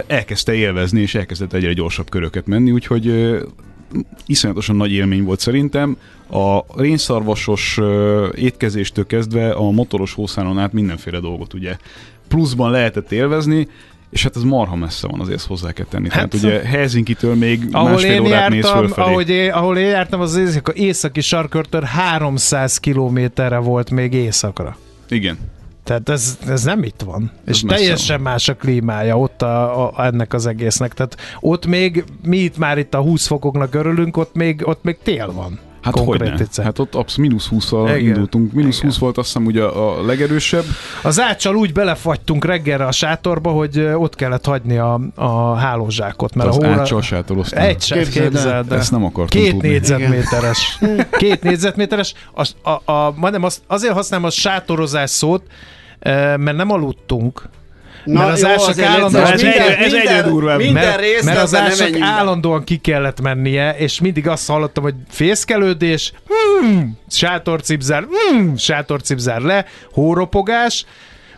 elkezdte 0.08 0.54
élvezni, 0.54 1.02
és 1.02 1.16
elkezdett 1.16 1.54
egyre 1.54 1.74
gyorsabb 1.74 2.10
köröket 2.10 2.48
menni, 2.48 2.72
úgyhogy 2.72 3.14
iszonyatosan 4.26 4.76
nagy 4.76 4.92
élmény 4.92 5.24
volt 5.24 5.40
szerintem. 5.40 5.98
A 6.32 6.82
rénszarvasos 6.82 7.80
étkezéstől 8.36 9.06
kezdve 9.06 9.52
a 9.52 9.72
motoros 9.72 10.14
hószánon 10.14 10.60
át 10.60 10.74
mindenféle 10.74 11.20
dolgot 11.20 11.54
ugye 11.54 11.78
pluszban 12.28 12.72
lehetett 12.72 13.12
élvezni, 13.12 13.68
és 14.10 14.24
hát 14.24 14.36
ez 14.36 14.44
marha 14.44 14.76
messze 14.76 15.08
van, 15.08 15.20
azért 15.20 15.38
ezt 15.38 15.48
hozzá 15.48 15.72
kell 15.72 15.86
tenni. 15.90 16.10
Hát, 16.10 16.20
Hát, 16.20 16.30
Tehát 16.30 16.46
ugye 16.46 16.70
Helsinki-től 16.70 17.36
még 17.36 17.68
Ahol 17.72 17.90
másfél 17.90 18.12
én 18.12 18.20
órát 18.20 18.50
mész 18.50 18.64
jártam, 18.64 18.82
fölfelé. 18.86 19.08
ahogy 19.08 19.30
én, 19.30 19.52
ahol 19.52 19.78
én 19.78 19.88
jártam, 19.88 20.22
az 20.22 20.36
észak, 20.38 20.72
északi 20.76 21.22
sarkörtől 21.22 21.82
300 21.82 22.78
kilométerre 22.78 23.58
volt 23.58 23.92
még 23.92 24.14
északra. 24.14 24.78
Igen. 25.10 25.38
Tehát 25.90 26.10
ez, 26.10 26.38
ez 26.48 26.64
nem 26.64 26.84
itt 26.84 27.02
van. 27.06 27.32
Ez 27.46 27.56
és 27.56 27.62
teljesen 27.62 28.22
más 28.22 28.50
a 28.50 28.56
klímája 28.56 29.20
ott 29.20 29.42
a, 29.42 29.88
a, 29.88 30.06
ennek 30.06 30.34
az 30.34 30.46
egésznek. 30.46 30.94
Tehát 30.94 31.18
ott 31.40 31.66
még, 31.66 32.04
mi 32.24 32.38
itt 32.38 32.58
már 32.58 32.78
itt 32.78 32.94
a 32.94 33.02
20 33.02 33.28
fokoknak 33.28 33.76
örülünk, 33.76 34.18
ott 34.18 34.34
még, 34.34 34.68
ott 34.68 34.84
még 34.84 34.98
tél 35.04 35.32
van. 35.32 35.60
Hát 35.82 35.94
Konkrét 35.94 36.38
hogy. 36.38 36.64
Hát 36.64 36.80
ott 36.80 36.96
abszolút 36.96 37.30
mínusz 37.30 37.50
20-szal 37.52 37.84
Igen. 37.88 38.00
indultunk. 38.00 38.52
Mínusz 38.52 38.78
Igen. 38.78 38.90
20 38.90 39.00
volt 39.00 39.18
azt 39.18 39.28
hiszem 39.28 39.46
ugye 39.46 39.64
a 39.64 40.06
legerősebb. 40.06 40.64
Az 41.04 41.20
ácsal 41.20 41.56
úgy 41.56 41.74
belefagytunk 41.74 42.46
reggelre 42.46 42.86
a 42.86 42.92
sátorba, 42.92 43.52
hogy 43.52 43.80
ott 43.80 44.16
kellett 44.16 44.46
hagyni 44.46 44.78
a, 44.78 45.00
a 45.16 45.54
hálózsákot. 45.54 46.36
Mert 46.36 46.50
az 46.50 46.58
a 46.58 46.68
hóra... 46.68 46.82
ácsal 46.82 47.02
sátoroztam. 47.02 47.64
Egy 47.64 47.82
sem 47.82 47.98
Képzeld 47.98 48.24
el. 48.26 48.30
képzeld 48.32 48.72
el. 48.72 48.78
Ezt 48.78 48.92
nem 48.92 49.04
akartam 49.04 49.42
Két 49.42 49.52
tudni. 49.52 49.68
négyzetméteres. 49.68 50.80
Két 51.12 51.44
négyzetméteres. 51.44 52.14
A, 52.34 52.70
a, 52.70 52.92
a, 52.92 53.14
majdnem 53.16 53.44
azt, 53.44 53.62
azért 53.68 53.94
használom 53.94 54.26
a 54.26 54.30
sátorozás 54.30 55.10
szót, 55.10 55.44
mert 56.38 56.56
nem 56.56 56.72
aludtunk. 56.72 57.42
Mert 58.06 58.30
az 58.32 58.46
ásak 58.46 58.68
azért 58.68 58.88
állandóan- 58.88 59.26
Ez 59.32 59.42
minden- 59.42 59.60
egyre- 59.62 59.78
ez 59.78 59.94
egyre 59.94 59.98
minden- 60.14 60.32
durvább. 60.32 60.58
Minden 60.58 60.84
mert, 60.84 61.00
rész, 61.00 61.24
mert 61.24 61.38
az 61.42 61.52
nem 61.52 61.64
ásak 61.64 61.78
menjünk 61.80 62.00
bele. 62.00 62.12
állandóan 62.12 62.64
ki 62.64 62.78
kellett 62.78 63.22
mennie, 63.22 63.76
és 63.78 64.00
mindig 64.00 64.28
azt 64.28 64.48
hallottam, 64.48 64.84
hogy 64.84 64.96
fészkelődés, 65.10 66.14
hmm, 66.62 66.98
sátorcipzár, 67.10 68.04
hmm, 68.30 68.58
sátorcipzár 68.58 69.42
le, 69.42 69.66
hóropogás, 69.92 70.86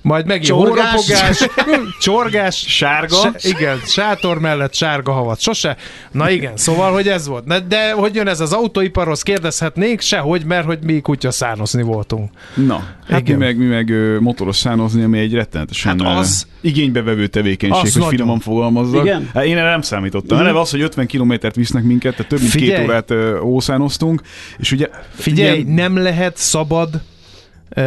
majd 0.01 0.25
megint 0.25 0.45
Csorgás. 0.45 0.91
hóropogás, 0.91 1.47
csorgás, 1.99 2.65
Sárga. 2.67 3.15
Se, 3.15 3.49
igen, 3.49 3.77
sátor 3.85 4.39
mellett 4.39 4.73
sárga 4.73 5.11
havat. 5.11 5.39
Sose. 5.39 5.77
Na 6.11 6.29
igen, 6.29 6.57
szóval, 6.57 6.91
hogy 6.93 7.07
ez 7.07 7.27
volt. 7.27 7.45
Na, 7.45 7.59
De 7.59 7.91
hogy 7.91 8.15
jön 8.15 8.27
ez 8.27 8.39
az 8.39 8.53
autóiparhoz, 8.53 9.21
kérdezhetnénk, 9.21 9.99
sehogy, 10.01 10.45
mert 10.45 10.65
hogy 10.65 10.79
mi 10.83 10.99
kutyaszánozni 10.99 11.81
voltunk. 11.83 12.29
Na, 12.53 12.83
hát 13.09 13.19
Igen. 13.19 13.37
mi 13.37 13.43
meg, 13.45 13.57
mi 13.57 13.65
meg 13.65 13.89
ö, 13.89 14.19
motoros 14.19 14.55
szánozni, 14.55 15.03
ami 15.03 15.19
egy 15.19 15.33
rettenetesen 15.33 15.99
Hát 15.99 16.17
az- 16.17 16.47
igénybevevő 16.61 17.27
tevékenység, 17.27 17.81
Az 17.85 17.91
hogy 17.91 18.01
nagyon. 18.01 18.09
finoman 18.09 18.39
fogalmazzak. 18.39 19.03
Igen. 19.05 19.29
Hát 19.33 19.43
én 19.45 19.57
erre 19.57 19.69
nem 19.69 19.81
számítottam. 19.81 20.37
Eleve 20.39 20.59
az, 20.59 20.71
hogy 20.71 20.81
50 20.81 21.05
kilométert 21.07 21.55
visznek 21.55 21.83
minket, 21.83 22.15
tehát 22.15 22.27
több 22.31 22.39
mint 22.39 22.51
két 22.51 22.61
Figyelj. 22.61 22.83
órát 22.83 23.11
ö, 23.11 23.39
ószánoztunk, 23.39 24.21
és 24.57 24.71
ugye 24.71 24.87
Figyelj, 25.15 25.59
ilyen- 25.59 25.73
nem 25.73 25.97
lehet 25.97 26.37
szabad 26.37 26.89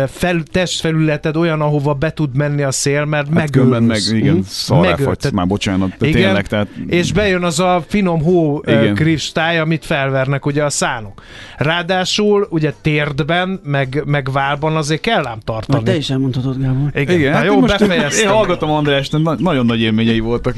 fel, 0.07 0.43
testfelületed 0.53 1.37
olyan, 1.37 1.61
ahova 1.61 1.95
be 1.95 2.13
tud 2.13 2.37
menni 2.37 2.63
a 2.63 2.71
szél, 2.71 3.05
mert 3.05 3.29
Hát 3.35 3.51
különben 3.51 3.83
meg, 3.83 3.89
megölsz. 3.89 4.11
igen, 4.13 4.35
Mhm. 4.35 4.43
szarrá 4.49 4.81
Megöl- 4.91 5.07
fagysz, 5.07 5.19
tehát- 5.19 5.37
már 5.37 5.47
bocsánat, 5.47 5.97
de 5.99 6.07
Igen, 6.07 6.23
tényleg, 6.23 6.47
tehát 6.47 6.67
És 6.87 7.13
bejön 7.13 7.43
az 7.43 7.61
a 7.61 7.85
finom 7.89 8.23
hó 8.23 8.63
Igen. 8.67 8.83
Igen. 8.83 8.95
kristály, 8.95 9.59
amit 9.59 9.85
felvernek 9.85 10.47
ugye 10.47 10.65
a 10.65 10.71
szánok. 10.71 11.23
Ráadásul 11.57 12.47
ugye 12.51 12.73
térdben, 12.83 13.61
meg, 13.65 14.03
meg 14.07 14.33
válban 14.33 14.77
azért 14.77 15.01
kell 15.01 15.27
ám 15.27 15.33
Vagy 15.35 15.45
tartani. 15.45 15.83
te 15.83 15.97
is 15.97 16.11
elmondhatod, 16.11 16.61
Gábor. 16.63 16.91
Igen, 16.95 17.19
Igen, 17.19 17.31
Na, 17.31 17.37
hát 17.37 17.47
jó, 17.47 17.61
most 17.61 17.79
befejeztem. 17.79 18.29
én 18.29 18.35
hallgatom 18.35 18.71
Andrást, 18.71 19.19
na- 19.23 19.37
nagyon 19.39 19.67
nagy 19.67 19.81
élményei 19.81 20.21
voltak. 20.21 20.55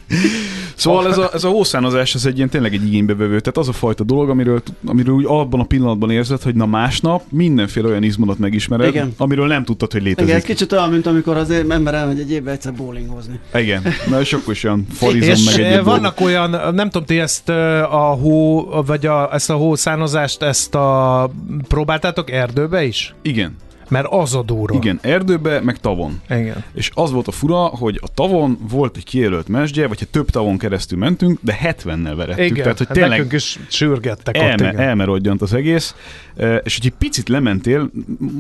Szóval 0.74 1.09
ez 1.09 1.18
a, 1.18 1.31
ez 1.35 1.45
a 1.45 1.49
hószánozás, 1.49 2.14
ez 2.14 2.27
egy 2.27 2.37
ilyen 2.37 2.49
tényleg 2.49 2.74
egy 2.74 2.87
igénybevevő, 2.87 3.41
tehát 3.41 3.57
az 3.57 3.68
a 3.68 3.72
fajta 3.72 4.05
dolog, 4.05 4.29
amiről, 4.29 4.62
amiről 4.87 5.14
úgy 5.14 5.24
abban 5.29 5.61
a 5.61 5.64
pillanatban 5.64 6.11
érzed, 6.11 6.43
hogy 6.43 6.55
na 6.55 6.66
másnap 6.66 7.22
mindenféle 7.31 7.89
olyan 7.89 8.03
izmodat 8.03 8.39
megismered, 8.39 8.89
Igen. 8.89 9.12
amiről 9.16 9.47
nem 9.47 9.64
tudtad, 9.64 9.93
hogy 9.93 10.03
létezik. 10.03 10.29
Igen, 10.29 10.41
ez 10.41 10.47
kicsit 10.47 10.72
olyan, 10.72 10.91
mint 10.91 11.07
amikor 11.07 11.37
az 11.37 11.51
ember 11.51 11.95
elmegy 11.95 12.18
egy 12.18 12.31
évbe 12.31 12.51
egyszer 12.51 12.74
bowlingozni. 12.74 13.41
Igen, 13.55 13.83
na 14.11 14.20
és 14.20 14.33
akkor 14.33 14.53
is 14.53 14.64
olyan 14.64 14.87
falizom 14.93 15.31
És 15.31 15.45
meg 15.45 15.61
egy 15.61 15.85
vannak 15.85 16.20
olyan, 16.20 16.51
nem 16.51 16.91
tudom, 16.91 17.07
ti 17.07 17.18
ezt 17.18 17.49
a 17.91 18.16
hó, 18.20 18.64
vagy 18.87 19.07
a, 19.07 19.35
ezt 19.35 19.51
a 19.51 19.55
hószánozást, 19.55 20.43
ezt 20.43 20.74
a 20.74 21.31
próbáltátok 21.68 22.31
erdőbe 22.31 22.85
is? 22.85 23.14
Igen, 23.22 23.57
Mert 23.89 24.07
az 24.11 24.34
a 24.34 24.43
durva. 24.43 24.76
igen, 24.76 24.99
erdőbe, 25.03 25.61
meg 25.61 25.78
tavon. 25.78 26.20
Igen. 26.30 26.64
És 26.74 26.91
az 26.95 27.12
volt 27.12 27.28
a 27.28 27.32
fura, 27.32 27.57
hogy 27.57 27.99
a 28.03 28.09
tavon 28.14 28.59
volt 28.68 28.97
egy 28.97 29.05
kijelölt 29.05 29.49
mesdje, 29.49 29.87
vagy 29.87 29.99
ha 29.99 30.07
több 30.11 30.30
tavon 30.30 30.59
keresztül 30.59 30.99
mentünk, 30.99 31.39
de 31.43 31.59
70-nel 31.62 32.12
verettük. 32.16 32.45
Igen, 32.45 32.62
Tehát, 32.62 32.78
hogy 32.78 32.87
hát 32.87 32.97
tényleg 32.97 33.11
nekünk 33.11 33.32
is 33.32 33.59
sürgettek 33.68 34.34
ott, 34.37 34.43
elme, 34.43 34.68
igen. 34.68 34.78
elmerodjant 34.78 35.43
az 35.43 35.55
egész, 35.55 35.95
és 36.37 36.76
hogy 36.76 36.87
egy 36.87 36.95
picit 36.99 37.28
lementél, 37.28 37.91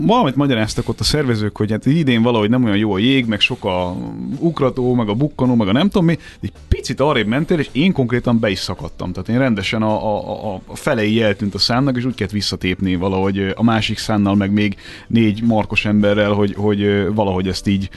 valamit 0.06 0.36
magyaráztak 0.36 0.88
ott 0.88 1.00
a 1.00 1.04
szervezők, 1.04 1.56
hogy 1.56 1.70
hát 1.70 1.86
idén 1.86 2.22
valahogy 2.22 2.50
nem 2.50 2.64
olyan 2.64 2.76
jó 2.76 2.92
a 2.92 2.98
jég, 2.98 3.26
meg 3.26 3.40
sok 3.40 3.64
a 3.64 3.96
ukrató, 4.38 4.94
meg 4.94 5.08
a 5.08 5.14
bukkanó, 5.14 5.54
meg 5.54 5.68
a 5.68 5.72
nem 5.72 5.88
tudom 5.88 6.06
mi, 6.06 6.18
egy 6.40 6.52
picit 6.68 7.00
arrébb 7.00 7.26
mentél, 7.26 7.58
és 7.58 7.68
én 7.72 7.92
konkrétan 7.92 8.40
be 8.40 8.50
is 8.50 8.58
szakadtam. 8.58 9.12
Tehát 9.12 9.28
én 9.28 9.38
rendesen 9.38 9.82
a, 9.82 10.04
a, 10.04 10.54
a, 10.54 10.60
a 10.66 10.76
felei 10.76 11.22
eltűnt 11.22 11.54
a 11.54 11.58
szánnak, 11.58 11.96
és 11.96 12.04
úgy 12.04 12.14
kellett 12.14 12.32
visszatépni 12.32 12.96
valahogy 12.96 13.52
a 13.54 13.62
másik 13.62 13.98
szánnal, 13.98 14.34
meg 14.34 14.50
még 14.50 14.76
négy 15.06 15.35
markos 15.42 15.84
emberrel, 15.84 16.32
hogy, 16.32 16.54
hogy 16.54 17.08
valahogy 17.14 17.48
ezt 17.48 17.66
így 17.66 17.90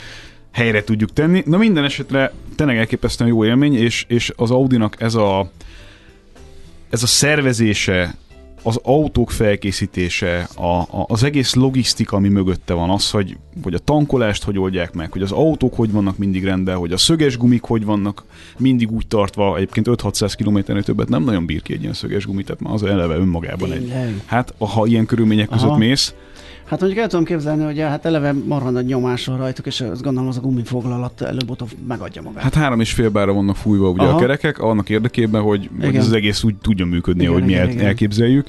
helyre 0.52 0.84
tudjuk 0.84 1.14
tenni. 1.14 1.44
Na 1.46 1.58
minden 1.58 1.84
esetre 1.84 2.34
tényleg 2.56 2.78
elképesztően 2.78 3.30
jó 3.30 3.46
élmény, 3.46 3.76
és, 3.76 4.06
és 4.08 4.34
az 4.36 4.52
Audinak 4.52 5.02
ez 5.02 5.16
a, 5.16 5.52
ez 6.90 7.04
a 7.04 7.08
szervezése, 7.08 8.16
az 8.64 8.80
autók 8.84 9.32
felkészítése, 9.32 10.48
a, 10.56 10.80
a, 10.80 11.06
az 11.08 11.24
egész 11.24 11.54
logisztika, 11.54 12.16
ami 12.16 12.30
mögötte 12.30 12.74
van, 12.74 12.90
az, 12.90 13.10
hogy, 13.10 13.38
hogy 13.64 13.74
a 13.74 13.80
tankolást 13.80 14.44
hogy 14.44 14.60
oldják 14.60 14.94
meg, 14.94 15.12
hogy 15.12 15.22
az 15.22 15.32
autók 15.32 15.76
hogy 15.76 15.92
vannak 15.92 16.18
mindig 16.18 16.44
rendben, 16.44 16.78
hogy 16.78 16.92
a 16.92 16.98
szöges 16.98 17.38
gumik 17.38 17.64
hogy 17.64 17.86
vannak 17.86 18.24
mindig 18.58 18.92
úgy 18.92 19.08
tartva, 19.08 19.56
egyébként 19.56 19.88
5-600 19.90 20.34
km 20.38 20.80
többet 20.82 21.10
nem 21.10 21.24
nagyon 21.24 21.46
bír 21.46 21.62
ki 21.62 21.74
egy 21.74 21.82
ilyen 21.82 21.94
szöges 21.94 22.26
gumit, 22.26 22.46
tehát 22.46 22.62
már 22.62 22.74
az 22.74 22.84
eleve 22.84 23.16
önmagában 23.16 23.72
egy. 23.72 23.88
Tényleg. 23.88 24.22
Hát, 24.26 24.54
ha 24.58 24.86
ilyen 24.86 25.06
körülmények 25.06 25.48
között 25.48 25.68
Aha. 25.70 25.78
mész, 25.78 26.14
Hát 26.70 26.80
mondjuk 26.80 27.01
el 27.01 27.07
tudom 27.07 27.26
képzelni, 27.26 27.63
hogy 27.63 27.80
hát 27.80 28.05
eleve 28.05 28.34
marha 28.34 28.70
nagy 28.70 28.86
nyomás 28.86 29.26
van 29.26 29.38
rajtuk, 29.38 29.65
és 29.65 29.82
azt 29.82 30.01
gondolom 30.01 30.30
az 30.30 30.38
a 30.38 30.41
gumifoglalat 30.41 31.22
előbb-utóbb 31.22 31.70
megadja 31.88 32.22
magát. 32.22 32.43
Hát 32.43 32.53
három 32.53 32.80
és 32.80 32.93
fél 32.93 33.09
bára 33.09 33.34
vannak 33.34 33.55
fújva 33.55 33.89
ugye 33.89 34.03
Aha. 34.03 34.15
a 34.15 34.20
kerekek, 34.20 34.59
annak 34.59 34.89
érdekében, 34.89 35.41
hogy, 35.41 35.70
hogy 35.82 35.95
ez 35.95 36.05
az 36.05 36.13
egész 36.13 36.43
úgy 36.43 36.55
tudjon 36.55 36.88
működni, 36.88 37.22
Igen, 37.22 37.34
ahogy 37.34 37.45
mi 37.45 37.51
igen, 37.51 37.63
el, 37.63 37.70
igen. 37.70 37.86
elképzeljük. 37.86 38.47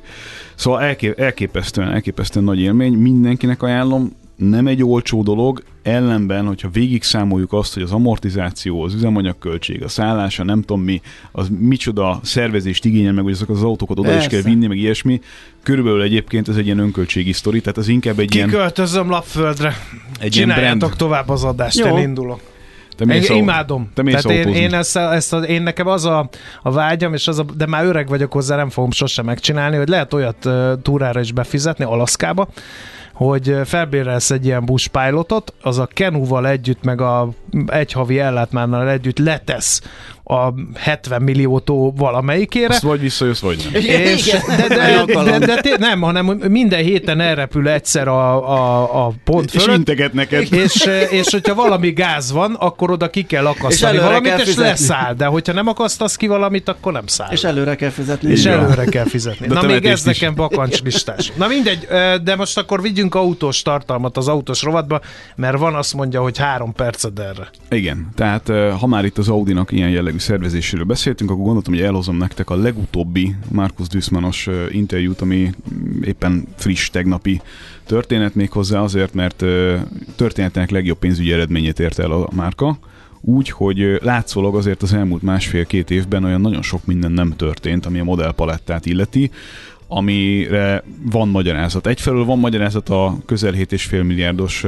Szóval 0.55 0.81
elkép, 0.81 1.19
elképesztően, 1.19 1.93
elképesztően 1.93 2.45
nagy 2.45 2.61
élmény, 2.61 2.93
mindenkinek 2.93 3.63
ajánlom, 3.63 4.13
nem 4.49 4.67
egy 4.67 4.85
olcsó 4.85 5.23
dolog, 5.23 5.63
ellenben, 5.83 6.47
hogyha 6.47 6.69
végig 6.69 7.03
számoljuk 7.03 7.53
azt, 7.53 7.75
hogy 7.75 7.83
az 7.83 7.93
amortizáció, 7.93 8.83
az 8.83 8.95
üzemanyagköltség, 8.95 9.83
a 9.83 9.89
szállása, 9.89 10.45
nem 10.45 10.61
tudom 10.61 10.83
mi, 10.83 11.01
az 11.33 11.49
micsoda 11.59 12.21
szervezést 12.23 12.85
igényel 12.85 13.13
meg, 13.13 13.25
hogy 13.25 13.33
azokat 13.33 13.57
az 13.57 13.63
autókat 13.63 13.99
oda 13.99 14.09
is 14.09 14.15
Persze. 14.15 14.29
kell 14.31 14.41
vinni, 14.43 14.67
meg 14.67 14.77
ilyesmi. 14.77 15.21
Körülbelül 15.63 16.03
egyébként 16.03 16.49
ez 16.49 16.57
egy 16.57 16.65
ilyen 16.65 16.79
önköltségi 16.79 17.33
sztori, 17.33 17.61
tehát 17.61 17.79
az 17.79 17.89
inkább 17.89 18.19
egy 18.19 18.35
ilyen, 18.35 18.49
Kiköltözöm 18.49 19.11
lapföldre. 19.11 19.75
egy 20.21 20.31
Csináljátok 20.31 20.79
brand. 20.79 20.97
tovább 20.97 21.29
az 21.29 21.45
adást, 21.45 21.79
Jó. 21.79 21.87
én 21.97 22.03
indulok. 22.03 22.41
Te 22.97 23.05
Én 23.05 23.19
mész 23.19 23.31
au- 23.31 23.39
imádom. 23.39 23.91
Te 23.95 24.03
mész 24.03 24.23
Tehát 24.23 24.47
én, 24.47 24.55
én, 24.55 24.75
ezt, 24.75 24.97
ezt 24.97 25.33
a, 25.33 25.39
én 25.39 25.63
nekem 25.63 25.87
az 25.87 26.05
a, 26.05 26.29
a 26.63 26.71
vágyam, 26.71 27.15
és 27.15 27.29
az 27.29 27.39
a, 27.39 27.45
de 27.57 27.67
már 27.67 27.85
öreg 27.85 28.09
vagyok 28.09 28.33
hozzá, 28.33 28.57
nem 28.57 28.71
fogom 28.71 28.91
sosem 28.91 29.25
megcsinálni, 29.25 29.77
hogy 29.77 29.89
lehet 29.89 30.13
olyat 30.15 30.45
uh, 30.45 30.73
túrára 30.83 31.21
is 31.21 31.33
befizetni, 31.33 31.85
Alaszkába, 31.85 32.49
hogy 33.25 33.57
felbérelsz 33.65 34.31
egy 34.31 34.45
ilyen 34.45 34.65
bushpilotot, 34.65 35.55
az 35.63 35.79
a 35.79 35.87
Kenúval 35.87 36.47
együtt, 36.47 36.83
meg 36.83 37.01
a 37.01 37.29
egy 37.67 37.93
havi 37.93 38.19
ellátmánnal 38.19 38.89
együtt 38.89 39.19
letesz 39.19 39.83
a 40.31 40.55
70 40.75 41.23
milliótó 41.23 41.93
valamelyikére, 41.97 42.67
Azt 42.75 42.83
vagy 42.83 43.01
visszajössz, 43.01 43.41
vagy 43.41 43.69
nem. 43.73 43.83
és, 43.83 44.25
de, 44.57 44.67
de, 44.69 45.05
de, 45.07 45.39
de, 45.39 45.61
de, 45.61 45.77
nem, 45.79 46.01
hanem 46.01 46.27
minden 46.27 46.83
héten 46.83 47.21
elrepül 47.21 47.69
egyszer 47.69 48.09
a, 48.09 48.49
a, 48.51 49.07
a 49.07 49.13
pont 49.25 49.55
És 49.55 49.63
fölött, 49.63 49.79
integet 49.79 50.13
neked. 50.13 50.53
és, 50.53 50.89
és 51.11 51.31
hogyha 51.31 51.55
valami 51.55 51.91
gáz 51.91 52.33
van, 52.33 52.55
akkor 52.55 52.91
oda 52.91 53.11
ki 53.11 53.23
kell 53.23 53.47
akasztani 53.47 53.91
előre 53.97 54.07
valamit, 54.07 54.29
kell 54.31 54.39
és 54.39 54.45
fizetni. 54.45 54.69
leszáll. 54.71 55.15
De 55.15 55.25
hogyha 55.27 55.53
nem 55.53 55.67
akasztasz 55.67 56.17
ki 56.17 56.27
valamit, 56.27 56.69
akkor 56.69 56.93
nem 56.93 57.07
száll. 57.07 57.29
És 57.33 57.45
előre 57.45 57.75
kell 57.77 57.91
fizetni. 57.91 58.31
és 58.31 58.45
előre 58.45 58.85
kell 58.85 59.05
fizetni. 59.05 59.47
De 59.47 59.55
Na 59.55 59.63
még 59.63 59.85
ez 59.85 59.99
is. 59.99 60.05
nekem 60.05 60.35
bakancslistás. 60.35 61.33
Na 61.37 61.47
mindegy, 61.47 61.87
ö, 61.89 62.15
de 62.23 62.37
most 62.37 62.59
akkor 62.59 62.83
vigyünk 62.83 63.15
autós 63.15 63.63
tartalmat 63.63 64.17
az 64.17 64.29
autós 64.29 64.63
rovatba, 64.63 65.01
mert 65.37 65.59
van 65.59 65.75
azt 65.75 65.95
mondja, 65.95 66.23
hogy 66.23 66.39
három 66.39 66.73
perced 66.73 67.19
erre. 67.19 67.49
Igen, 67.71 68.09
tehát 68.17 68.49
ö, 68.49 68.71
ha 68.81 68.87
már 68.87 69.05
itt 69.05 69.19
az 69.19 69.29
Audinak 69.29 69.73
ilyen 69.73 69.91
jellegű 69.91 70.19
szervezéséről 70.21 70.85
beszéltünk, 70.85 71.31
akkor 71.31 71.45
gondoltam, 71.45 71.73
hogy 71.73 71.83
elhozom 71.83 72.17
nektek 72.17 72.51
a 72.51 72.57
legutóbbi 72.57 73.35
Markus 73.49 73.89
Duismanos 73.89 74.47
ö, 74.47 74.67
interjút, 74.71 75.21
ami 75.21 75.51
mm, 75.75 76.03
éppen 76.03 76.47
friss, 76.57 76.91
tegnapi 76.91 77.41
történet 77.87 78.35
még 78.35 78.51
hozzá 78.51 78.81
azért, 78.81 79.15
mert 79.15 79.45
történetének 80.17 80.71
legjobb 80.71 80.99
pénzügyi 80.99 81.33
eredményét 81.33 81.81
érte 81.81 82.03
el 82.03 82.11
a 82.11 82.29
márka. 82.35 82.79
Úgy, 83.21 83.51
hogy 83.51 83.99
látszólag 84.03 84.57
azért 84.57 84.83
az 84.83 84.93
elmúlt 84.93 85.23
másfél-két 85.23 85.91
évben 85.91 86.25
olyan 86.25 86.41
nagyon 86.41 86.63
sok 86.63 86.87
minden 86.87 87.13
nem 87.13 87.37
történt, 87.37 87.87
ami 87.87 87.99
a 87.99 88.05
modellpalettát 88.05 88.87
illeti, 88.87 89.31
amire 89.93 90.85
van 91.11 91.29
magyarázat. 91.29 91.87
Egyfelől 91.87 92.25
van 92.25 92.39
magyarázat 92.39 92.89
a 92.89 93.17
közel 93.27 93.53
7,5 93.53 94.07
milliárdos, 94.07 94.65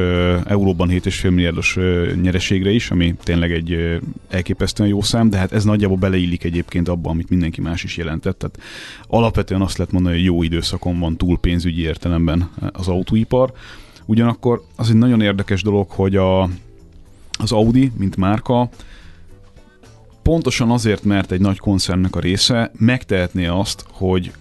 euróban 0.46 0.88
7,5 0.88 1.30
milliárdos 1.30 1.78
nyereségre 2.22 2.70
is, 2.70 2.90
ami 2.90 3.14
tényleg 3.22 3.52
egy 3.52 4.00
elképesztően 4.28 4.88
jó 4.88 5.02
szám, 5.02 5.30
de 5.30 5.36
hát 5.36 5.52
ez 5.52 5.64
nagyjából 5.64 5.96
beleillik 5.96 6.44
egyébként 6.44 6.88
abba, 6.88 7.10
amit 7.10 7.28
mindenki 7.28 7.60
más 7.60 7.84
is 7.84 7.96
jelentett. 7.96 8.38
Tehát 8.38 8.58
alapvetően 9.06 9.60
azt 9.60 9.76
lehet 9.76 9.92
mondani, 9.92 10.14
hogy 10.14 10.24
jó 10.24 10.42
időszakon 10.42 10.98
van 10.98 11.16
túl 11.16 11.38
pénzügyi 11.38 11.82
értelemben 11.82 12.50
az 12.72 12.88
autóipar. 12.88 13.52
Ugyanakkor 14.06 14.64
az 14.76 14.88
egy 14.88 14.96
nagyon 14.96 15.20
érdekes 15.20 15.62
dolog, 15.62 15.90
hogy 15.90 16.16
a, 16.16 16.42
az 17.38 17.52
Audi, 17.52 17.92
mint 17.96 18.16
márka, 18.16 18.68
pontosan 20.22 20.70
azért, 20.70 21.04
mert 21.04 21.32
egy 21.32 21.40
nagy 21.40 21.58
koncernnek 21.58 22.16
a 22.16 22.20
része, 22.20 22.70
megtehetné 22.78 23.46
azt, 23.46 23.84
hogy 23.90 24.32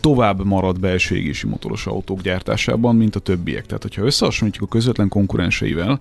tovább 0.00 0.44
marad 0.44 0.80
belső 0.80 1.16
égési 1.16 1.46
motoros 1.46 1.86
autók 1.86 2.20
gyártásában, 2.20 2.96
mint 2.96 3.16
a 3.16 3.20
többiek. 3.20 3.66
Tehát, 3.66 3.82
hogyha 3.82 4.02
összehasonlítjuk 4.02 4.64
a 4.64 4.72
közvetlen 4.72 5.08
konkurenseivel, 5.08 6.00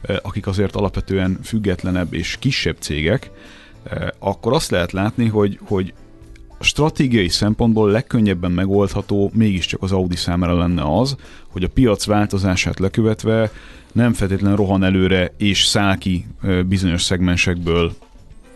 eh, 0.00 0.16
akik 0.22 0.46
azért 0.46 0.76
alapvetően 0.76 1.38
függetlenebb 1.42 2.14
és 2.14 2.36
kisebb 2.38 2.76
cégek, 2.78 3.30
eh, 3.82 4.08
akkor 4.18 4.52
azt 4.52 4.70
lehet 4.70 4.92
látni, 4.92 5.26
hogy, 5.26 5.58
hogy 5.62 5.92
stratégiai 6.60 7.28
szempontból 7.28 7.90
legkönnyebben 7.90 8.50
megoldható 8.50 9.30
mégiscsak 9.34 9.82
az 9.82 9.92
Audi 9.92 10.16
számára 10.16 10.58
lenne 10.58 10.98
az, 10.98 11.16
hogy 11.48 11.64
a 11.64 11.68
piac 11.68 12.04
változását 12.04 12.78
lekövetve 12.78 13.50
nem 13.92 14.12
feltétlenül 14.12 14.56
rohan 14.56 14.84
előre 14.84 15.32
és 15.36 15.64
száll 15.64 15.96
ki 15.96 16.26
ö, 16.42 16.62
bizonyos 16.62 17.02
szegmensekből 17.02 17.92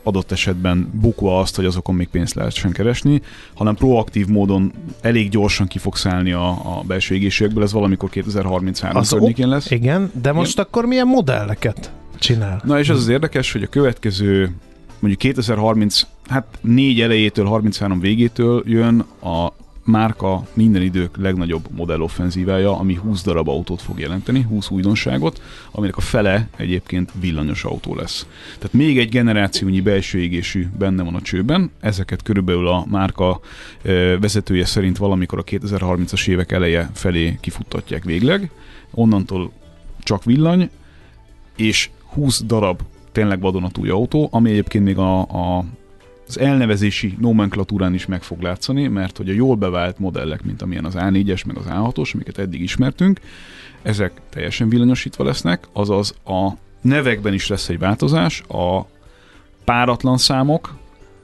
adott 0.02 0.32
esetben 0.32 0.90
bukva 0.92 1.38
azt, 1.38 1.56
hogy 1.56 1.64
azokon 1.64 1.94
még 1.94 2.08
pénzt 2.08 2.34
lehessen 2.34 2.72
keresni, 2.72 3.22
hanem 3.54 3.74
proaktív 3.74 4.26
módon 4.26 4.72
elég 5.00 5.28
gyorsan 5.28 5.66
ki 5.66 5.78
fog 5.78 5.96
szállni 5.96 6.32
a, 6.32 6.48
a 6.48 6.82
belső 6.86 7.14
égésekből, 7.14 7.62
ez 7.62 7.72
valamikor 7.72 8.10
2033 8.10 8.96
Az 8.96 9.08
környékén 9.08 9.48
lesz. 9.48 9.70
Igen, 9.70 10.10
de 10.22 10.32
most 10.32 10.58
akkor 10.58 10.84
milyen 10.84 11.06
modelleket 11.06 11.92
csinál? 12.18 12.60
Na 12.64 12.78
és 12.78 12.88
az 12.88 12.98
az 12.98 13.08
érdekes, 13.08 13.52
hogy 13.52 13.62
a 13.62 13.66
következő 13.66 14.54
mondjuk 14.98 15.22
2030, 15.22 16.02
hát 16.28 16.58
4 16.60 17.00
elejétől, 17.00 17.46
33 17.46 18.00
végétől 18.00 18.62
jön 18.66 19.04
a 19.22 19.52
márka 19.84 20.46
minden 20.52 20.82
idők 20.82 21.16
legnagyobb 21.16 21.68
modelloffenzívája, 21.70 22.78
ami 22.78 22.94
20 22.94 23.22
darab 23.22 23.48
autót 23.48 23.82
fog 23.82 23.98
jelenteni, 23.98 24.42
20 24.42 24.70
újdonságot, 24.70 25.42
aminek 25.70 25.96
a 25.96 26.00
fele 26.00 26.48
egyébként 26.56 27.12
villanyos 27.20 27.64
autó 27.64 27.94
lesz. 27.94 28.26
Tehát 28.58 28.72
még 28.72 28.98
egy 28.98 29.08
generációnyi 29.08 29.80
belső 29.80 30.18
égésű 30.18 30.66
benne 30.78 31.02
van 31.02 31.14
a 31.14 31.20
csőben, 31.20 31.70
ezeket 31.80 32.22
körülbelül 32.22 32.68
a 32.68 32.86
márka 32.90 33.40
vezetője 34.20 34.64
szerint 34.64 34.96
valamikor 34.96 35.38
a 35.38 35.44
2030-as 35.44 36.28
évek 36.28 36.52
eleje 36.52 36.90
felé 36.94 37.38
kifuttatják 37.40 38.04
végleg, 38.04 38.50
onnantól 38.90 39.52
csak 39.98 40.24
villany, 40.24 40.70
és 41.56 41.90
20 42.12 42.42
darab 42.44 42.80
tényleg 43.12 43.40
vadonatúj 43.40 43.88
autó, 43.88 44.28
ami 44.32 44.50
egyébként 44.50 44.84
még 44.84 44.98
a, 44.98 45.20
a, 45.20 45.64
az 46.32 46.38
elnevezési 46.38 47.16
nomenklatúrán 47.20 47.94
is 47.94 48.06
meg 48.06 48.22
fog 48.22 48.40
látszani, 48.40 48.88
mert 48.88 49.16
hogy 49.16 49.28
a 49.28 49.32
jól 49.32 49.56
bevált 49.56 49.98
modellek, 49.98 50.44
mint 50.44 50.62
amilyen 50.62 50.84
az 50.84 50.94
A4-es, 50.96 51.46
meg 51.46 51.56
az 51.56 51.64
A6-os, 51.68 52.14
amiket 52.14 52.38
eddig 52.38 52.60
ismertünk, 52.60 53.20
ezek 53.82 54.12
teljesen 54.30 54.68
villanyosítva 54.68 55.24
lesznek, 55.24 55.68
azaz 55.72 56.14
a 56.24 56.50
nevekben 56.80 57.34
is 57.34 57.48
lesz 57.48 57.68
egy 57.68 57.78
változás, 57.78 58.42
a 58.48 58.86
páratlan 59.64 60.18
számok, 60.18 60.76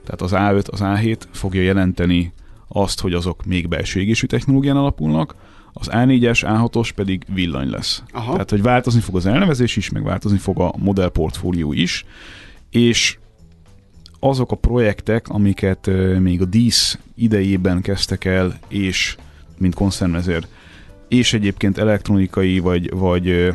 tehát 0.04 0.22
az 0.22 0.32
A5, 0.34 0.70
az 0.70 0.80
A7 0.82 1.16
fogja 1.30 1.62
jelenteni 1.62 2.32
azt, 2.68 3.00
hogy 3.00 3.12
azok 3.12 3.44
még 3.44 3.68
belső 3.68 4.00
égésű 4.00 4.26
technológián 4.26 4.76
alapulnak, 4.76 5.34
az 5.72 5.88
A4-es, 5.90 6.40
A6-os 6.46 6.90
pedig 6.94 7.24
villany 7.34 7.70
lesz. 7.70 8.02
Aha. 8.12 8.32
Tehát, 8.32 8.50
hogy 8.50 8.62
változni 8.62 9.00
fog 9.00 9.16
az 9.16 9.26
elnevezés 9.26 9.76
is, 9.76 9.90
meg 9.90 10.02
változni 10.02 10.38
fog 10.38 10.60
a 10.60 10.74
modellportfólió 10.78 11.72
is, 11.72 12.04
és 12.70 13.18
azok 14.20 14.52
a 14.52 14.56
projektek, 14.56 15.28
amiket 15.28 15.90
még 16.18 16.40
a 16.40 16.44
dísz 16.44 16.98
idejében 17.14 17.80
kezdtek 17.80 18.24
el, 18.24 18.58
és 18.68 19.16
mint 19.58 19.74
konszernvezér, 19.74 20.46
és 21.08 21.32
egyébként 21.32 21.78
elektronikai 21.78 22.58
vagy, 22.58 22.90
vagy 22.90 23.52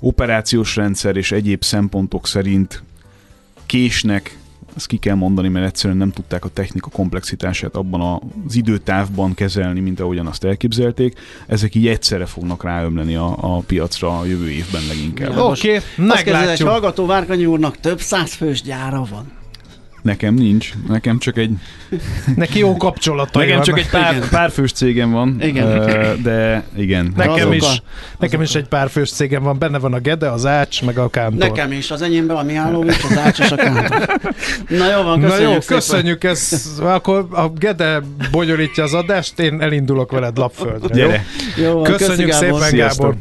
operációs 0.00 0.76
rendszer 0.76 1.16
és 1.16 1.32
egyéb 1.32 1.62
szempontok 1.62 2.26
szerint 2.26 2.82
késnek, 3.66 4.38
ezt 4.76 4.86
ki 4.86 4.96
kell 4.96 5.14
mondani, 5.14 5.48
mert 5.48 5.66
egyszerűen 5.66 5.98
nem 5.98 6.10
tudták 6.10 6.44
a 6.44 6.48
technika 6.48 6.88
komplexitását 6.90 7.76
abban 7.76 8.20
az 8.46 8.54
időtávban 8.54 9.34
kezelni, 9.34 9.80
mint 9.80 10.00
ahogyan 10.00 10.26
azt 10.26 10.44
elképzelték. 10.44 11.18
Ezek 11.46 11.74
így 11.74 11.86
egyszerre 11.86 12.26
fognak 12.26 12.64
ráömleni 12.64 13.14
a, 13.14 13.36
a 13.40 13.58
piacra 13.58 14.18
a 14.18 14.24
jövő 14.24 14.50
évben 14.50 14.82
leginkább. 14.88 15.36
Oké, 15.36 15.38
okay, 15.38 15.74
Azt 15.74 15.86
kérdezi, 15.96 16.18
egy 16.18 16.32
meglátjuk. 16.32 16.68
hallgató 16.68 17.06
Várkanyi 17.06 17.46
úrnak 17.46 17.80
több 17.80 18.00
száz 18.00 18.34
fős 18.34 18.62
gyára 18.62 19.06
van. 19.10 19.35
Nekem 20.06 20.34
nincs, 20.34 20.72
nekem 20.88 21.18
csak 21.18 21.36
egy, 21.38 21.50
Neki 22.36 22.58
jó 22.58 22.76
kapcsolatai 22.76 23.46
nekem 23.46 23.62
csak 23.62 23.78
egy 23.78 23.88
pár, 23.88 24.28
pár 24.28 24.50
fős 24.50 24.72
cégem 24.72 25.10
van, 25.10 25.36
Igen. 25.40 26.22
de 26.22 26.64
igen. 26.76 27.12
Nekem 27.16 27.52
is, 27.52 27.82
nekem 28.18 28.42
is 28.42 28.54
egy 28.54 28.68
pár 28.68 28.90
fős 28.90 29.10
cégem 29.10 29.42
van, 29.42 29.58
benne 29.58 29.78
van 29.78 29.92
a 29.94 29.98
Gede, 29.98 30.30
az 30.30 30.46
Ács, 30.46 30.82
meg 30.82 30.98
a 30.98 31.08
Kántor. 31.08 31.48
Nekem 31.48 31.72
is, 31.72 31.90
az 31.90 32.02
enyémben 32.02 32.36
a 32.36 32.42
Mihálovics, 32.42 33.04
az 33.04 33.18
Ácsos 33.18 33.50
a 33.50 33.56
Kántor. 33.56 34.20
Na 34.68 34.90
jó 34.96 35.02
van, 35.02 35.18
Na 35.20 35.26
köszönjük 35.28 35.52
jó, 35.54 35.60
szépen. 35.60 35.76
köszönjük, 35.76 36.24
ez, 36.24 36.72
akkor 36.82 37.26
a 37.30 37.48
Gede 37.48 38.02
bonyolítja 38.30 38.84
az 38.84 38.94
adást, 38.94 39.38
én 39.38 39.60
elindulok 39.60 40.12
veled 40.12 40.38
lapföldre. 40.38 40.94
Gyere. 40.94 41.24
Jó 41.56 41.72
van, 41.72 41.82
Köszönjük 41.82 42.28
köszi, 42.28 42.44
Gábor. 42.44 42.60
szépen, 42.60 42.68
Sziasztok. 42.70 43.14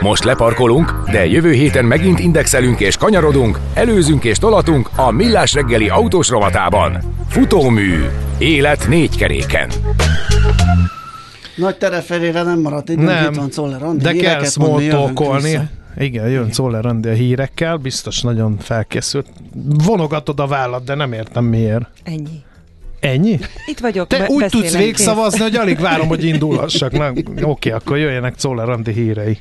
Most 0.00 0.24
leparkolunk, 0.24 1.10
de 1.10 1.26
jövő 1.26 1.52
héten 1.52 1.84
megint 1.84 2.18
indexelünk 2.18 2.80
és 2.80 2.96
kanyarodunk, 2.96 3.58
előzünk 3.74 4.24
és 4.24 4.38
tolatunk 4.38 4.90
a 4.96 5.10
Millás 5.10 5.52
reggeli 5.54 5.88
autós 5.88 6.28
rovatában. 6.28 6.98
Futómű. 7.28 8.04
Élet 8.38 8.88
négy 8.88 9.16
keréken. 9.16 9.68
Nagy 11.56 11.76
tereferére 11.76 12.42
nem 12.42 12.60
maradt 12.60 12.88
idő, 12.88 13.02
Nem, 13.02 13.32
itt 13.32 13.38
van 13.38 13.50
Czoller 13.50 13.82
Andi. 13.82 14.02
de 14.02 14.12
kell 14.12 14.40
vissza. 14.40 15.64
Igen, 15.98 16.28
jön 16.28 16.50
Czoller 16.50 16.86
Andi 16.86 17.08
a 17.08 17.12
hírekkel, 17.12 17.76
biztos 17.76 18.20
nagyon 18.20 18.56
felkészült. 18.58 19.26
Vonogatod 19.84 20.40
a 20.40 20.46
vállat, 20.46 20.84
de 20.84 20.94
nem 20.94 21.12
értem 21.12 21.44
miért. 21.44 21.86
Ennyi. 22.04 22.42
Ennyi? 23.00 23.38
Itt 23.66 23.78
vagyok, 23.78 24.06
Te 24.06 24.18
be- 24.18 24.26
úgy 24.28 24.46
tudsz 24.46 24.62
kész. 24.62 24.76
végszavazni, 24.76 25.40
hogy 25.40 25.56
alig 25.56 25.80
várom, 25.80 26.08
hogy 26.08 26.24
indulhassak. 26.24 26.92
Na, 26.92 27.12
oké, 27.42 27.70
akkor 27.70 27.98
jöjjenek 27.98 28.34
Czoller 28.34 28.68
Andi 28.68 28.92
hírei. 28.92 29.38